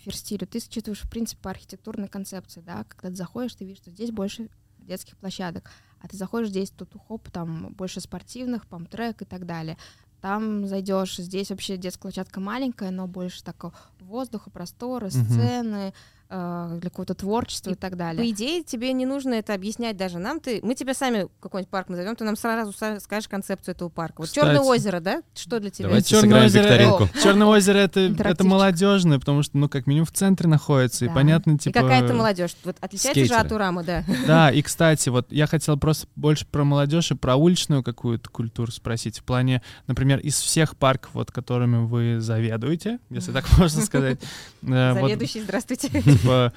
[0.10, 3.82] м, ферстилю, ты считываешь, в принципе, по архитектурной концепции, да, когда ты заходишь, ты видишь,
[3.82, 4.50] что здесь больше
[4.80, 5.70] детских площадок,
[6.02, 9.78] а ты заходишь, здесь тут хоп, там больше спортивных, памп-трек и так далее.
[10.22, 15.94] Там зайдешь, здесь вообще детская площадка маленькая, но больше такого воздуха, простора, сцены, э,
[16.30, 18.24] для какого-то творчества и, И так далее.
[18.24, 20.40] По идее, тебе не нужно это объяснять даже нам.
[20.40, 24.22] Ты, мы тебя сами какой-нибудь парк назовем, ты нам сразу скажешь концепцию этого парка.
[24.22, 24.32] Вот.
[24.32, 25.24] Черное озеро, да?
[25.34, 25.88] Что для тебя?
[25.88, 26.62] Давайте Чёрное сыграем озеро-
[26.98, 27.20] викторинку.
[27.24, 31.14] Черное озеро это, это молодежное, потому что, ну, как минимум в центре находится, и Да.
[31.16, 31.80] понятно, И типа.
[31.80, 32.56] какая-то молодежь.
[32.64, 33.46] Вот отличается же Скейтеры.
[33.48, 34.04] от Урама, да.
[34.28, 38.72] Да, и кстати, вот я хотел просто больше про молодежь и про уличную какую-то культуру
[38.72, 39.20] спросить.
[39.20, 44.20] В плане, например, из всех парков, вот которыми вы заведуете, если так можно сказать,
[44.62, 45.90] э, Заведующий, здравствуйте.
[46.20, 46.54] Типа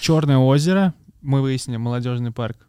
[0.00, 2.66] Черное озеро, мы выяснили, молодежный парк.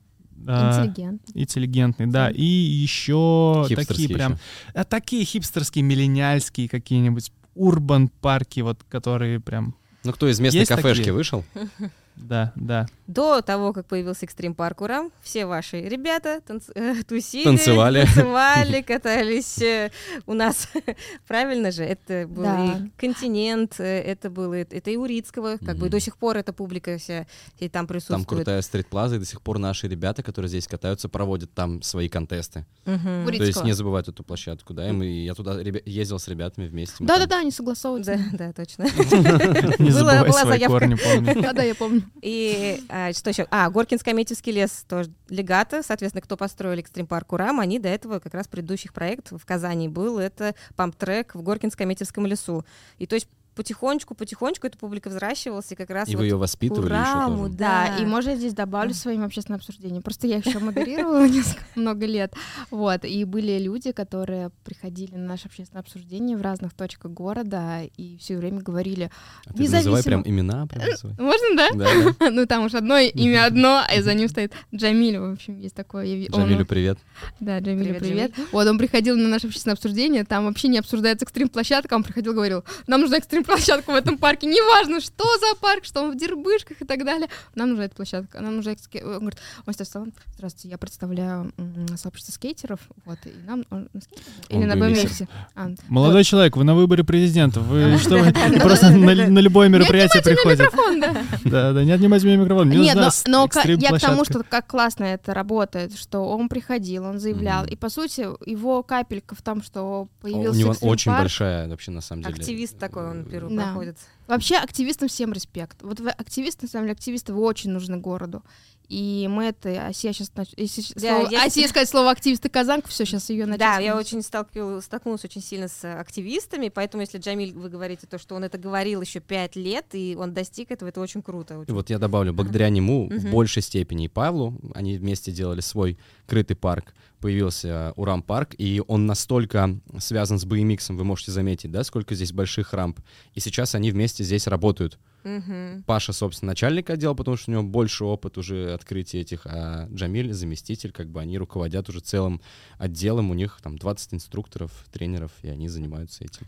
[0.48, 1.22] а, Интеллигент.
[1.34, 2.30] Интеллигентный, да.
[2.30, 4.38] И еще такие прям...
[4.74, 9.76] а, такие хипстерские, миллениальские какие-нибудь урбан парки, вот которые прям...
[10.04, 11.14] Ну, кто из местной Есть кафешки такие?
[11.14, 11.44] вышел?
[12.20, 12.86] Да, да.
[13.08, 18.04] До того, как появился экстрим парк Урам, все ваши ребята танц- э, тусили, Танцевали.
[18.06, 19.90] танцевали, катались э,
[20.28, 20.68] у нас.
[21.28, 21.84] Правильно же?
[21.84, 22.66] Это был Да.
[22.66, 25.90] и континент, э, это было это и Урицкого, как бы и Мгм.
[25.90, 27.26] до сих пор эта публика вся
[27.58, 28.28] и там Там присутствует.
[28.28, 32.66] крутая стрит-плаза, и до сих пор наши ребята, которые здесь катаются, проводят там свои контесты.
[32.86, 33.38] Урицкого.
[33.38, 36.68] То есть не забывают эту площадку, да, и мы, я туда ребя- ездил с ребятами
[36.68, 36.96] вместе.
[37.00, 38.20] Да-да-да, там- они согласовываются.
[38.34, 38.84] Да, да, точно.
[39.80, 41.42] Не забывай свои корни, помню.
[41.42, 42.04] Да-да, я помню.
[42.22, 43.48] И а, что еще?
[43.52, 45.84] А, Горкинско-Метьевский лес тоже легато.
[45.84, 49.88] Соответственно, кто построил экстрим парк Урам, они до этого как раз предыдущих проектов в Казани
[49.88, 50.20] был.
[50.20, 52.66] Это памп-трек в Горкинско-Метьевском лесу.
[52.98, 53.28] И то есть
[53.60, 57.38] потихонечку, потихонечку эта публика взращивалась, и как раз И вот вы ее воспитывали Ураму, еще
[57.44, 57.54] тоже.
[57.58, 57.88] Да.
[57.90, 60.02] Да, и можно я здесь добавлю своим общественным обсуждением.
[60.02, 62.34] Просто я еще модерировала несколько много лет.
[62.72, 68.18] Вот, и были люди, которые приходили на наше общественное обсуждение в разных точках города и
[68.20, 69.12] все время говорили,
[69.46, 71.16] А ты называй прям имена, прям называй.
[71.20, 71.70] можно, да?
[71.74, 72.32] Да, да.
[72.40, 76.06] Ну, там уж одно имя одно, а за ним стоит Джамиль, в общем, есть такое.
[76.06, 76.98] Джамилю привет.
[77.42, 78.52] Да, Джамилю Привет, привет.
[78.54, 82.64] Вот, он приходил на наше общественное обсуждение, там вообще не обсуждается экстрим-площадка, он приходил, говорил,
[82.88, 83.18] нам нужна
[83.50, 87.28] экстрим-площадка в этом парке, неважно, что за парк, что он в Дербышках и так далее,
[87.56, 88.74] нам нужна эта площадка, нам нужна...
[88.74, 91.52] экске- Он говорит, он встал, здравствуйте, я представляю
[91.98, 93.66] сообщество скейтеров, вот, и нам...
[93.70, 93.90] он?
[93.94, 94.02] Он
[94.50, 95.28] Или на BMX.
[95.56, 97.60] А, Молодой человек, вы на выборе президента.
[97.60, 98.18] Вы что,
[98.60, 100.64] просто на любое мероприятие приходите.
[100.64, 101.16] микрофон, да.
[101.50, 102.70] Да, да, не отнимайте мне микрофон.
[102.70, 102.96] Нет,
[103.28, 107.76] но, я к тому, что как классно это работает, что он приходил, он заявлял, и
[107.76, 112.24] по сути его капелька в том, что У появился него очень большая вообще на самом
[112.24, 112.36] деле.
[112.36, 113.64] активист такой он перу Да.
[113.64, 113.98] проходит.
[114.30, 115.82] Вообще активистам всем респект.
[115.82, 118.44] Вот вы активисты, на самом деле, активисты вы очень нужны городу.
[118.88, 123.06] И мы это, Асия сейчас, если Да, слово- я- Асия сказать слово активисты Казанка, все,
[123.06, 127.70] сейчас ее Да, я очень столкнулась, столкнулась очень сильно с активистами, поэтому если Джамиль, вы
[127.70, 131.22] говорите то, что он это говорил еще пять лет, и он достиг этого, это очень
[131.22, 131.54] круто.
[131.54, 131.74] И очень.
[131.76, 133.30] вот я добавлю, благодаря нему в Мгм.
[133.32, 139.06] большей степени и Павлу, они вместе делали свой крытый парк, появился Урам парк, и он
[139.06, 143.00] настолько связан с BMX, вы можете заметить, да, сколько здесь больших рамп.
[143.36, 145.00] И сейчас они вместе здесь работают.
[145.24, 145.84] Мгм.
[145.86, 150.32] Паша, собственно, начальник отдела, потому что у него больше опыт уже открытия этих, а Джамиль
[150.34, 152.42] заместитель, как бы они руководят уже целым
[152.78, 156.48] отделом, у них там 20 инструкторов, тренеров, и они занимаются этим.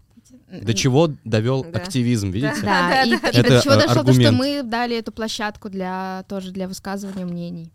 [0.49, 1.79] До чего довел Да.
[1.79, 2.61] активизм, видите?
[2.61, 5.69] Да, Да, и, да, и до чего Это, дошло то, что мы дали эту площадку
[5.69, 7.71] для тоже для высказывания мнений.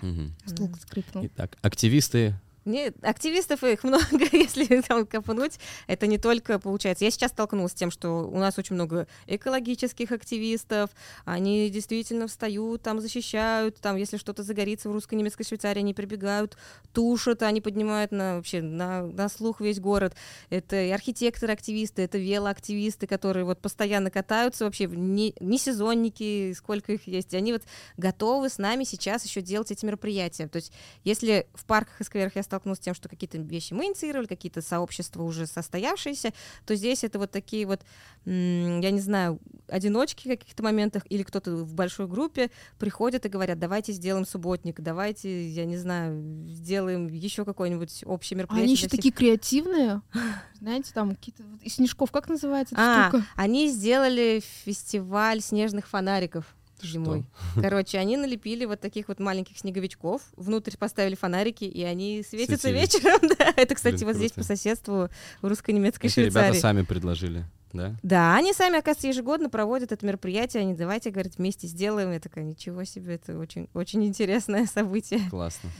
[0.00, 0.34] Мгм.
[0.46, 1.26] Стул скрипнул.
[1.26, 2.34] Итак, активисты
[2.64, 5.58] Нет, активистов их много, если там копнуть.
[5.86, 7.04] Это не только получается.
[7.04, 10.90] Я сейчас столкнулась с тем, что у нас очень много экологических активистов.
[11.24, 16.56] Они действительно встают, там защищают, там, если что-то загорится в русско-немецкой Швейцарии, они прибегают,
[16.92, 20.14] тушат, они поднимают на вообще на, на слух весь город.
[20.50, 27.06] Это и архитекторы-активисты, это велоактивисты, которые вот постоянно катаются вообще, не, не сезонники, сколько их
[27.06, 27.32] есть.
[27.32, 27.62] И они вот
[27.96, 30.46] готовы с нами сейчас еще делать эти мероприятия.
[30.46, 30.72] То есть
[31.04, 34.60] если в парках и скверах я столкнулся с тем, что какие-то вещи мы инициировали, какие-то
[34.60, 36.32] сообщества уже состоявшиеся,
[36.66, 37.82] то здесь это вот такие вот,
[38.24, 39.38] я не знаю,
[39.68, 44.80] одиночки в каких-то моментах или кто-то в большой группе приходят и говорят, давайте сделаем субботник,
[44.80, 48.64] давайте, я не знаю, сделаем еще какое-нибудь общее мероприятие.
[48.64, 50.02] Они еще такие креативные,
[50.60, 53.24] знаете, там какие-то из снежков, как называется эта а, штука?
[53.36, 56.56] Они сделали фестиваль снежных фонариков
[56.86, 57.24] зимой.
[57.54, 62.80] Короче, они налепили вот таких вот маленьких снеговичков, внутрь поставили фонарики, и они светятся Светили.
[62.80, 63.20] вечером.
[63.38, 64.48] Да, это, кстати, Блин, вот здесь круто.
[64.48, 65.08] по соседству
[65.42, 66.60] в русско-немецкой Эти ребята Швейцарии.
[66.60, 67.94] сами предложили, да?
[68.02, 70.62] Да, они сами, оказывается, ежегодно проводят это мероприятие.
[70.62, 72.12] Они давайте, говорят, вместе сделаем.
[72.12, 75.20] Я такая, ничего себе, это очень, очень интересное событие.
[75.30, 75.70] Классно.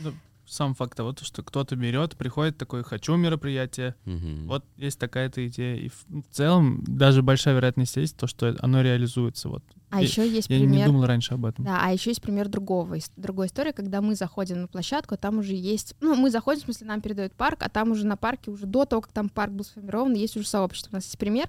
[0.50, 4.48] Сам факт того, то, что кто-то берет, приходит такой, хочу мероприятие, Мгм.
[4.48, 5.76] вот есть такая-то идея.
[5.76, 9.48] И в в целом даже большая вероятность есть, то, что оно реализуется.
[9.48, 9.62] Вот.
[9.90, 10.86] А Я- еще есть Я не пример.
[10.86, 11.64] думал раньше об этом.
[11.64, 15.54] Да, а еще есть пример другого, другой истории, когда мы заходим на площадку, там уже
[15.54, 18.66] есть, ну, мы заходим, в смысле, нам передают парк, а там уже на парке, уже
[18.66, 20.90] до того, как там парк был сформирован, есть уже сообщество.
[20.92, 21.48] У нас есть пример,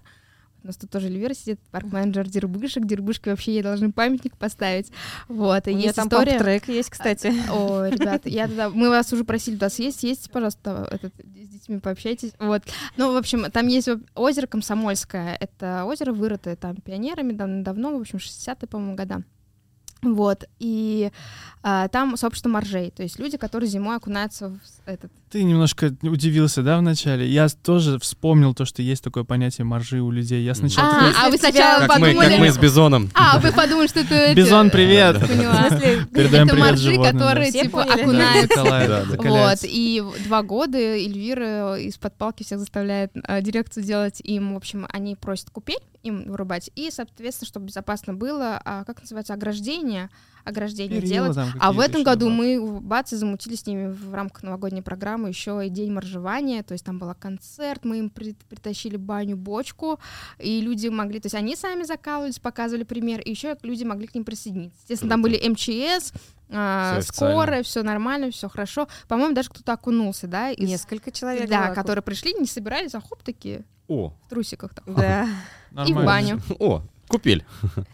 [0.63, 4.91] у нас тут тоже Эльвира сидит, парк-менеджер Дербышек, Дербышки вообще ей должны памятник поставить.
[5.27, 6.37] Вот, и У есть там история...
[6.37, 7.33] трек есть, кстати.
[7.49, 11.79] О, ребята, я тогда, мы вас уже просили туда съесть, есть, пожалуйста, этот, с детьми
[11.79, 12.33] пообщайтесь.
[12.39, 12.63] Вот.
[12.97, 15.35] Ну, в общем, там есть озеро Комсомольское.
[15.39, 19.23] Это озеро вырытое там пионерами дав- давно, в общем, 60-е, по-моему, года.
[20.01, 21.11] Вот, и
[21.63, 25.11] а, там сообщество моржей, то есть люди, которые зимой окунаются в этот...
[25.29, 27.27] Ты немножко удивился, да, вначале?
[27.27, 30.43] Я тоже вспомнил то, что есть такое понятие моржи у людей.
[30.43, 32.29] Я сначала А, такой, а вы сначала Как мы, подумали...
[32.29, 33.11] как мы с Бизоном.
[33.13, 34.33] А, вы подумали, что это...
[34.33, 35.19] Бизон, привет!
[35.27, 35.69] Поняла.
[35.69, 39.05] Передаем это привет моржи, которые, типа, окунаются.
[39.19, 44.87] Вот, и два года Эльвира из-под палки всех заставляет а, дирекцию делать им, в общем,
[44.91, 49.90] они просят купель им вырубать, и, соответственно, чтобы безопасно было, а, как называется, ограждение,
[50.43, 51.35] ограждение Перила делать.
[51.35, 55.29] там А в этом году мы бац и замутили с ними в рамках новогодней программы
[55.29, 59.99] еще и день моржевания, то есть там был концерт, мы им при- притащили баню, бочку,
[60.39, 64.15] и люди могли, то есть они сами закалывались, показывали пример, и еще люди могли к
[64.15, 64.79] ним присоединиться.
[64.81, 65.37] Естественно, там Круто.
[65.39, 66.11] были МЧС,
[66.49, 68.87] а, скорая, все нормально, все хорошо.
[69.07, 71.47] По-моему, даже кто-то окунулся, да, из- несколько человек.
[71.49, 71.75] да, было.
[71.75, 74.73] которые пришли, не собирались, а хоп, такие О, в трусиках.
[74.73, 74.85] Так.
[74.87, 75.27] Да.
[75.87, 76.41] И в баню.
[76.59, 76.81] о,
[77.11, 77.45] купель.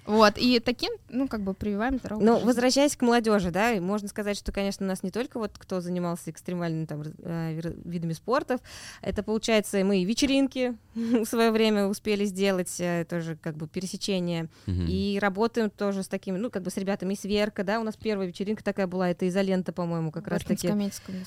[0.05, 4.37] Вот, и таким, ну, как бы прививаем здоровый Ну, возвращаясь к молодежи, да, можно сказать,
[4.37, 8.61] что, конечно, у нас не только вот кто занимался экстремальными там э, видами спортов,
[9.01, 14.49] это получается мы и вечеринки в свое время успели сделать, э, тоже как бы пересечение,
[14.65, 14.85] Мгм.
[14.87, 17.95] и работаем тоже с такими, ну, как бы с ребятами из Верка, да, у нас
[17.95, 20.69] первая вечеринка такая была, это изолента, по-моему, как раз таки.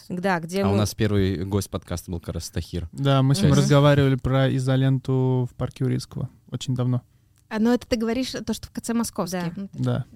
[0.09, 0.77] Да, где А у мы...
[0.79, 2.89] нас первый гость подкаста был как раз Тахир.
[2.93, 6.29] Да, мы с ним разговаривали про изоленту в парке Урицкого.
[6.51, 7.03] Очень давно.
[7.51, 9.39] А, ну, это ты говоришь то, что в КЦ Московский.
[9.41, 9.51] Да.
[9.51, 9.85] внутри.
[9.85, 10.07] Да.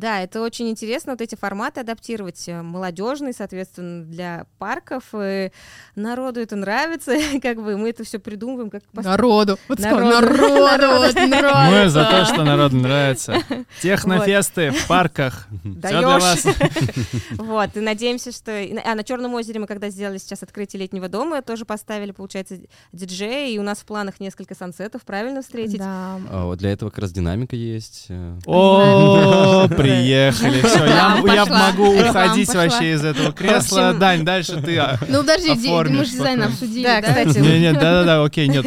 [0.00, 5.04] Да, это очень интересно, вот эти форматы адаптировать, э, молодежные, соответственно, для парков.
[5.14, 5.52] И
[5.94, 9.58] народу это нравится, как бы мы это все придумываем, как пос- Народу.
[9.68, 10.06] Вот Народу.
[10.10, 10.86] народу.
[10.98, 11.70] вот нравится.
[11.70, 13.36] Мы за то, что народу нравится.
[13.82, 15.48] Технофесты в парках.
[15.62, 16.42] Всё для вас.
[16.44, 16.56] даешь.
[17.38, 18.52] Вот, и надеемся, что...
[18.84, 22.58] А на Черном озере мы когда сделали сейчас открытие летнего дома, тоже поставили, получается,
[22.92, 25.78] диджея, и у нас в планах несколько сансетов, правильно встретить?
[25.78, 26.18] Да.
[26.30, 28.06] А вот для этого как раз динамика есть.
[28.08, 30.60] э, О, приехали.
[30.62, 33.94] Все, я, я могу уходить вообще из этого кресла.
[33.94, 34.80] Дань, дальше ты.
[35.08, 38.66] Ну, подожди, мы же дизайн обсудили, Да, кстати, Не, не, да-да-да, окей, нет,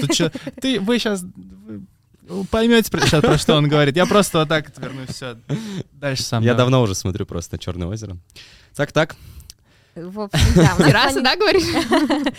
[0.61, 1.23] ты, вы сейчас
[2.49, 3.95] поймете сейчас, про что он говорит.
[3.95, 5.37] Я просто вот так вернусь, все.
[5.91, 6.43] Дальше сам.
[6.43, 6.59] Я да.
[6.59, 8.17] давно уже смотрю просто Черное озеро.
[8.75, 9.15] Так, так.
[9.95, 11.63] В общем, да, у нас Терраса, да, говоришь?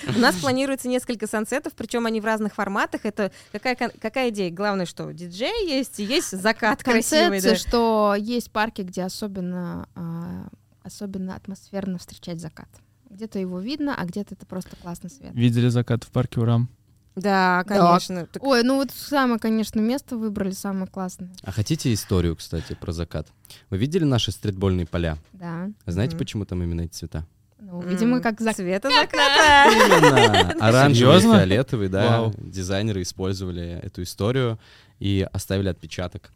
[0.17, 3.03] У нас планируется несколько сансетов, причем они в разных форматах.
[3.05, 4.51] Это какая, какая идея?
[4.51, 7.41] Главное, что диджей есть, и есть закат красивый.
[7.41, 7.57] Концепция, да.
[7.57, 10.49] что есть парки, где особенно, а,
[10.83, 12.69] особенно атмосферно встречать закат.
[13.09, 15.33] Где-то его видно, а где-то это просто классный свет.
[15.35, 16.69] Видели закат в парке Урам?
[17.15, 18.27] Да, конечно.
[18.27, 21.31] Так Ой, ну вот самое, конечно, место выбрали самое классное.
[21.43, 23.29] А хотите историю, кстати, про закат?
[23.71, 25.19] Вы видели наши стритбольные поля?
[25.33, 25.71] Да.
[25.87, 26.19] Знаете, Мгм.
[26.19, 27.25] почему там именно эти цвета?
[27.65, 28.57] Ну, видимо, как закат.
[28.57, 30.55] Цвета заката.
[30.61, 31.39] Оранжевый, Серьезно?
[31.39, 32.21] фиолетовый, да.
[32.21, 32.35] Вау.
[32.37, 34.59] Дизайнеры использовали эту историю
[35.01, 36.31] и оставили отпечаток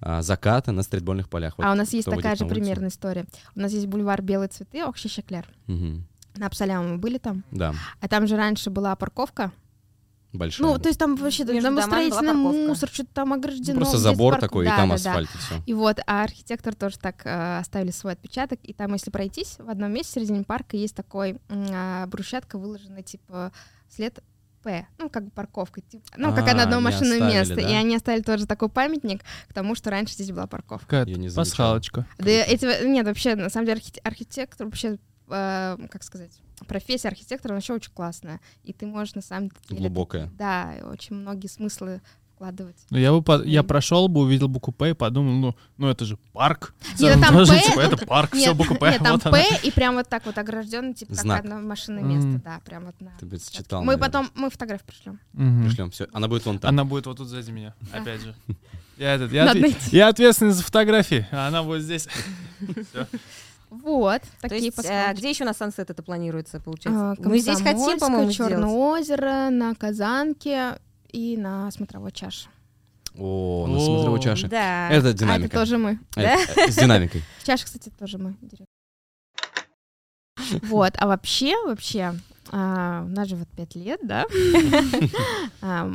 [0.00, 1.58] а, заката на стритбольных полях.
[1.58, 3.26] Вот А у нас есть такая же примерная история.
[3.54, 5.44] У нас есть бульвар Белые цветы, Охши-Шеклер.
[5.66, 6.06] Мгм.
[6.36, 7.44] На Абсаляму мы были там.
[7.50, 9.52] Да, А там же раньше была парковка.
[10.32, 10.66] Большая.
[10.68, 13.76] Ну, то есть там вообще Между там строительный мусор, что-то там ограждено.
[13.80, 15.10] просто забор парк- такой, Да, и там да, да.
[15.10, 15.54] асфальт, и все.
[15.66, 18.58] И вот, а архитектор тоже так э, оставили свой отпечаток.
[18.62, 23.02] И там, если пройтись, в одном месте в середине парка есть такой а, брусчатка, выложенная
[23.02, 23.52] типа
[23.88, 24.18] след
[24.62, 27.54] П, ну, как бы парковка, типа, ну, как А, на одно машинное оставили, место.
[27.54, 27.62] да?
[27.62, 30.84] И они оставили тоже такой памятник к тому, что раньше здесь была парковка.
[30.86, 32.06] Какая-то пасхалочка.
[32.18, 34.98] Да эти, нет, вообще, на самом деле, архит- архитектор вообще
[35.30, 36.32] э, как сказать,
[36.66, 39.80] профессия архитектора вообще очень классная, и ты можешь на самом деле...
[39.80, 40.30] Глубокая.
[40.38, 42.00] Да, очень многие смыслы
[42.34, 42.76] вкладывать.
[42.88, 46.06] Ну, я бы по- я прошел бы, увидел букву П и подумал, ну, ну это
[46.06, 46.74] же парк.
[46.98, 49.28] Нет, там тоже, П- типа, это парк, все Нет, буква П, нет, там вот П,
[49.28, 49.56] она.
[49.62, 51.40] и прям вот так вот огражден, типа как Знак.
[51.40, 52.40] одно машинное место, М.
[52.40, 53.10] да, прям вот на...
[53.20, 54.06] Ты бы считал, Мы наверное.
[54.06, 55.20] потом, мы фотографию пришлем.
[55.34, 55.64] Мгм.
[55.66, 56.06] Пришлем, все.
[56.14, 56.70] Она будет вон там.
[56.70, 57.98] Она будет вот тут сзади меня, Да.
[58.00, 58.34] опять же.
[58.96, 59.96] Я, этот, я, найти.
[59.96, 62.06] я ответственный за фотографии, а она будет здесь.
[63.70, 67.12] Вот, То такие есть, а, где еще на сансет это планируется, получается?
[67.12, 68.64] А, Мы здесь хотим, по-моему, сделать.
[68.64, 70.78] озеро, на Казанке
[71.12, 72.48] и на смотровой чаше.
[73.16, 73.80] О, на О.
[73.80, 74.48] смотровой чаше.
[74.48, 74.88] Да.
[74.90, 75.56] Это А это динамика.
[75.56, 75.98] тоже мы.
[76.16, 77.22] А, э, С динамикой.
[77.44, 78.34] Чаша, кстати, тоже мы.
[80.62, 82.14] Вот, а вообще, вообще,
[82.50, 84.26] а, у нас же вот пять лет, да?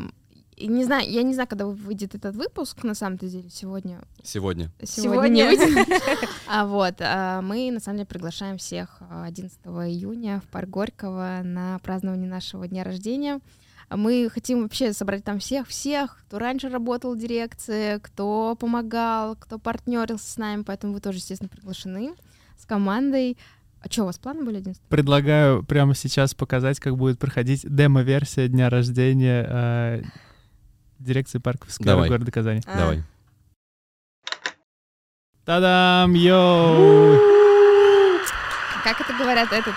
[0.56, 3.99] И Не знаю, я не знаю, когда выйдет этот выпуск, на самом-то деле, сегодня.
[4.24, 4.72] Сегодня.
[4.84, 5.88] Сегодня, не выйдет.
[6.47, 11.41] А вот, а, мы, на самом деле, приглашаем всех а, 11 июня в парк Горького
[11.43, 13.41] на празднование нашего дня рождения.
[13.89, 19.36] А Мы хотим вообще собрать там всех, всех, кто раньше работал в дирекции, кто помогал,
[19.36, 22.14] кто партнерился с нами, поэтому вы тоже, естественно, приглашены
[22.58, 23.38] с командой.
[23.82, 28.47] А что, у вас планы были 11 Предлагаю прямо сейчас показать, как будет проходить демо-версия
[28.47, 30.03] дня рождения э,
[31.06, 32.10] дирекции парков сквера Давай.
[32.10, 32.62] города Казани.
[32.66, 33.03] А, Давай.
[35.45, 37.20] Та-дам, йоу!
[38.84, 39.76] Как это говорят, этот...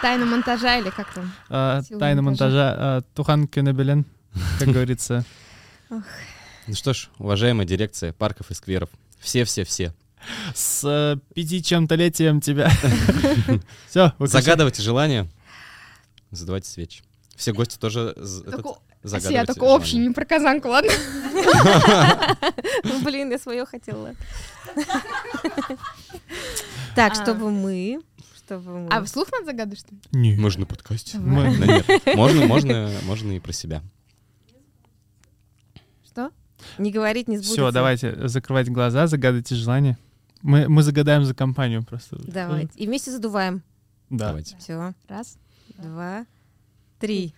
[0.00, 1.32] Тайна монтажа или как там?
[1.48, 2.74] А, Тайна монтажа.
[2.76, 4.04] а, Тухан Кенебелен,
[4.60, 5.24] как говорится.
[5.90, 9.92] Ну что ж, уважаемая дирекция парков и скверов, все-все-все,
[10.54, 12.70] С э, пяти чем-то летием тебя.
[13.88, 15.26] Все, загадывайте желания,
[16.30, 17.02] задавайте свечи.
[17.34, 18.14] Все гости тоже
[18.46, 18.66] этот,
[19.02, 20.90] Такой- Я загадывайте только общий, не про казанку, ладно?
[22.84, 24.14] Ну, блин, я свое хотела.
[26.94, 27.14] Так, А.
[27.14, 28.00] чтобы мы...
[28.36, 28.88] Чтобы мы...
[28.90, 30.00] А вслух надо загадывать, что ли?
[30.12, 30.36] Не.
[30.36, 31.18] Можно подкасте.
[31.18, 31.86] Мы- Да нет,
[32.16, 33.82] можно, можно, можно и про себя.
[36.04, 36.30] Что?
[36.78, 37.54] Не говорить, не сбудется.
[37.54, 39.96] Все, давайте закрывать глаза, загадывайте желание.
[40.42, 42.16] Мы, мы загадаем за компанию просто.
[42.20, 42.70] Давайте.
[42.76, 43.62] И вместе задуваем.
[44.10, 44.28] Да.
[44.28, 44.56] Давайте.
[44.58, 44.92] Все.
[45.08, 45.36] Раз.
[45.76, 46.26] Два.
[46.98, 47.34] Три.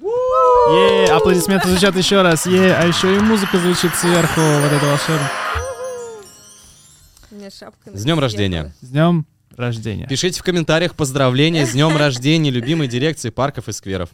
[0.00, 2.46] Е, аплодисменты звучат еще раз.
[2.46, 4.40] Е, а еще и музыка звучит сверху.
[4.40, 5.30] Вот это волшебно.
[7.30, 7.96] У меня шапка.
[7.96, 8.72] С днем рождения.
[8.80, 9.26] С днем
[9.56, 10.06] рождения.
[10.06, 14.10] Пишите в комментариях поздравления с днем рождения любимой дирекции парков и скверов.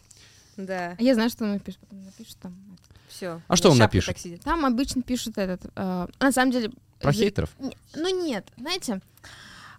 [0.57, 0.95] Да.
[0.97, 2.55] А я знаю, что он напишет, потом напишет там.
[3.07, 3.41] Все.
[3.47, 4.17] А что он напишет?
[4.43, 5.61] Там обычно пишут этот...
[5.75, 6.71] э, на самом деле...
[6.99, 7.49] Про хейтеров?
[7.59, 8.99] Не- Ну нет, знаете,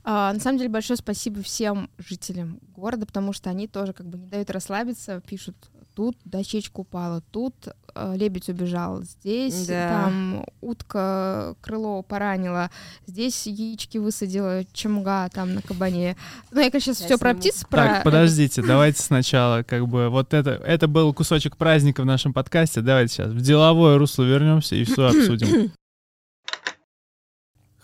[0.05, 4.17] а, на самом деле большое спасибо всем жителям города, потому что они тоже как бы
[4.17, 5.57] не дают расслабиться, пишут
[5.97, 7.55] тут дощечка упала, тут
[7.95, 9.89] э, лебедь убежал, здесь Да.
[10.05, 12.71] там утка крыло поранила,
[13.07, 16.17] здесь яички высадила чемга там на кабане.
[16.51, 17.85] Ну я, конечно, сейчас Я все про птиц, про...
[17.87, 22.83] Так, подождите, давайте сначала, как бы, вот это, это был кусочек праздника в нашем подкасте,
[22.83, 25.73] давайте сейчас в деловое русло вернемся и все обсудим.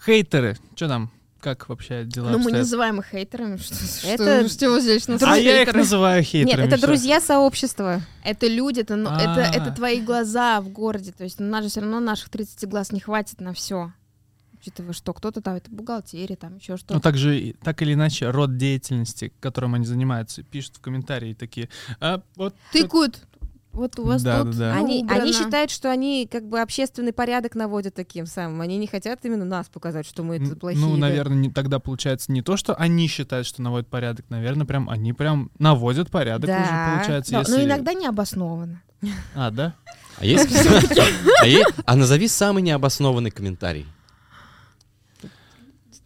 [0.05, 1.11] Хейтеры, что там,
[1.43, 2.63] как вообще дела Ну, мы не обстоят?
[2.65, 3.57] называем их хейтерами.
[3.57, 3.75] Что,
[4.09, 6.67] Это- что, что здесь у нас А я их называю Нет, хейтерами.
[6.67, 6.87] это всё.
[6.87, 8.01] друзья сообщества.
[8.25, 9.53] Это люди, это, ну, это, А.
[9.53, 11.13] это твои глаза в городе.
[11.13, 13.93] То есть у нас же все равно наших 30 глаз не хватит на все.
[14.61, 17.01] Учитывая, что кто-то там, это бухгалтерия, там еще Ну, что-то.
[17.01, 21.69] так же, и- так или иначе, род деятельности, которым они занимаются, пишут в комментарии такие,
[21.99, 22.55] а вот...
[22.73, 23.25] Тыкают.
[23.73, 24.75] Вот у вас Да, тут да, да.
[24.75, 25.23] ну, Они, убрано.
[25.23, 28.61] они считают, что они как бы общественный порядок наводят таким самым.
[28.61, 30.85] Они не хотят именно нас показать, что мы это плохие.
[30.85, 31.01] Ну, да.
[31.01, 35.13] наверное, не, тогда получается не то, что они считают, что наводят порядок, наверное, прям они
[35.15, 36.59] прям наводят порядок Да.
[36.63, 37.53] уже, получается, Да, если...
[37.53, 38.83] Но иногда необоснованно.
[39.35, 39.75] А, да?
[40.19, 40.49] А есть...
[41.43, 41.47] А
[41.87, 43.87] А назови самый необоснованный комментарий.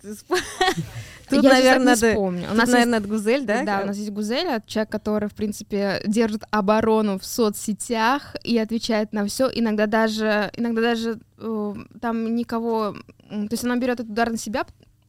[1.29, 2.51] Тут, Я наверное, не вспомню.
[2.51, 3.62] У нас есть наверное, от Гузель, да?
[3.64, 9.12] Да, у нас есть Гузель, человек, который, в принципе, держит оборону в соцсетях и отвечает
[9.12, 9.51] на все.
[9.53, 12.93] Иногда даже, иногда даже э, там никого,
[13.29, 14.66] то есть она берет этот удар на себя.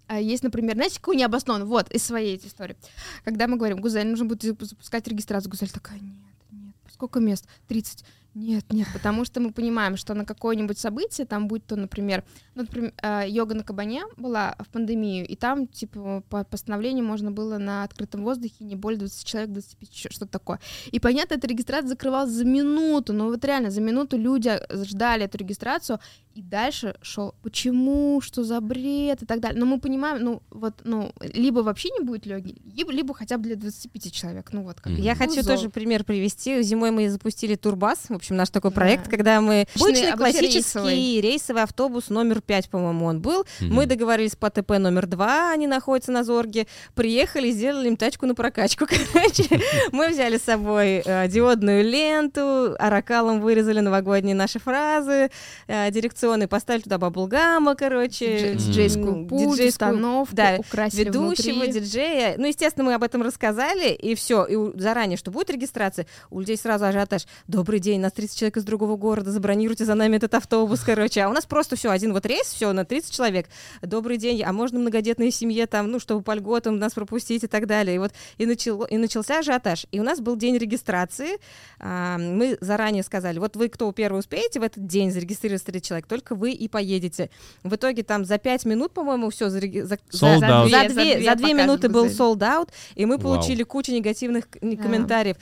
[0.08, 2.78] А есть, например, знаете, какой необоснованный, вот, из своей этой истории.
[3.26, 6.16] Когда мы говорим, Гузель, нужно будет запу- запускать регистрацию, Гузель такая, нет,
[6.52, 7.46] нет, сколько мест?
[7.68, 8.06] 30.
[8.38, 12.24] Нет, нет, потому что мы понимаем, что на какое-нибудь событие, там будет то, например,
[12.54, 17.32] ну, например, э, йога на кабане была в пандемию, и там, типа, по постановлению можно
[17.32, 20.60] было на открытом воздухе не более 20 человек, 25, ещё что-то такое.
[20.92, 25.40] И, понятно, эта регистрация закрывалась за минуту, но вот реально за минуту люди ждали эту
[25.40, 26.00] регистрацию,
[26.38, 29.60] и дальше шел, почему, что за бред и так далее.
[29.60, 33.46] Но мы понимаем, ну, вот, ну, либо вообще не будет йоги, либо, либо хотя бы
[33.46, 34.94] для 25 человек, ну, вот как.
[34.94, 35.02] Мгм.
[35.02, 36.62] Я хочу тоже пример привести.
[36.62, 38.10] Зимой мы запустили турбас.
[38.10, 39.10] В общем, общем, наш такой проект, Да.
[39.12, 39.66] когда мы...
[39.76, 41.22] Обычный- классический рейсовый.
[41.22, 41.64] рейсовый.
[41.64, 43.46] автобус номер 5, по-моему, он был.
[43.60, 43.74] Мгм.
[43.74, 46.68] Мы договорились по ТП номер 2, они находятся на Зорге.
[46.96, 48.86] Приехали, сделали им тачку на прокачку.
[49.14, 49.44] Короче,
[49.92, 55.30] мы взяли с собой э, диодную ленту, аракалом вырезали новогодние наши фразы,
[55.68, 58.54] э, дирекционные, поставили туда баблгама, короче.
[58.54, 61.80] Дидж- Диджейскую диджейскую установку, да, украсили ведущего, внутри.
[61.82, 62.36] диджея.
[62.38, 66.58] Ну, естественно, мы об этом рассказали, и все, и заранее, что будет регистрация, у людей
[66.58, 67.24] сразу ажиотаж.
[67.48, 71.22] Добрый день, нас 30 человек из другого города, забронируйте за нами этот автобус, короче.
[71.22, 73.48] А у нас просто все, один вот рейс, все, на 30 человек.
[73.84, 77.68] Добрый день, а можно многодетной семье там, ну, чтобы по льготам нас пропустить и так
[77.68, 77.96] далее.
[77.96, 79.86] И вот и, начало, и начался ажиотаж.
[79.92, 81.38] И у нас был день регистрации.
[81.80, 86.08] А, мы заранее сказали, вот вы, кто первый успеете в этот день зарегистрировать 30 человек,
[86.08, 87.30] только вы и поедете.
[87.64, 90.70] В итоге там за 5 минут, по-моему, все за, за, Sold за, out.
[90.70, 93.36] за За две, две за две показывают минуты был sold out, и мы Вау.
[93.36, 95.36] получили кучу негативных к- Да.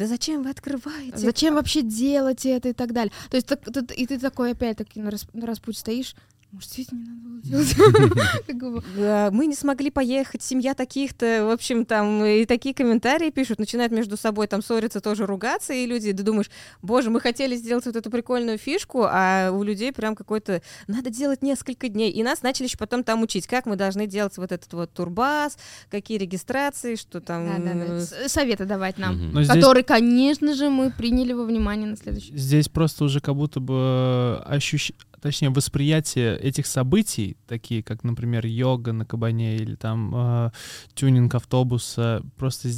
[0.00, 1.18] Да зачем вы открываете?
[1.18, 3.12] Зачем вообще делать это и так далее.
[3.30, 3.60] То есть так-
[3.96, 6.14] и ты такой опять-таки на, рас- на распутье стоишь,
[6.52, 7.74] может, действительно не надо было делать?
[8.96, 13.92] Э, Мы не смогли поехать, семья таких-то, в общем, там и такие комментарии пишут, начинают
[13.92, 16.50] между собой там ссориться, тоже ругаться, и люди, ты думаешь,
[16.82, 21.42] боже, мы хотели сделать вот эту прикольную фишку, а у людей прям какой-то, надо делать
[21.42, 24.72] несколько дней, и нас начали еще потом там учить, как мы должны делать вот этот
[24.72, 25.56] вот турбаз,
[25.90, 27.46] какие регистрации, что там...
[27.48, 29.32] э, Советы давать нам.
[29.46, 32.36] Который, конечно же, мы приняли во внимание на следующий.
[32.36, 34.92] здесь просто уже как будто бы ощущ...
[35.20, 40.50] точнее, восприятие этих событий, такие как, например, йога на кабане или там э,
[40.94, 42.68] тюнинг автобуса, просто,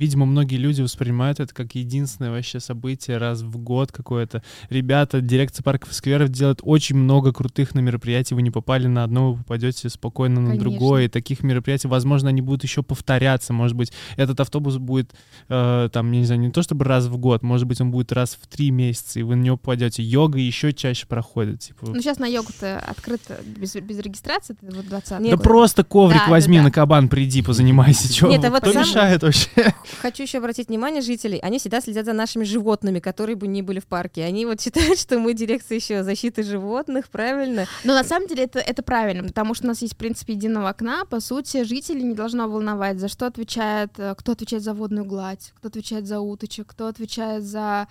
[0.00, 4.42] видимо, многие люди воспринимают это как единственное вообще событие раз в год какое-то.
[4.70, 9.04] Ребята, дирекция парков и скверов делает очень много крутых на мероприятий, вы не попали на
[9.04, 10.70] одно, вы попадете спокойно на Конечно.
[10.70, 15.12] другое, и таких мероприятий, возможно, они будут еще повторяться, может быть, этот автобус будет
[15.50, 18.38] э, там, не знаю, не то чтобы раз в год, может быть, он будет раз
[18.40, 20.02] в три месяца, и вы на него попадете.
[20.02, 21.86] Йога еще чаще проходит, типа.
[21.86, 26.20] Ну, сейчас на йогу-то открыто без, без регистрации, это вот 20 Нет, да просто коврик
[26.20, 26.64] Да, да, возьми да.
[26.64, 28.10] на кабан, приди, позанимайся.
[28.10, 29.74] Чё, Нет, а вот кто сам- мешает вообще?
[30.00, 33.80] Хочу еще обратить внимание жителей, они всегда следят за нашими животными, которые бы не были
[33.80, 34.24] в парке.
[34.24, 37.66] Они вот считают, что мы дирекция еще защиты животных, правильно?
[37.84, 41.04] Но на самом деле это, это правильно, потому что у нас есть принцип единого окна.
[41.04, 45.52] По сути, жителей не должно волновать, за что отвечает, э, кто отвечает за водную гладь,
[45.56, 47.88] кто отвечает за уточек, кто отвечает за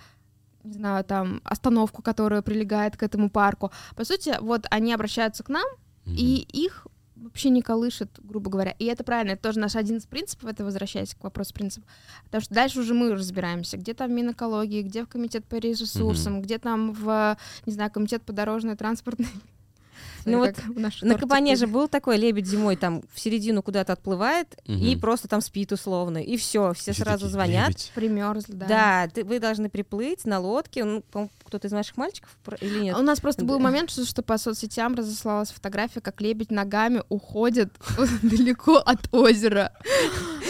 [0.62, 3.70] не знаю, там, остановку, которая прилегает к этому парку.
[3.96, 5.64] По сути, вот они обращаются к нам,
[6.04, 6.16] Мгм.
[6.18, 6.86] и их
[7.20, 8.72] вообще не колышет, грубо говоря.
[8.78, 11.86] И это правильно, это тоже наш один из принципов, это возвращаясь к вопросу принципа.
[12.24, 16.58] Потому что дальше уже мы разбираемся, где там Минэкологии, где в комитет по ресурсам, где
[16.58, 19.28] там в, не знаю, комитет по дорожной транспортной.
[20.30, 23.92] Ну Как в наш На кабане же был такой лебедь зимой, там в середину куда-то
[23.92, 26.18] отплывает и просто там спит условно.
[26.18, 27.68] И все, все Все сразу звонят.
[27.68, 27.92] «Лебедь».
[27.94, 28.66] примерзли, да.
[28.66, 30.84] Да, ты- вы должны приплыть на лодке.
[30.84, 32.96] Ну, по-моему, кто-то из наших мальчиков или нет?
[32.96, 37.72] У нас просто был момент, что, что по соцсетям разослалась фотография, как лебедь ногами уходит
[38.22, 39.72] далеко от озера.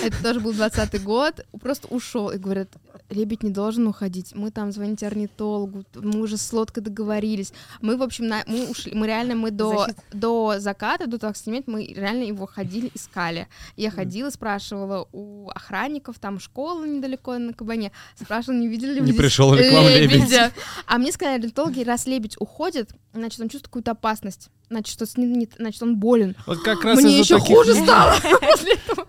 [0.02, 1.44] Это тоже был 20 год.
[1.60, 2.30] Просто ушел.
[2.30, 2.68] И говорят,
[3.10, 4.34] лебедь не должен уходить.
[4.34, 7.52] Мы там звоните орнитологу, мы уже с лодкой договорились.
[7.80, 10.02] Мы, в общем, на- мы ушли, мы реально, мы до, Защита.
[10.12, 13.48] до заката, до того, как снимать, мы реально его ходили, искали.
[13.76, 19.06] Я ходила, спрашивала у охранников, там школа недалеко на Кабане, спрашивала, не видели ли вы
[19.06, 20.52] Не здесь пришел реклама лебедя.
[20.86, 24.48] А мне сказали орнитологи, раз лебедь уходит, значит, он чувствует какую-то опасность.
[24.68, 26.36] Значит, что с ним не- значит, он болен.
[26.46, 29.06] Вот как раз Мне еще таких- хуже стало после этого.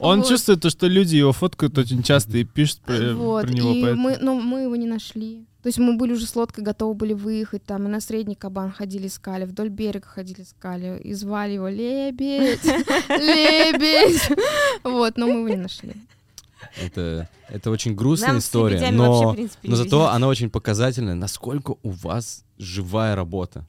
[0.00, 0.28] Он Вот.
[0.28, 3.72] чувствует то, что люди его фоткают очень часто и пишут про, Вот, про него.
[3.72, 5.44] и поэтому- мы, но мы его не нашли.
[5.62, 8.70] То есть мы были уже с лодкой, готовы были выехать, там, и на средний кабан
[8.70, 12.60] ходили, искали, вдоль берега ходили, искали, и звали его «Лебедь!
[13.08, 14.30] Лебедь!»
[14.84, 15.92] Вот, но мы его не нашли.
[16.76, 20.14] Это, это очень грустная Нам история, лебедями вообще, но, принципе, но зато везет.
[20.14, 23.66] она очень показательная, насколько у вас живая работа.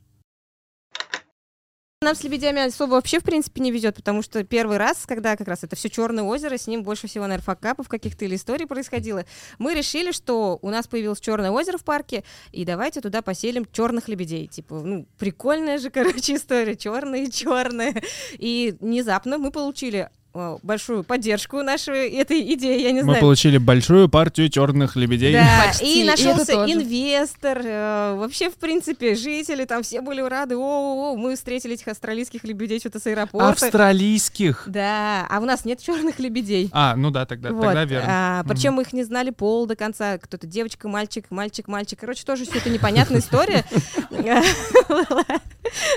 [2.01, 5.49] Нам с лебедями особо вообще, в принципе, не везет, потому что первый раз, когда как
[5.49, 9.25] раз это все Черное озеро, с ним больше всего, наверное, факапов каких-то или историй происходило,
[9.57, 12.23] мы решили, что у нас появилось Черное озеро в парке,
[12.53, 14.47] и давайте туда поселим черных лебедей.
[14.47, 18.01] Типа, ну, прикольная же, короче, история, черные, черные.
[18.37, 23.19] И внезапно мы получили большую поддержку нашей этой идеи, я не Мы знаю.
[23.21, 25.33] получили большую партию черных лебедей.
[25.33, 26.73] Да, Почти, и и нашелся тоже.
[26.73, 32.43] инвестор, э, вообще, в принципе, жители, там все были рады, о, мы встретили этих австралийских
[32.43, 33.49] лебедей что-то с аэропорта.
[33.65, 34.63] Австралийских.
[34.67, 36.69] Да, а у нас нет черных лебедей.
[36.73, 38.07] А, ну да, тогда, Вот, тогда верно.
[38.39, 40.17] а, причем мы их не знали пол до конца.
[40.19, 41.99] Кто-то девочка, мальчик, мальчик, мальчик.
[41.99, 43.65] Короче, тоже все это непонятная история.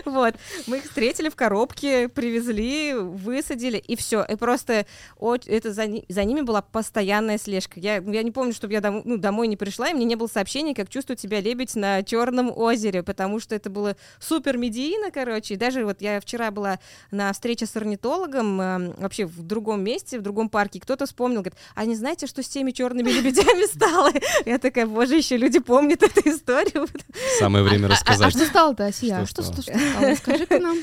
[0.05, 0.35] Вот.
[0.67, 4.22] Мы их встретили в коробке, привезли, высадили, и все.
[4.29, 4.87] И просто
[5.21, 7.81] это за, за ними была постоянная слежка.
[7.81, 10.27] Я, я не помню, чтобы я дом, ну, домой не пришла, и мне не было
[10.27, 15.55] сообщения, как чувствует себя лебедь на Черном озере, потому что это было супер медийно, короче.
[15.55, 16.79] И даже вот я вчера была
[17.11, 21.59] на встрече с орнитологом, э, вообще в другом месте, в другом парке, кто-то вспомнил, говорит,
[21.75, 24.11] а не знаете, что с теми черными лебедями стало?
[24.47, 26.87] Я такая, боже, еще люди помнят эту историю.
[27.39, 28.35] Самое время рассказать.
[28.35, 29.25] А, что стало-то, Асия?
[29.27, 30.15] Что, что, что стало?
[30.15, 30.77] Скажи-ка нам.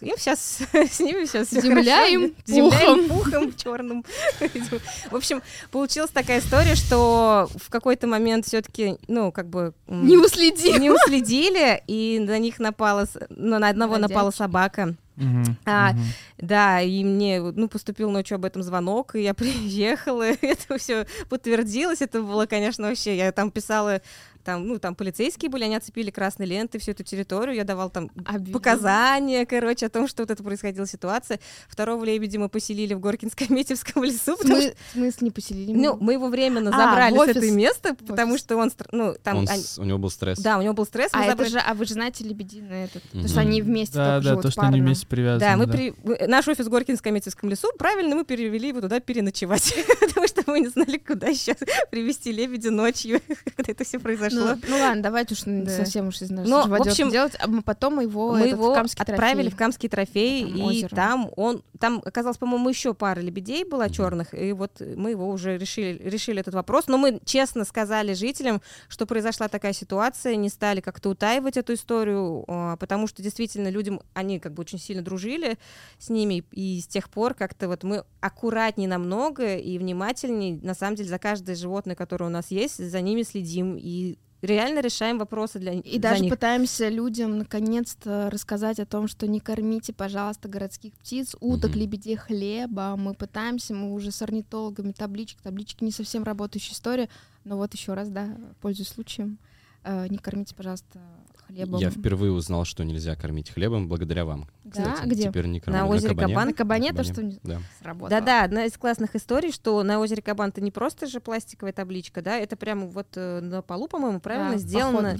[0.00, 3.08] Им сейчас, с ними сейчас Земля им пухом.
[3.08, 4.04] пухом черным.
[5.10, 9.72] В общем, получилась такая история, что в какой-то момент все-таки, ну, как бы...
[9.86, 10.78] Не уследили.
[10.78, 14.94] Не уследили, и на них напала, ну, на одного напала собака.
[15.16, 16.02] Мгм, А, мгм.
[16.38, 21.06] Да, и мне, ну, поступил ночью об этом звонок, и я приехала, и это все
[21.28, 24.02] подтвердилось, это было, конечно, вообще, я там писала,
[24.44, 28.10] там, ну, там полицейские были, они оцепили красной лентой всю эту территорию, я давал там
[28.26, 28.52] Обидно.
[28.52, 31.40] показания, короче, о том, что вот это происходила ситуация.
[31.68, 35.72] Второго лебедя мы поселили в Горкинско-Метьевском лесу, В потому что смы- в смысле не поселили?
[35.72, 37.36] ну, мы его временно А, забрали в с офис.
[37.36, 38.44] этого места, потому офис.
[38.44, 40.38] что он, ну, там, Он они- у него был стресс.
[40.38, 42.84] да, у него был стресс, мы А это забрали- же, а вы же знаете лебединый
[42.84, 43.28] этот, то, Мгм.
[43.28, 44.84] что они вместе Да, да, живут то, что они парно.
[45.04, 45.40] Вместе привязаны.
[45.40, 45.94] Да, мы при...
[46.02, 50.60] мы- наш офис в Горкинско-Метьевском лесу, правильно, мы перевели его туда переночевать, потому что мы
[50.60, 51.58] не знали, куда сейчас
[51.90, 53.20] привезти лебедя ночью,
[53.56, 54.54] когда это все произошло.
[54.54, 55.70] Ну, ну ладно, давайте уж Да.
[55.70, 58.70] совсем уж из Ну, нашего в живодёрства общем, делать, а мы потом его, мы его
[58.72, 59.54] в Камский отправили трофей.
[59.54, 60.88] в Камский трофей, Там и озеро.
[60.88, 65.58] там он, там оказалось, по-моему, еще пара лебедей была черных, и вот мы его уже
[65.58, 66.86] решили, решили этот вопрос.
[66.88, 72.44] Но мы честно сказали жителям, что произошла такая ситуация, не стали как-то утаивать эту историю,
[72.48, 75.58] а, потому что действительно людям, они как бы очень сильно дружили
[75.98, 80.96] с ними, и с тех пор как-то вот мы аккуратнее намного и внимательнее, на самом
[80.96, 85.58] деле, за каждое животное, которое у нас есть, за ними следим и реально решаем вопросы
[85.58, 86.32] для И за даже них.
[86.34, 91.80] пытаемся людям наконец-то рассказать о том, что не кормите, пожалуйста, городских птиц, уток, Мгм.
[91.80, 92.94] лебедей, хлеба.
[92.98, 95.40] Мы пытаемся, мы уже с орнитологами табличек.
[95.40, 97.08] Таблички не совсем работающая история,
[97.44, 99.38] но вот еще раз, да, пользуясь случаем,
[99.82, 100.98] э, не кормите, пожалуйста,
[101.46, 101.80] хлебом.
[101.80, 104.48] Я впервые узнал, что нельзя кормить хлебом благодаря вам.
[104.64, 105.22] Да, Кстати, где?
[105.24, 105.82] Теперь не кормлю.
[105.82, 106.48] На озере Кабан?
[106.48, 107.60] На кабане то, Кабане, что не Да.
[107.80, 108.08] сработало.
[108.20, 112.22] Да-да, одна из классных историй, что на озере Кабан это не просто же пластиковая табличка,
[112.22, 115.16] да, это прямо вот э, на полу, по-моему, правильно Да, сделано.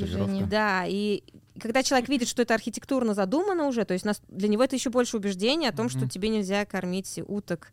[0.48, 1.22] Да, и
[1.60, 4.90] когда человек видит, что это архитектурно задумано уже, то есть нас, для него это еще
[4.90, 6.08] больше убеждение о том, что Мгм.
[6.08, 7.72] тебе нельзя кормить уток.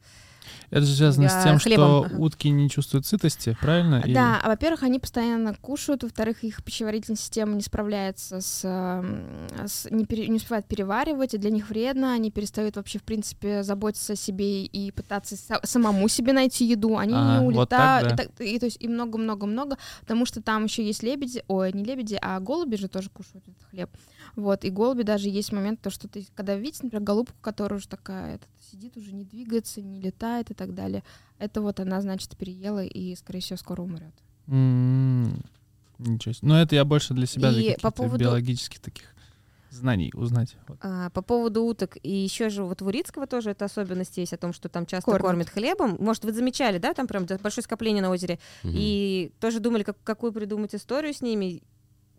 [0.70, 4.02] Это же связано с тем, хлебом, что утки не чувствуют сытости, правильно?
[4.06, 9.47] Или- Да, а во-первых, они постоянно кушают, во-вторых, их пищеварительная система не справляется с, эм,
[9.68, 13.64] с- не, пере- не успевает переваривать, и для них вредно, они перестают вообще, в принципе,
[13.64, 18.04] заботиться о себе и пытаться са- самому себе найти еду, они Ага, не вот так,
[18.04, 18.43] улетают, да.
[18.45, 22.18] и, и то есть и много-много-много, потому что там еще есть лебеди, ой, не лебеди,
[22.22, 23.89] а голуби же тоже кушают этот хлеб.
[24.36, 27.88] Вот, и голуби даже есть момент, то, что ты, когда видите, например, голубку, которая уже
[27.88, 31.04] такая, этот, сидит, уже не двигается, не летает и так далее,
[31.40, 34.14] это вот она, значит, переела и, скорее всего, скоро умрет.
[34.48, 35.42] М,
[36.00, 36.48] Ничего себе.
[36.48, 39.06] Ну, это я больше для себя, для И по каких-то поводу- биологических таких
[39.70, 40.56] знаний узнать.
[40.68, 40.80] Вот.
[40.82, 44.38] А, по поводу уток, и еще же вот в Урицкого тоже эта особенность есть о
[44.38, 45.22] том, что там часто Кормят.
[45.22, 45.96] кормят, хлебом.
[46.00, 48.40] Может, вы замечали, да, там прям большое скопление на озере.
[48.64, 48.74] Мгм.
[48.76, 51.62] И тоже думали, как, какую придумать историю с ними.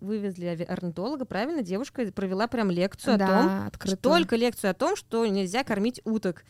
[0.02, 1.62] Вывезли орнитолога, правильно?
[1.62, 3.96] Девушка провела прям лекцию о том, да, открыто.
[3.96, 6.44] только лекцию о том, что нельзя кормить уток.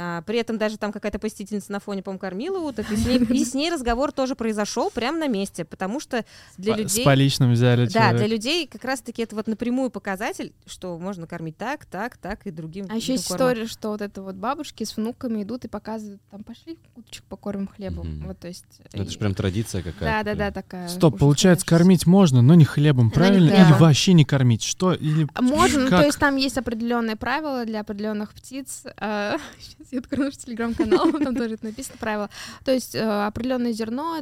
[0.00, 3.18] А, при этом даже там какая-то посетительница на фоне, по-моему, кормила уток, и с, ней,
[3.18, 6.24] и с ней разговор тоже произошел прямо на месте, потому что
[6.56, 7.02] для По- людей...
[7.02, 8.18] С поличным взяли Да, человека.
[8.18, 12.52] для людей как раз-таки это вот напрямую показатель, что можно кормить так, так, так и
[12.52, 12.86] другим.
[12.88, 16.44] А еще есть история, что вот это вот бабушки с внуками идут и показывают, там
[16.44, 18.06] пошли уточек покормим хлебом.
[18.08, 18.26] Мгм.
[18.28, 18.64] Вот, то есть.
[18.78, 20.04] Ну, Это и- же прям традиция какая-то.
[20.04, 20.52] Да, да, да, прям.
[20.52, 20.88] такая.
[20.88, 21.84] Стоп, получается, устоявшаяся.
[21.84, 23.48] кормить можно, но не хлебом, правильно?
[23.50, 23.72] хлебом.
[23.72, 24.62] Или вообще не кормить?
[24.62, 24.92] Что?
[24.94, 26.00] Или А Можно, ну, как?
[26.02, 28.84] то есть там есть определенные правила для определенных птиц.
[29.00, 32.30] Сейчас я открою наш телеграм-канал, там тоже это написано правила.
[32.64, 34.18] То есть э, определенное зерно,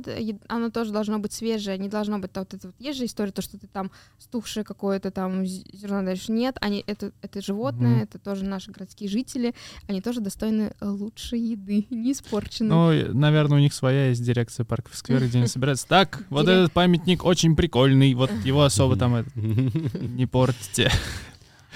[0.48, 3.42] оно тоже должно быть свежее, не должно быть вот это вот есть же история, то,
[3.42, 6.28] что ты там стухшее какое-то там зерно даешь.
[6.28, 9.54] Нет, они это, это животное, это тоже наши городские жители,
[9.88, 13.06] они тоже достойны лучшей еды, не испорченной.
[13.06, 15.86] Ну, наверное, у них своя есть дирекция парков и скверов, где они собираются.
[15.86, 20.90] Так, вот этот памятник очень прикольный, вот его особо там не портите.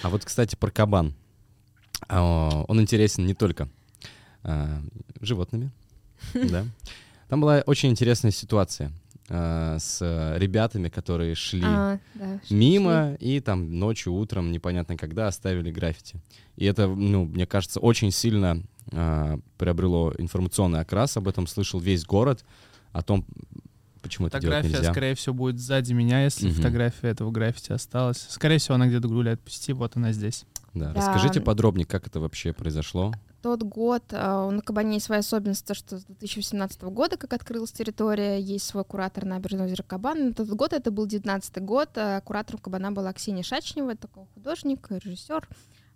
[0.03, 1.14] А вот, кстати, про кабан.
[2.09, 3.68] А, Он интересен не только
[4.43, 4.82] а,
[5.20, 5.70] животными,
[6.34, 6.64] да.
[7.28, 8.93] Там была очень интересная ситуация
[9.28, 10.01] а, с
[10.38, 16.20] ребятами, которые шли А, да, мимо и там ночью, утром, непонятно когда, оставили граффити.
[16.57, 18.62] И это, ну, мне кажется, очень сильно
[18.93, 21.16] а, приобрело информационный окрас.
[21.16, 22.45] Об этом слышал весь город,
[22.93, 23.24] о том,
[24.03, 24.93] Почему это делать Фотография, нельзя?
[24.93, 26.55] скорее всего, будет сзади меня, если Мгм.
[26.57, 28.26] фотография этого граффити осталась.
[28.30, 30.47] Скорее всего, она где-то гуляет по сети, вот она здесь.
[30.72, 30.93] Да.
[30.93, 30.95] Да.
[30.95, 33.12] Расскажите подробнее, как это вообще произошло.
[33.43, 37.72] Тот год, э, у Накабане есть своя особенность, то, что с 2018 года, как открылась
[37.72, 40.34] территория, есть свой куратор набережного озера Кабан.
[40.34, 45.49] Тот год, это был 19 год, э, куратором Кабана была Ксения Шачнева, такой художник, режиссер,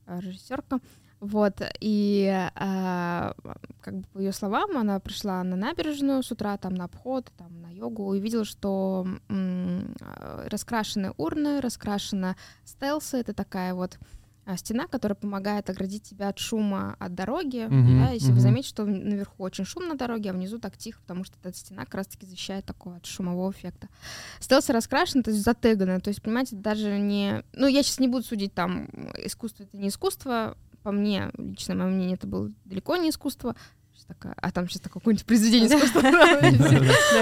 [0.06, 0.80] э, режиссерка.
[1.20, 6.84] Вот, и как бы по ее словам, она пришла на набережную с утра, там, на
[6.84, 9.94] обход, там, на йогу, и видела, что м,
[10.50, 14.23] раскрашены урны, раскрашена стелса, это такая вот а,
[14.56, 17.66] стена, которая помогает оградить тебя от шума от дороги.
[17.68, 18.34] Мгм, да, если мгм.
[18.34, 21.56] вы заметите, что наверху очень шумно на дороге, а внизу так тихо, потому что эта
[21.56, 23.88] стена как раз-таки защищает такого от шумового эффекта.
[24.40, 27.42] Стелс раскрашен, то есть затегано, то есть, понимаете, даже не...
[27.52, 28.88] Ну, я сейчас не буду судить там,
[29.18, 33.56] искусство это не искусство, по мне, лично мое мнение, это было далеко не искусство,
[34.08, 36.02] такая- а там сейчас такое какое-нибудь произведение искусства.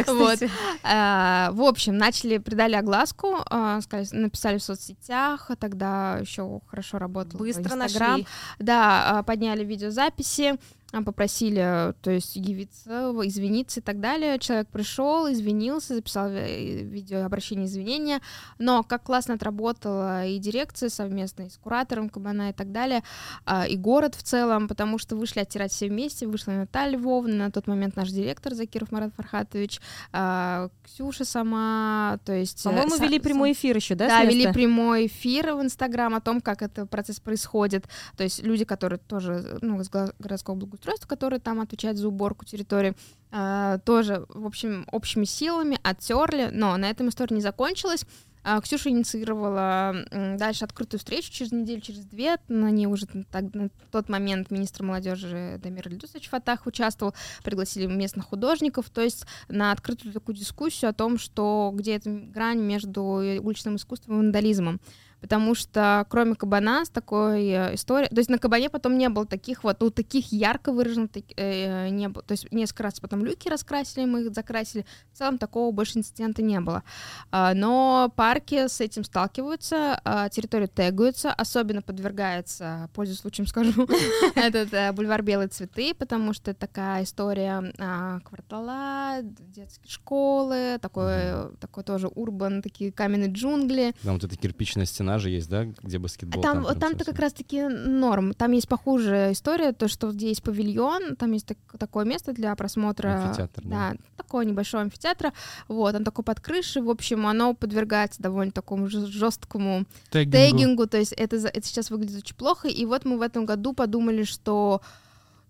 [0.83, 3.81] А, В общем, начали, придали огласку, а,
[4.13, 8.25] написали в соцсетях, а тогда еще хорошо работал Быстро Инстаграм.
[8.59, 10.59] Да, подняли видеозаписи,
[11.01, 14.39] попросили, то есть, явиться, извиниться и так далее.
[14.39, 18.21] Человек пришел, извинился, записал э, видео обращение извинения.
[18.59, 23.03] Но как классно отработала и дирекция совместно, и с куратором Кабана и так далее,
[23.47, 27.51] а, и город в целом, потому что вышли оттирать все вместе, вышла Наталья Львовна, на
[27.51, 29.81] тот момент наш директор Закиров Марат Фархатович,
[30.13, 32.61] а, Ксюша сама, то есть...
[32.67, 34.09] э, По-моему, вели прямой эфир еще, да?
[34.09, 37.87] да, вели прямой эфир в Инстаграм о том, как этот процесс происходит.
[38.17, 42.95] То есть люди, которые тоже, ну, из городского благоустройства, которые там отвечают за уборку территории,
[43.31, 48.05] а, тоже, в общем, общими силами оттерли, но на этом история не закончилась.
[48.45, 49.95] А, Ксюша инициировала
[50.37, 52.37] дальше открытую встречу через неделю, через две.
[52.49, 57.15] На ней уже так- на тот момент министр молодежи Дамир Ильдусович Фатах участвовал,
[57.45, 62.61] пригласили местных художников, то есть на открытую такую дискуссию о том, что где эта грань
[62.61, 64.81] между уличным искусством и вандализмом.
[65.23, 69.25] Потому что кроме кабана с такой э, историей, то есть на кабане потом не было
[69.25, 73.49] таких вот, ну, таких ярко выраженных, э, не было, то есть несколько раз потом люки
[73.49, 76.83] раскрасили, мы их закрасили, в целом такого больше инцидента не было.
[77.31, 83.89] А, Но парки с этим сталкиваются, а, территория тегаются, особенно подвергается, пользуясь случаем скажу,
[84.35, 91.85] этот э, бульвар Белые цветы, потому что такая история а, квартала, детские школы, такой, такой
[91.85, 93.95] тоже урбан, такие каменные джунгли.
[94.03, 96.43] Там вот эта кирпичная стена же есть, да, где баскетбол.
[96.43, 97.07] Там, там-то совсем.
[97.07, 98.35] как раз-таки норм.
[98.35, 102.55] Там есть похожая история, то, что где есть павильон, там есть так- такое место для
[102.55, 103.27] просмотра.
[103.27, 103.91] Амфитеатр, да.
[103.93, 105.33] Да, такой небольшой амфитеатр.
[105.69, 106.83] Вот, он такой под крышей.
[106.83, 110.37] В общем, оно подвергается довольно такому жесткому Тегингу.
[110.37, 110.87] тегингу.
[110.87, 112.69] То есть это, это сейчас выглядит очень плохо.
[112.69, 114.81] И вот мы в этом году подумали, что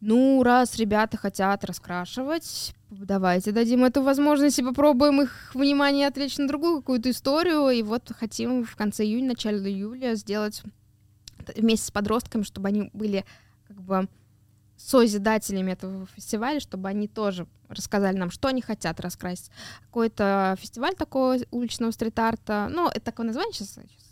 [0.00, 6.46] ну, раз ребята хотят раскрашивать, давайте дадим эту возможность и попробуем их внимание отвлечь на
[6.46, 7.70] другую какую-то историю.
[7.70, 10.62] И вот хотим в конце июня, начале июля сделать
[11.56, 13.24] вместе с подростками, чтобы они были
[13.66, 14.08] как бы
[14.76, 19.50] созидателями этого фестиваля, чтобы они тоже рассказали нам, что они хотят раскрасить.
[19.86, 22.68] Какой-то фестиваль такой уличного стрит-арта.
[22.70, 24.11] Ну, это такое название сейчас, такое.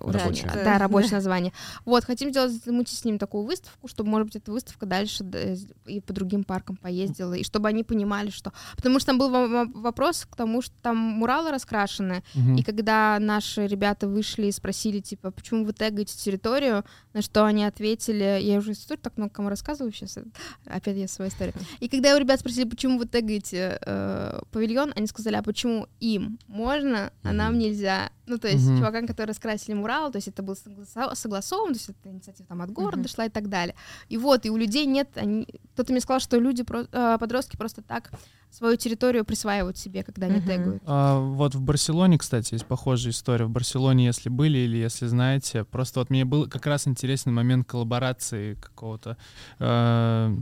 [0.00, 0.50] Уже Рабочее.
[0.54, 0.64] Да.
[0.64, 1.52] Да, рабочее название.
[1.84, 5.56] Вот, хотим сделать, замутить с ним такую выставку, чтобы, может быть, эта выставка дальше д-
[5.86, 8.52] и по другим паркам поездила, и чтобы они понимали, что...
[8.76, 12.22] Потому что там был во- во- вопрос к тому, что там муралы раскрашены,
[12.58, 16.84] и когда наши ребята вышли и спросили, типа, почему вы тегаете территорию,
[17.14, 20.18] на что они ответили, я уже историю так много кому рассказываю сейчас,
[20.66, 21.54] опять я свою историю.
[21.80, 26.38] И когда у ребят спросили, почему вы тегаете э, павильон, они сказали, а почему им
[26.46, 28.10] можно, а нам нельзя.
[28.26, 31.88] Ну, то есть чувакам, которые раскрасили мурал, то есть это было согласо- согласовано, то есть
[31.88, 33.08] это инициатива там от города Мгм.
[33.08, 33.74] шла и так далее.
[34.08, 35.46] И вот, и у людей нет, они...
[35.74, 38.10] кто-то мне сказал, что люди, э, подростки просто так
[38.50, 40.46] свою территорию присваивают себе, когда они Мгм.
[40.46, 40.82] тегают.
[40.86, 43.44] А, вот в Барселоне, кстати, есть похожая история.
[43.44, 47.66] В Барселоне, если были или если знаете, просто вот мне был как раз интересный момент
[47.68, 49.16] коллаборации какого-то
[49.58, 50.36] э,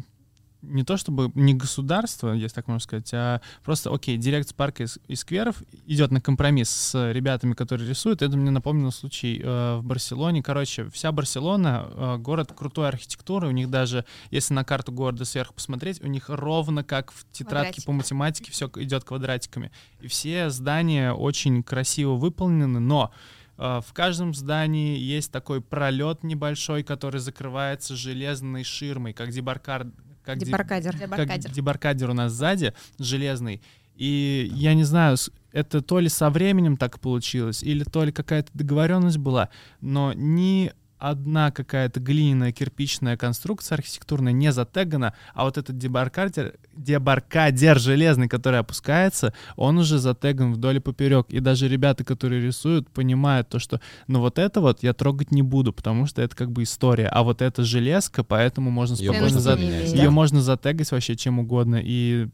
[0.63, 5.15] не то чтобы не государство, если так можно сказать, а просто, окей, директор парка и,
[5.15, 8.23] скверов идет на компромисс с ребятами, которые рисуют.
[8.23, 10.43] Это мне напомнил случай э, в Барселоне.
[10.43, 15.55] Короче, вся Барселона, э, город крутой архитектуры, у них даже, если на карту города сверху
[15.55, 17.85] посмотреть, у них ровно как в тетрадке Квадратик.
[17.85, 19.71] по математике все идет квадратиками.
[20.01, 23.13] И все здания очень красиво выполнены, но
[23.59, 29.87] э, в каждом здании есть такой пролет небольшой, который закрывается железной ширмой, как дебаркар,
[30.27, 30.93] как де- Дебаркадер.
[30.93, 31.51] как Дебаркадер.
[31.53, 33.63] дебаркадер у нас сзади, железный.
[33.95, 35.17] И я не знаю,
[35.53, 39.49] это то ли со временем так получилось, или то ли какая-то договоренность была,
[39.81, 47.79] но ни одна какая-то глиняная кирпичная конструкция архитектурная не затегана, а вот этот дебаркадер, дебаркадер
[47.79, 51.27] железный, который опускается, он уже затеган вдоль и поперек.
[51.31, 55.43] И даже ребята, которые рисуют, понимают то, что ну вот это вот я трогать не
[55.43, 57.09] буду, потому что это как бы история.
[57.09, 59.57] А вот эта железка, поэтому можно спокойно можно за...
[59.57, 60.11] Ее да.
[60.11, 61.81] можно затегать вообще чем угодно.
[61.83, 62.29] И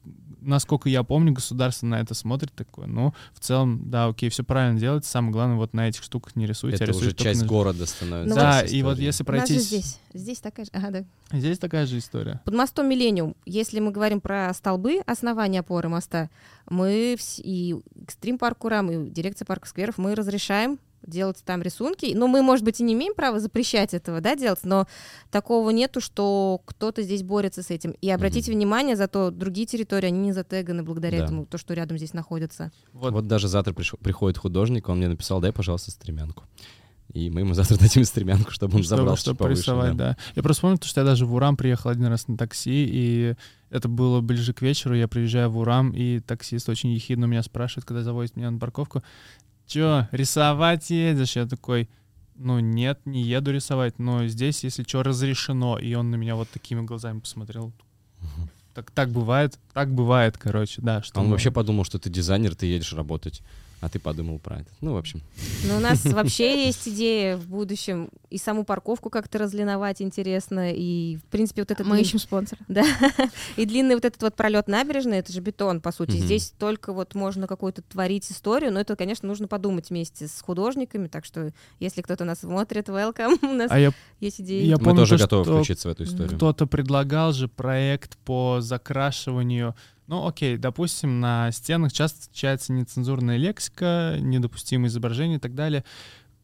[0.45, 2.87] насколько я помню, государство на это смотрит такое.
[2.87, 5.05] Ну, в целом, да, окей, все правильно делать.
[5.05, 7.47] Самое главное, вот на этих штуках не рисуйте, а Это уже рисуйте только часть на-
[7.49, 8.29] города становится.
[8.35, 9.67] Ну, Да, и вот если У нас же пройтись...
[9.67, 11.05] здесь, здесь такая же, ага, да.
[11.39, 12.41] Здесь такая же история.
[12.45, 16.29] Под мостом Миллениум, если мы говорим про столбы основания опоры моста,
[16.69, 22.13] мы вс- и экстрим парк Урам, и дирекция парка скверов, мы разрешаем делать там рисунки.
[22.15, 24.87] Но мы, может быть, и не имеем права запрещать этого, да, делать, но
[25.31, 27.93] такого нету, что кто-то здесь борется с этим.
[28.01, 31.25] И обратите внимание, зато другие территории, они не затеганы благодаря Да.
[31.25, 32.71] этому, то, что рядом здесь находится.
[32.93, 36.45] Вот, Вот даже завтра приш- приходит художник, он мне написал, дай, пожалуйста, стремянку.
[37.13, 40.17] И мы ему завтра дадим стремянку, чтобы он чтобы, забрал чтобы повыше, порисовать, да.
[40.35, 43.35] Я просто помню, то, что я даже в Урам приехал один раз на такси, и
[43.69, 47.85] это было ближе к вечеру, я приезжаю в Урам, и таксист очень ехидно меня спрашивает,
[47.87, 49.03] когда завозит меня на парковку,
[49.73, 51.37] чё, рисовать едешь?
[51.37, 51.89] Я такой,
[52.37, 55.79] ну нет, не еду рисовать, но здесь, если что, разрешено.
[55.79, 57.73] И он на меня вот такими глазами посмотрел.
[58.75, 61.03] Так, так бывает, так бывает, короче, да.
[61.03, 63.43] Что А он мы- вообще подумал, что ты дизайнер, ты едешь работать,
[63.83, 64.71] а ты подумал про это.
[64.81, 65.21] Ну, в общем,
[65.65, 71.17] Но у нас вообще есть идея в будущем и саму парковку как-то разлиновать интересно, и,
[71.17, 71.85] в принципе, вот этот...
[71.85, 72.61] Мы ищем спонсора.
[72.69, 72.85] Да,
[73.57, 76.13] и длинный вот этот вот пролет набережной, это же бетон, по сути.
[76.13, 81.09] Здесь только вот можно какую-то творить историю, но это, конечно, нужно подумать вместе с художниками,
[81.09, 83.91] так что если кто-то нас смотрит, welcome, у нас А я,
[84.21, 84.65] есть идеи.
[84.65, 86.37] я мы тоже то, готовы включиться в эту историю.
[86.37, 89.75] Кто-то предлагал же проект по закрашиванию.
[90.13, 95.85] Ну, окей, допустим, на стенах часто встречается нецензурная лексика, недопустимые изображения и так далее.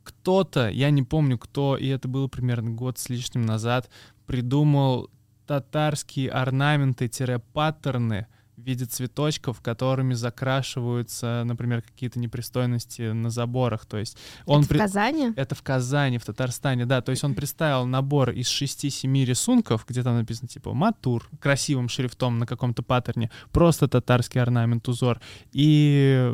[0.05, 3.91] Кто-то, я не помню кто, и это было примерно год с лишним назад,
[4.25, 5.11] придумал
[5.47, 8.27] татарские орнаменты-паттерны
[8.69, 13.87] виде цветочков, которыми закрашиваются, например, какие-то непристойности на заборах.
[13.87, 14.17] То есть
[14.47, 15.33] он Это в при- Казани?
[15.37, 17.01] это в Казани, в Татарстане, да.
[17.01, 22.39] То есть он представил набор из 6-7 рисунков, где там написано типа «Матур», красивым шрифтом
[22.39, 25.21] на каком-то паттерне, просто татарский орнамент, узор.
[25.53, 26.33] И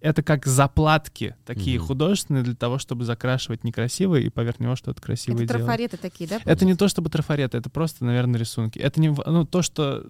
[0.00, 1.86] это как заплатки такие Мгм.
[1.88, 5.66] художественные для того, чтобы закрашивать некрасиво и поверх него что-то красивое Это делать.
[5.66, 6.40] трафареты такие, да?
[6.46, 8.78] Это не то чтобы трафареты, это просто, наверное, рисунки.
[8.78, 10.06] Это не в- ну, то, что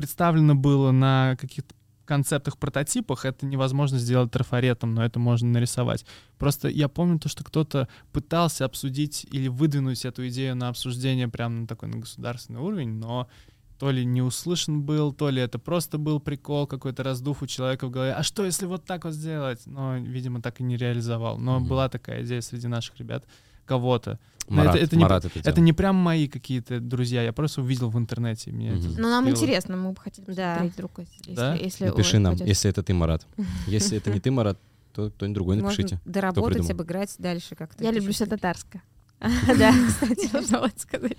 [0.00, 1.74] представлено было на каких-то
[2.06, 6.06] концептах, прототипах, это невозможно сделать трафаретом, но это можно нарисовать.
[6.38, 11.60] Просто я помню то, что кто-то пытался обсудить или выдвинуть эту идею на обсуждение прямо
[11.60, 13.28] на такой на государственный уровень, но
[13.78, 17.86] то ли не услышан был, то ли это просто был прикол, какой-то раздув у человека
[17.86, 18.12] в голове.
[18.14, 19.60] А что, если вот так вот сделать?
[19.66, 21.36] Но, видимо, так и не реализовал.
[21.38, 21.68] Но Мгм.
[21.68, 23.26] была такая идея среди наших ребят
[23.70, 24.18] кого-то.
[24.48, 27.60] Но Марат, это- это не- Марат это, Это не прям мои какие-то друзья, я просто
[27.60, 28.50] увидел в интернете.
[28.50, 28.94] Мне это Мгм.
[28.98, 30.54] Ну, нам интересно, мы бы хотели Да.
[30.54, 31.54] посмотреть вдруг, если, Да?
[31.54, 32.48] если Напиши у вас нам, пойдет.
[32.48, 33.26] если это ты, Марат.
[33.68, 34.58] Если это не ты, Марат,
[34.92, 36.00] то кто-нибудь другой Можно напишите.
[36.04, 36.70] доработать, придумал?
[36.72, 37.84] обыграть дальше как-то.
[37.84, 38.82] Я люблю все татарское.
[39.20, 41.18] Да, кстати, должна вот сказать.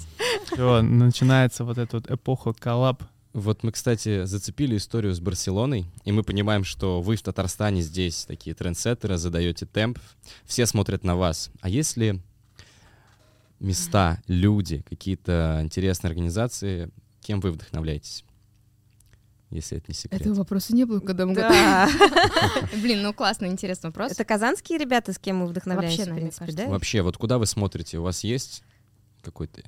[0.52, 3.02] Всё, начинается вот эта вот эпоха коллаб.
[3.34, 8.26] Вот мы, кстати, зацепили историю с Барселоной, и мы понимаем, что вы в Татарстане здесь
[8.26, 10.00] такие трендсеттеры, задаете темп,
[10.46, 11.50] все смотрят на вас.
[11.62, 12.20] А если
[13.62, 16.90] места, люди, какие-то интересные организации,
[17.22, 18.24] кем вы вдохновляетесь?
[19.50, 20.22] Если это не секрет.
[20.22, 21.88] Этого вопроса не было, когда мы Да.
[21.90, 22.82] готовились.
[22.82, 24.14] Блин, ну классно, интересный вопрос.
[24.14, 26.68] Это казанские ребята, с кем мы вдохновляемся, Вообще, в принципе, да?
[26.70, 28.00] Вообще, вот куда вы смотрите?
[28.00, 28.64] У вас есть
[29.22, 29.62] какой-то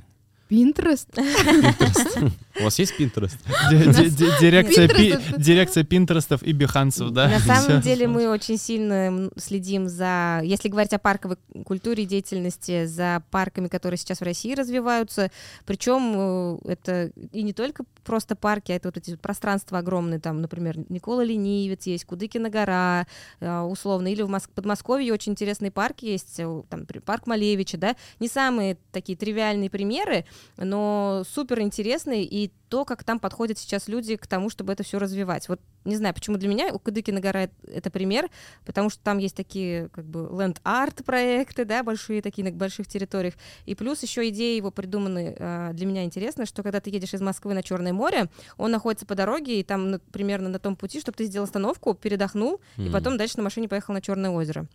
[0.54, 1.10] Пинтерест?
[2.60, 2.94] У вас есть
[5.00, 7.28] ди- Дирекция пинтерестов и биханцев, да?
[7.28, 12.86] На самом деле мы очень сильно следим за, если говорить о парковой культуре и деятельности,
[12.86, 15.32] за парками, которые сейчас в России развиваются.
[15.66, 20.20] Причем э, это и не только просто парки, а это вот эти вот пространства огромные,
[20.20, 23.08] там, например, Никола Ленивец есть, Кудыкина гора,
[23.40, 27.96] э, условно, или в Моск- Подмосковье очень интересные парки есть, э, там, парк Малевича, да,
[28.20, 30.26] не самые такие тривиальные примеры,
[30.58, 34.98] но супер интересные, и то, как там подходят сейчас люди к тому, чтобы это все
[34.98, 35.48] развивать.
[35.48, 38.30] Вот не знаю, почему для меня у Кудыкина гора это- пример,
[38.66, 43.36] потому что там есть такие как бы ленд-арт проекты, да, большие такие на больших территориях,
[43.66, 47.22] и плюс еще идеи его придуманы э, для меня интересно, что когда ты едешь из
[47.22, 51.00] Москвы на Черное море, он находится по дороге, и там ну, примерно на том пути,
[51.00, 52.92] чтобы ты сделал остановку, передохнул, и М.
[52.92, 54.68] потом дальше на машине поехал на Черное озеро.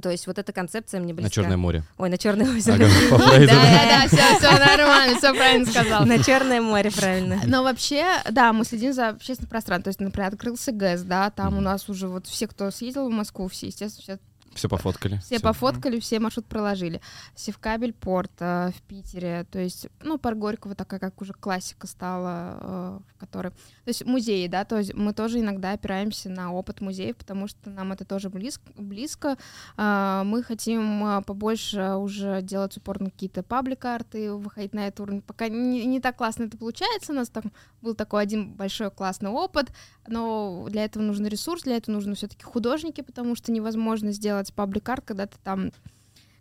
[0.00, 1.26] То есть вот эта концепция мне близка.
[1.28, 1.82] На Черное море.
[1.98, 2.74] Ой, на Черное озеро.
[2.74, 3.46] Ага, Да, Фрейду.
[3.52, 6.06] Да-да-да, все, все нормально, все правильно сказал.
[6.06, 7.40] На Черное море, правильно.
[7.46, 9.82] Но вообще, да, мы следим за общественным пространством.
[9.84, 13.12] То есть, например, открылся ГЭС, да, там у нас уже вот все, кто съездил в
[13.12, 14.18] Москву, все, естественно, все
[14.54, 15.18] Все пофоткали.
[15.18, 15.40] Все всё.
[15.40, 17.00] пофоткали, все маршрут проложили.
[17.34, 22.58] Севкабель порт э, в Питере, то есть, ну, парк Горького такая, как уже классика стала,
[22.60, 23.50] э, в которой...
[23.50, 27.70] То есть музеи, да, то есть мы тоже иногда опираемся на опыт музеев, потому что
[27.70, 28.62] нам это тоже близко.
[28.76, 29.38] близко.
[29.76, 35.22] А, мы хотим а, побольше уже делать упор на какие-то паблик-арты, выходить на этот уровень.
[35.22, 37.44] Пока не, не так классно это получается, у нас там
[37.82, 39.72] был такой один большой классный опыт,
[40.06, 45.04] но для этого нужен ресурс, для этого нужны все-таки художники, потому что невозможно сделать паблик-арт,
[45.04, 45.70] когда ты там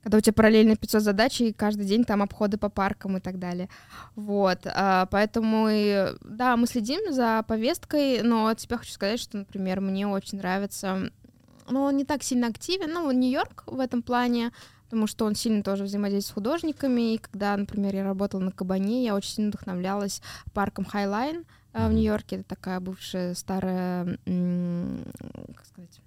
[0.04, 3.38] когда у тебя параллельно 500 задач, и каждый день там обходы по паркам и так
[3.38, 3.70] далее.
[4.16, 5.68] Вот, а, поэтому,
[6.22, 11.12] да, мы следим за повесткой, но от себя хочу сказать, что, например, мне очень нравится,
[11.70, 14.52] ну, он не так сильно активен, ну, Нью-Йорк в этом плане,
[14.86, 19.04] потому что он сильно тоже взаимодействует с художниками, и когда, например, я работала на Кабане,
[19.04, 20.22] я очень сильно вдохновлялась
[20.54, 21.94] парком а, в.
[21.94, 26.00] Нью-Йорке, это такая бывшая старая, как сказать,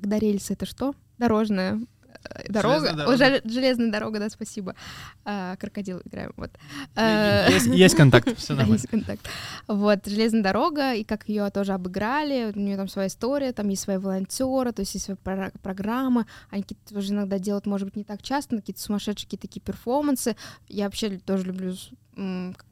[0.00, 0.94] когда рельсы, это что?
[1.18, 1.80] Дорожная
[2.30, 2.80] э, дорога.
[2.80, 3.16] Железная О, дорога.
[3.16, 4.74] жел- железная дорога, да, спасибо.
[5.24, 6.50] А, крокодил играем, вот.
[6.94, 8.74] Э, Есть, есть контакт, все да, нормально.
[8.74, 9.26] есть контакт.
[9.68, 13.82] Вот, железная дорога, и как ее тоже обыграли, у нее там своя история, там есть
[13.82, 17.96] свои волонтеры, то есть есть свои про- программы, они какие-то тоже иногда делают, может быть,
[17.96, 20.36] не так часто, но какие-то сумасшедшие какие-то такие перформансы.
[20.68, 21.74] Я вообще тоже люблю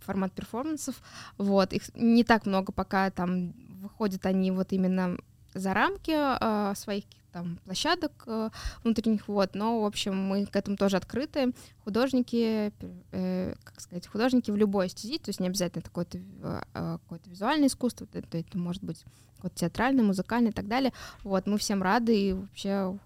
[0.00, 0.94] формат перформансов,
[1.36, 3.52] вот, их не так много, пока там
[3.82, 5.18] выходят они вот именно
[5.54, 7.04] за рамки э, своих
[7.34, 8.50] там площадок э,
[8.84, 11.52] внутренних вот, но в общем мы к этому тоже открыты.
[11.82, 12.72] Художники,
[13.10, 17.28] э, как сказать, художники в любой стези, то есть не обязательно какое-то э, э, какое-то
[17.28, 19.04] визуальное искусство, это, это может быть
[19.36, 20.92] какое-то театральное, музыкальное и так далее.
[21.24, 22.96] Вот мы всем рады и вообще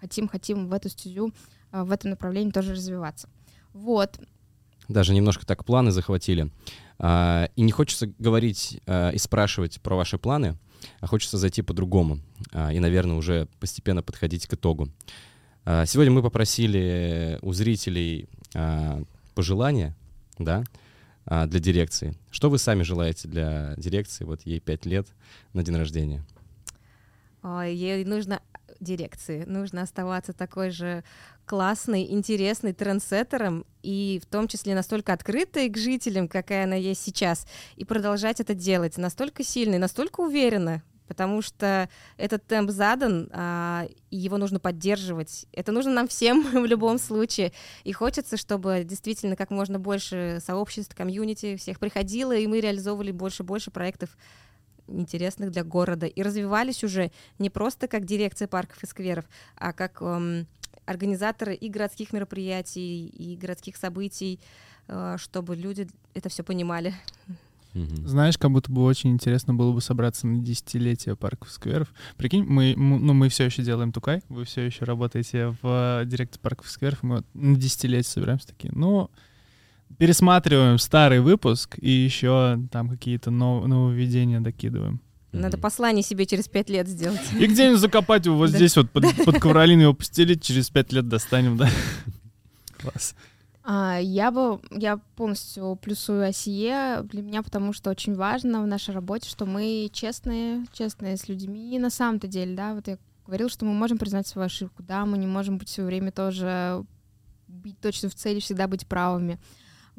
[0.00, 1.34] хотим хотим в эту стезю
[1.72, 3.28] в этом направлении тоже развиваться.
[3.72, 4.18] Вот.
[4.90, 6.50] Даже немножко так планы захватили.
[6.98, 10.58] А, И не хочется говорить а, и спрашивать про ваши планы,
[10.98, 12.18] а хочется зайти по-другому.
[12.52, 14.88] А, И, наверное, уже постепенно подходить к итогу.
[15.64, 19.00] А, Сегодня мы попросили у зрителей а,
[19.36, 19.94] пожелания,
[20.38, 20.64] да,
[21.24, 22.16] а, для дирекции.
[22.32, 24.24] Что вы сами желаете для дирекции?
[24.24, 25.06] Вот ей пять лет
[25.52, 26.24] на день рождения.
[27.44, 28.42] Ой, ей нужно
[28.80, 31.04] дирекции, нужно оставаться такой же
[31.44, 37.46] классной, интересной трендсеттером и в том числе настолько открытой к жителям, какая она есть сейчас,
[37.76, 41.88] и продолжать это делать настолько сильно и настолько уверенно, потому что
[42.18, 45.46] этот темп задан, а, и его нужно поддерживать.
[45.50, 47.52] Это нужно нам всем в любом случае.
[47.82, 53.72] И хочется, чтобы действительно как можно больше сообществ, комьюнити всех приходило, и мы реализовывали больше-больше
[53.72, 54.10] проектов
[54.90, 59.24] интересных для города и развивались уже не просто как дирекция парков и скверов,
[59.56, 60.46] а как эм,
[60.86, 64.40] организаторы и городских мероприятий, и городских событий,
[64.88, 66.94] э, чтобы люди это все понимали.
[67.72, 71.94] Знаешь, как будто бы очень интересно было бы собраться на десятилетие парков и скверов.
[72.16, 76.40] Прикинь, мы, ну, мы все еще делаем Тукай, вы все еще работаете в э, дирекции
[76.40, 78.72] парков и скверов, мы на десятилетие собираемся такие.
[78.74, 79.08] Ну,
[79.98, 85.00] пересматриваем старый выпуск и еще там какие-то нов- нововведения докидываем.
[85.32, 87.20] Надо послание себе через пять лет сделать.
[87.38, 88.56] И где-нибудь закопать его вот Да.
[88.56, 91.68] здесь вот под, под ковролин его постелить, через пять лет достанем, да?
[92.78, 93.14] Класс.
[93.62, 98.92] А, Я бы, я полностью плюсую осие для меня, потому что очень важно в нашей
[98.94, 101.76] работе, что мы честные, честные с людьми.
[101.76, 105.04] И на самом-то деле, да, вот я говорил, что мы можем признать свою ошибку, да,
[105.06, 106.84] мы не можем быть все время тоже
[107.46, 109.38] быть точно в цели, всегда быть правыми.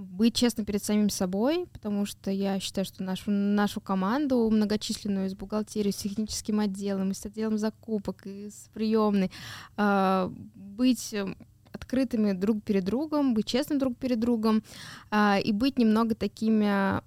[0.02, 5.36] Быть честным перед самим собой, потому что я считаю, что нашу, нашу команду многочисленную с
[5.36, 9.32] бухгалтерией, с техническим отделом, и с отделом закупок, и с приемной,
[9.78, 11.38] а, быть эм,
[11.72, 14.64] открытыми друг перед другом, быть честным друг перед другом
[15.12, 17.02] а, и быть немного такими...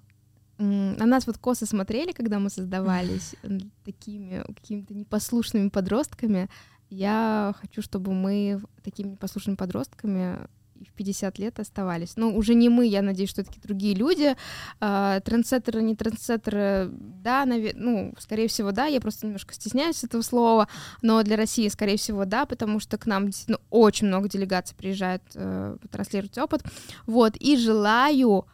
[0.57, 3.35] На нас вот косо смотрели, когда мы создавались,
[3.83, 6.49] такими какими-то непослушными подростками.
[6.89, 10.47] Я хочу, чтобы мы такими непослушными подростками
[10.89, 12.13] в 50 лет оставались.
[12.15, 14.35] Ну, уже не мы, я надеюсь, что такие другие люди.
[14.79, 20.67] А, не трендсеттеры, да, наве- ну, скорее всего, да, я просто немножко стесняюсь этого слова,
[21.01, 25.23] но для России, скорее всего, да, потому что к нам действительно очень много делегаций приезжает
[25.35, 26.63] э, транслировать опыт.
[27.05, 28.45] Вот, и желаю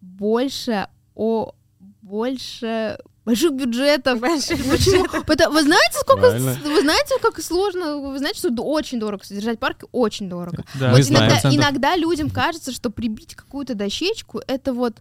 [0.00, 1.54] больше о
[2.02, 4.20] больше больших бюджетов.
[4.20, 5.06] Больших Почему?
[5.24, 6.56] Потому- Вы знаете, сколько Правильно.
[6.64, 10.64] вы знаете, как сложно, вы знаете, что очень дорого содержать парк, очень дорого.
[10.78, 11.24] Да, Вот знаем.
[11.24, 11.60] иногда, процентов.
[11.60, 14.98] иногда людям кажется, что прибить какую-то дощечку это вот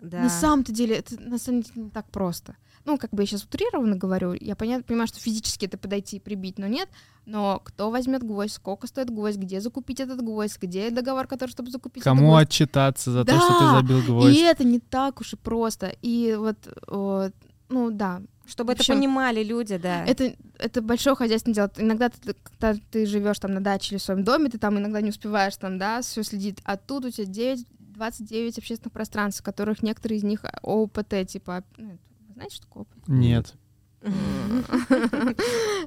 [0.00, 0.20] Да.
[0.20, 2.56] на самом-то деле это на самом деле не так просто.
[2.84, 6.20] Ну, как бы я сейчас утрированно говорю, я понятно, понимаю, что физически это подойти и
[6.20, 6.88] прибить, но нет.
[7.24, 11.72] Но кто возьмет гвоздь, сколько стоит гвоздь, где закупить этот гвоздь, где договор, который, чтобы
[11.72, 12.46] закупить этот Кому гвоздь.
[12.46, 14.36] отчитаться за то, что ты Да, забил гвоздь?
[14.36, 15.96] И это не так уж и просто.
[16.00, 17.32] И вот, вот
[17.68, 20.04] ну да, Чтобы общем, это понимали люди, да.
[20.04, 21.70] Это, это большое хозяйственное дело.
[21.76, 25.00] Иногда ты, когда ты живешь там на даче или в своем доме, ты там иногда
[25.00, 26.58] не успеваешь там, да, все следить.
[26.64, 31.64] А тут у тебя 9, 29 общественных пространств, в которых некоторые из них ОПТ, типа,
[31.76, 31.98] ну,
[32.28, 33.08] вы знаете, что такое ОПТ?
[33.08, 33.54] Нет.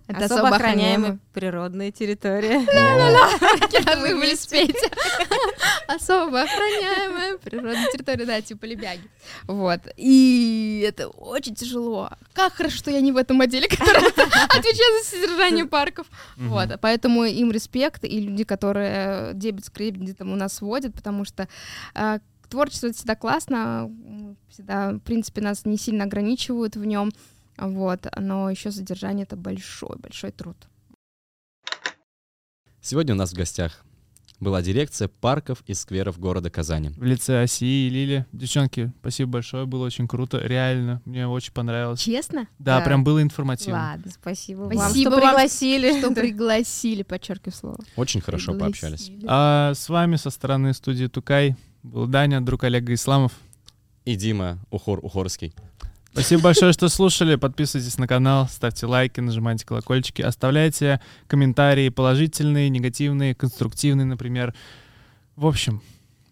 [0.08, 2.60] Это Особо охраняемая природная территория.
[2.60, 4.76] Вы были спеть.
[5.88, 9.10] Особо охраняемая природная территория, да, типа Лебяги.
[9.48, 9.82] Вот.
[9.96, 12.10] И это очень тяжело.
[12.34, 16.08] Как хорошо, что я не в этом отделе, который отвечает за содержание парков.
[16.38, 16.70] Вот.
[16.82, 21.48] Поэтому им респект, и люди, которые дебет с кредитом у нас водят, потому что
[21.96, 22.20] э,
[22.50, 23.90] творчество всегда классно,
[24.50, 27.12] всегда, в принципе, нас не сильно ограничивают в нем.
[27.60, 30.58] Вот, но еще содержание это большой, большой труд.
[32.82, 33.84] Сегодня у нас в гостях
[34.40, 36.92] была дирекция парков и скверов города Казани.
[36.92, 38.26] В лице Оси и Лили.
[38.32, 40.38] Девчонки, спасибо большое, было очень круто.
[40.38, 42.00] Реально, мне очень понравилось.
[42.00, 42.48] Честно?
[42.58, 42.86] Да, Да.
[42.86, 43.80] прям было информативно.
[43.80, 46.00] Ладно, спасибо вам, Спасибо что вам, пригласили.
[46.00, 47.78] Что пригласили, подчеркиваю слово.
[47.98, 49.12] Очень хорошо пообщались.
[49.28, 53.34] А с вами со стороны студии Тукай был Даня, друг Олега Исламов.
[54.06, 55.54] И Дима Ухор Ухорский.
[56.12, 57.36] Спасибо большое, что слушали.
[57.36, 64.54] Подписывайтесь на канал, ставьте лайки, нажимайте колокольчики, оставляйте комментарии положительные, негативные, конструктивные, например.
[65.36, 65.82] В общем,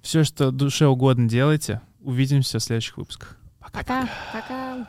[0.01, 1.81] все, что душе угодно делайте.
[2.01, 3.37] Увидимся в следующих выпусках.
[3.59, 4.09] Пока.
[4.33, 4.87] Пока.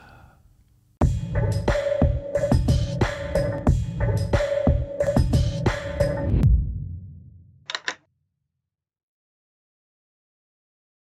[1.33, 1.69] Пока.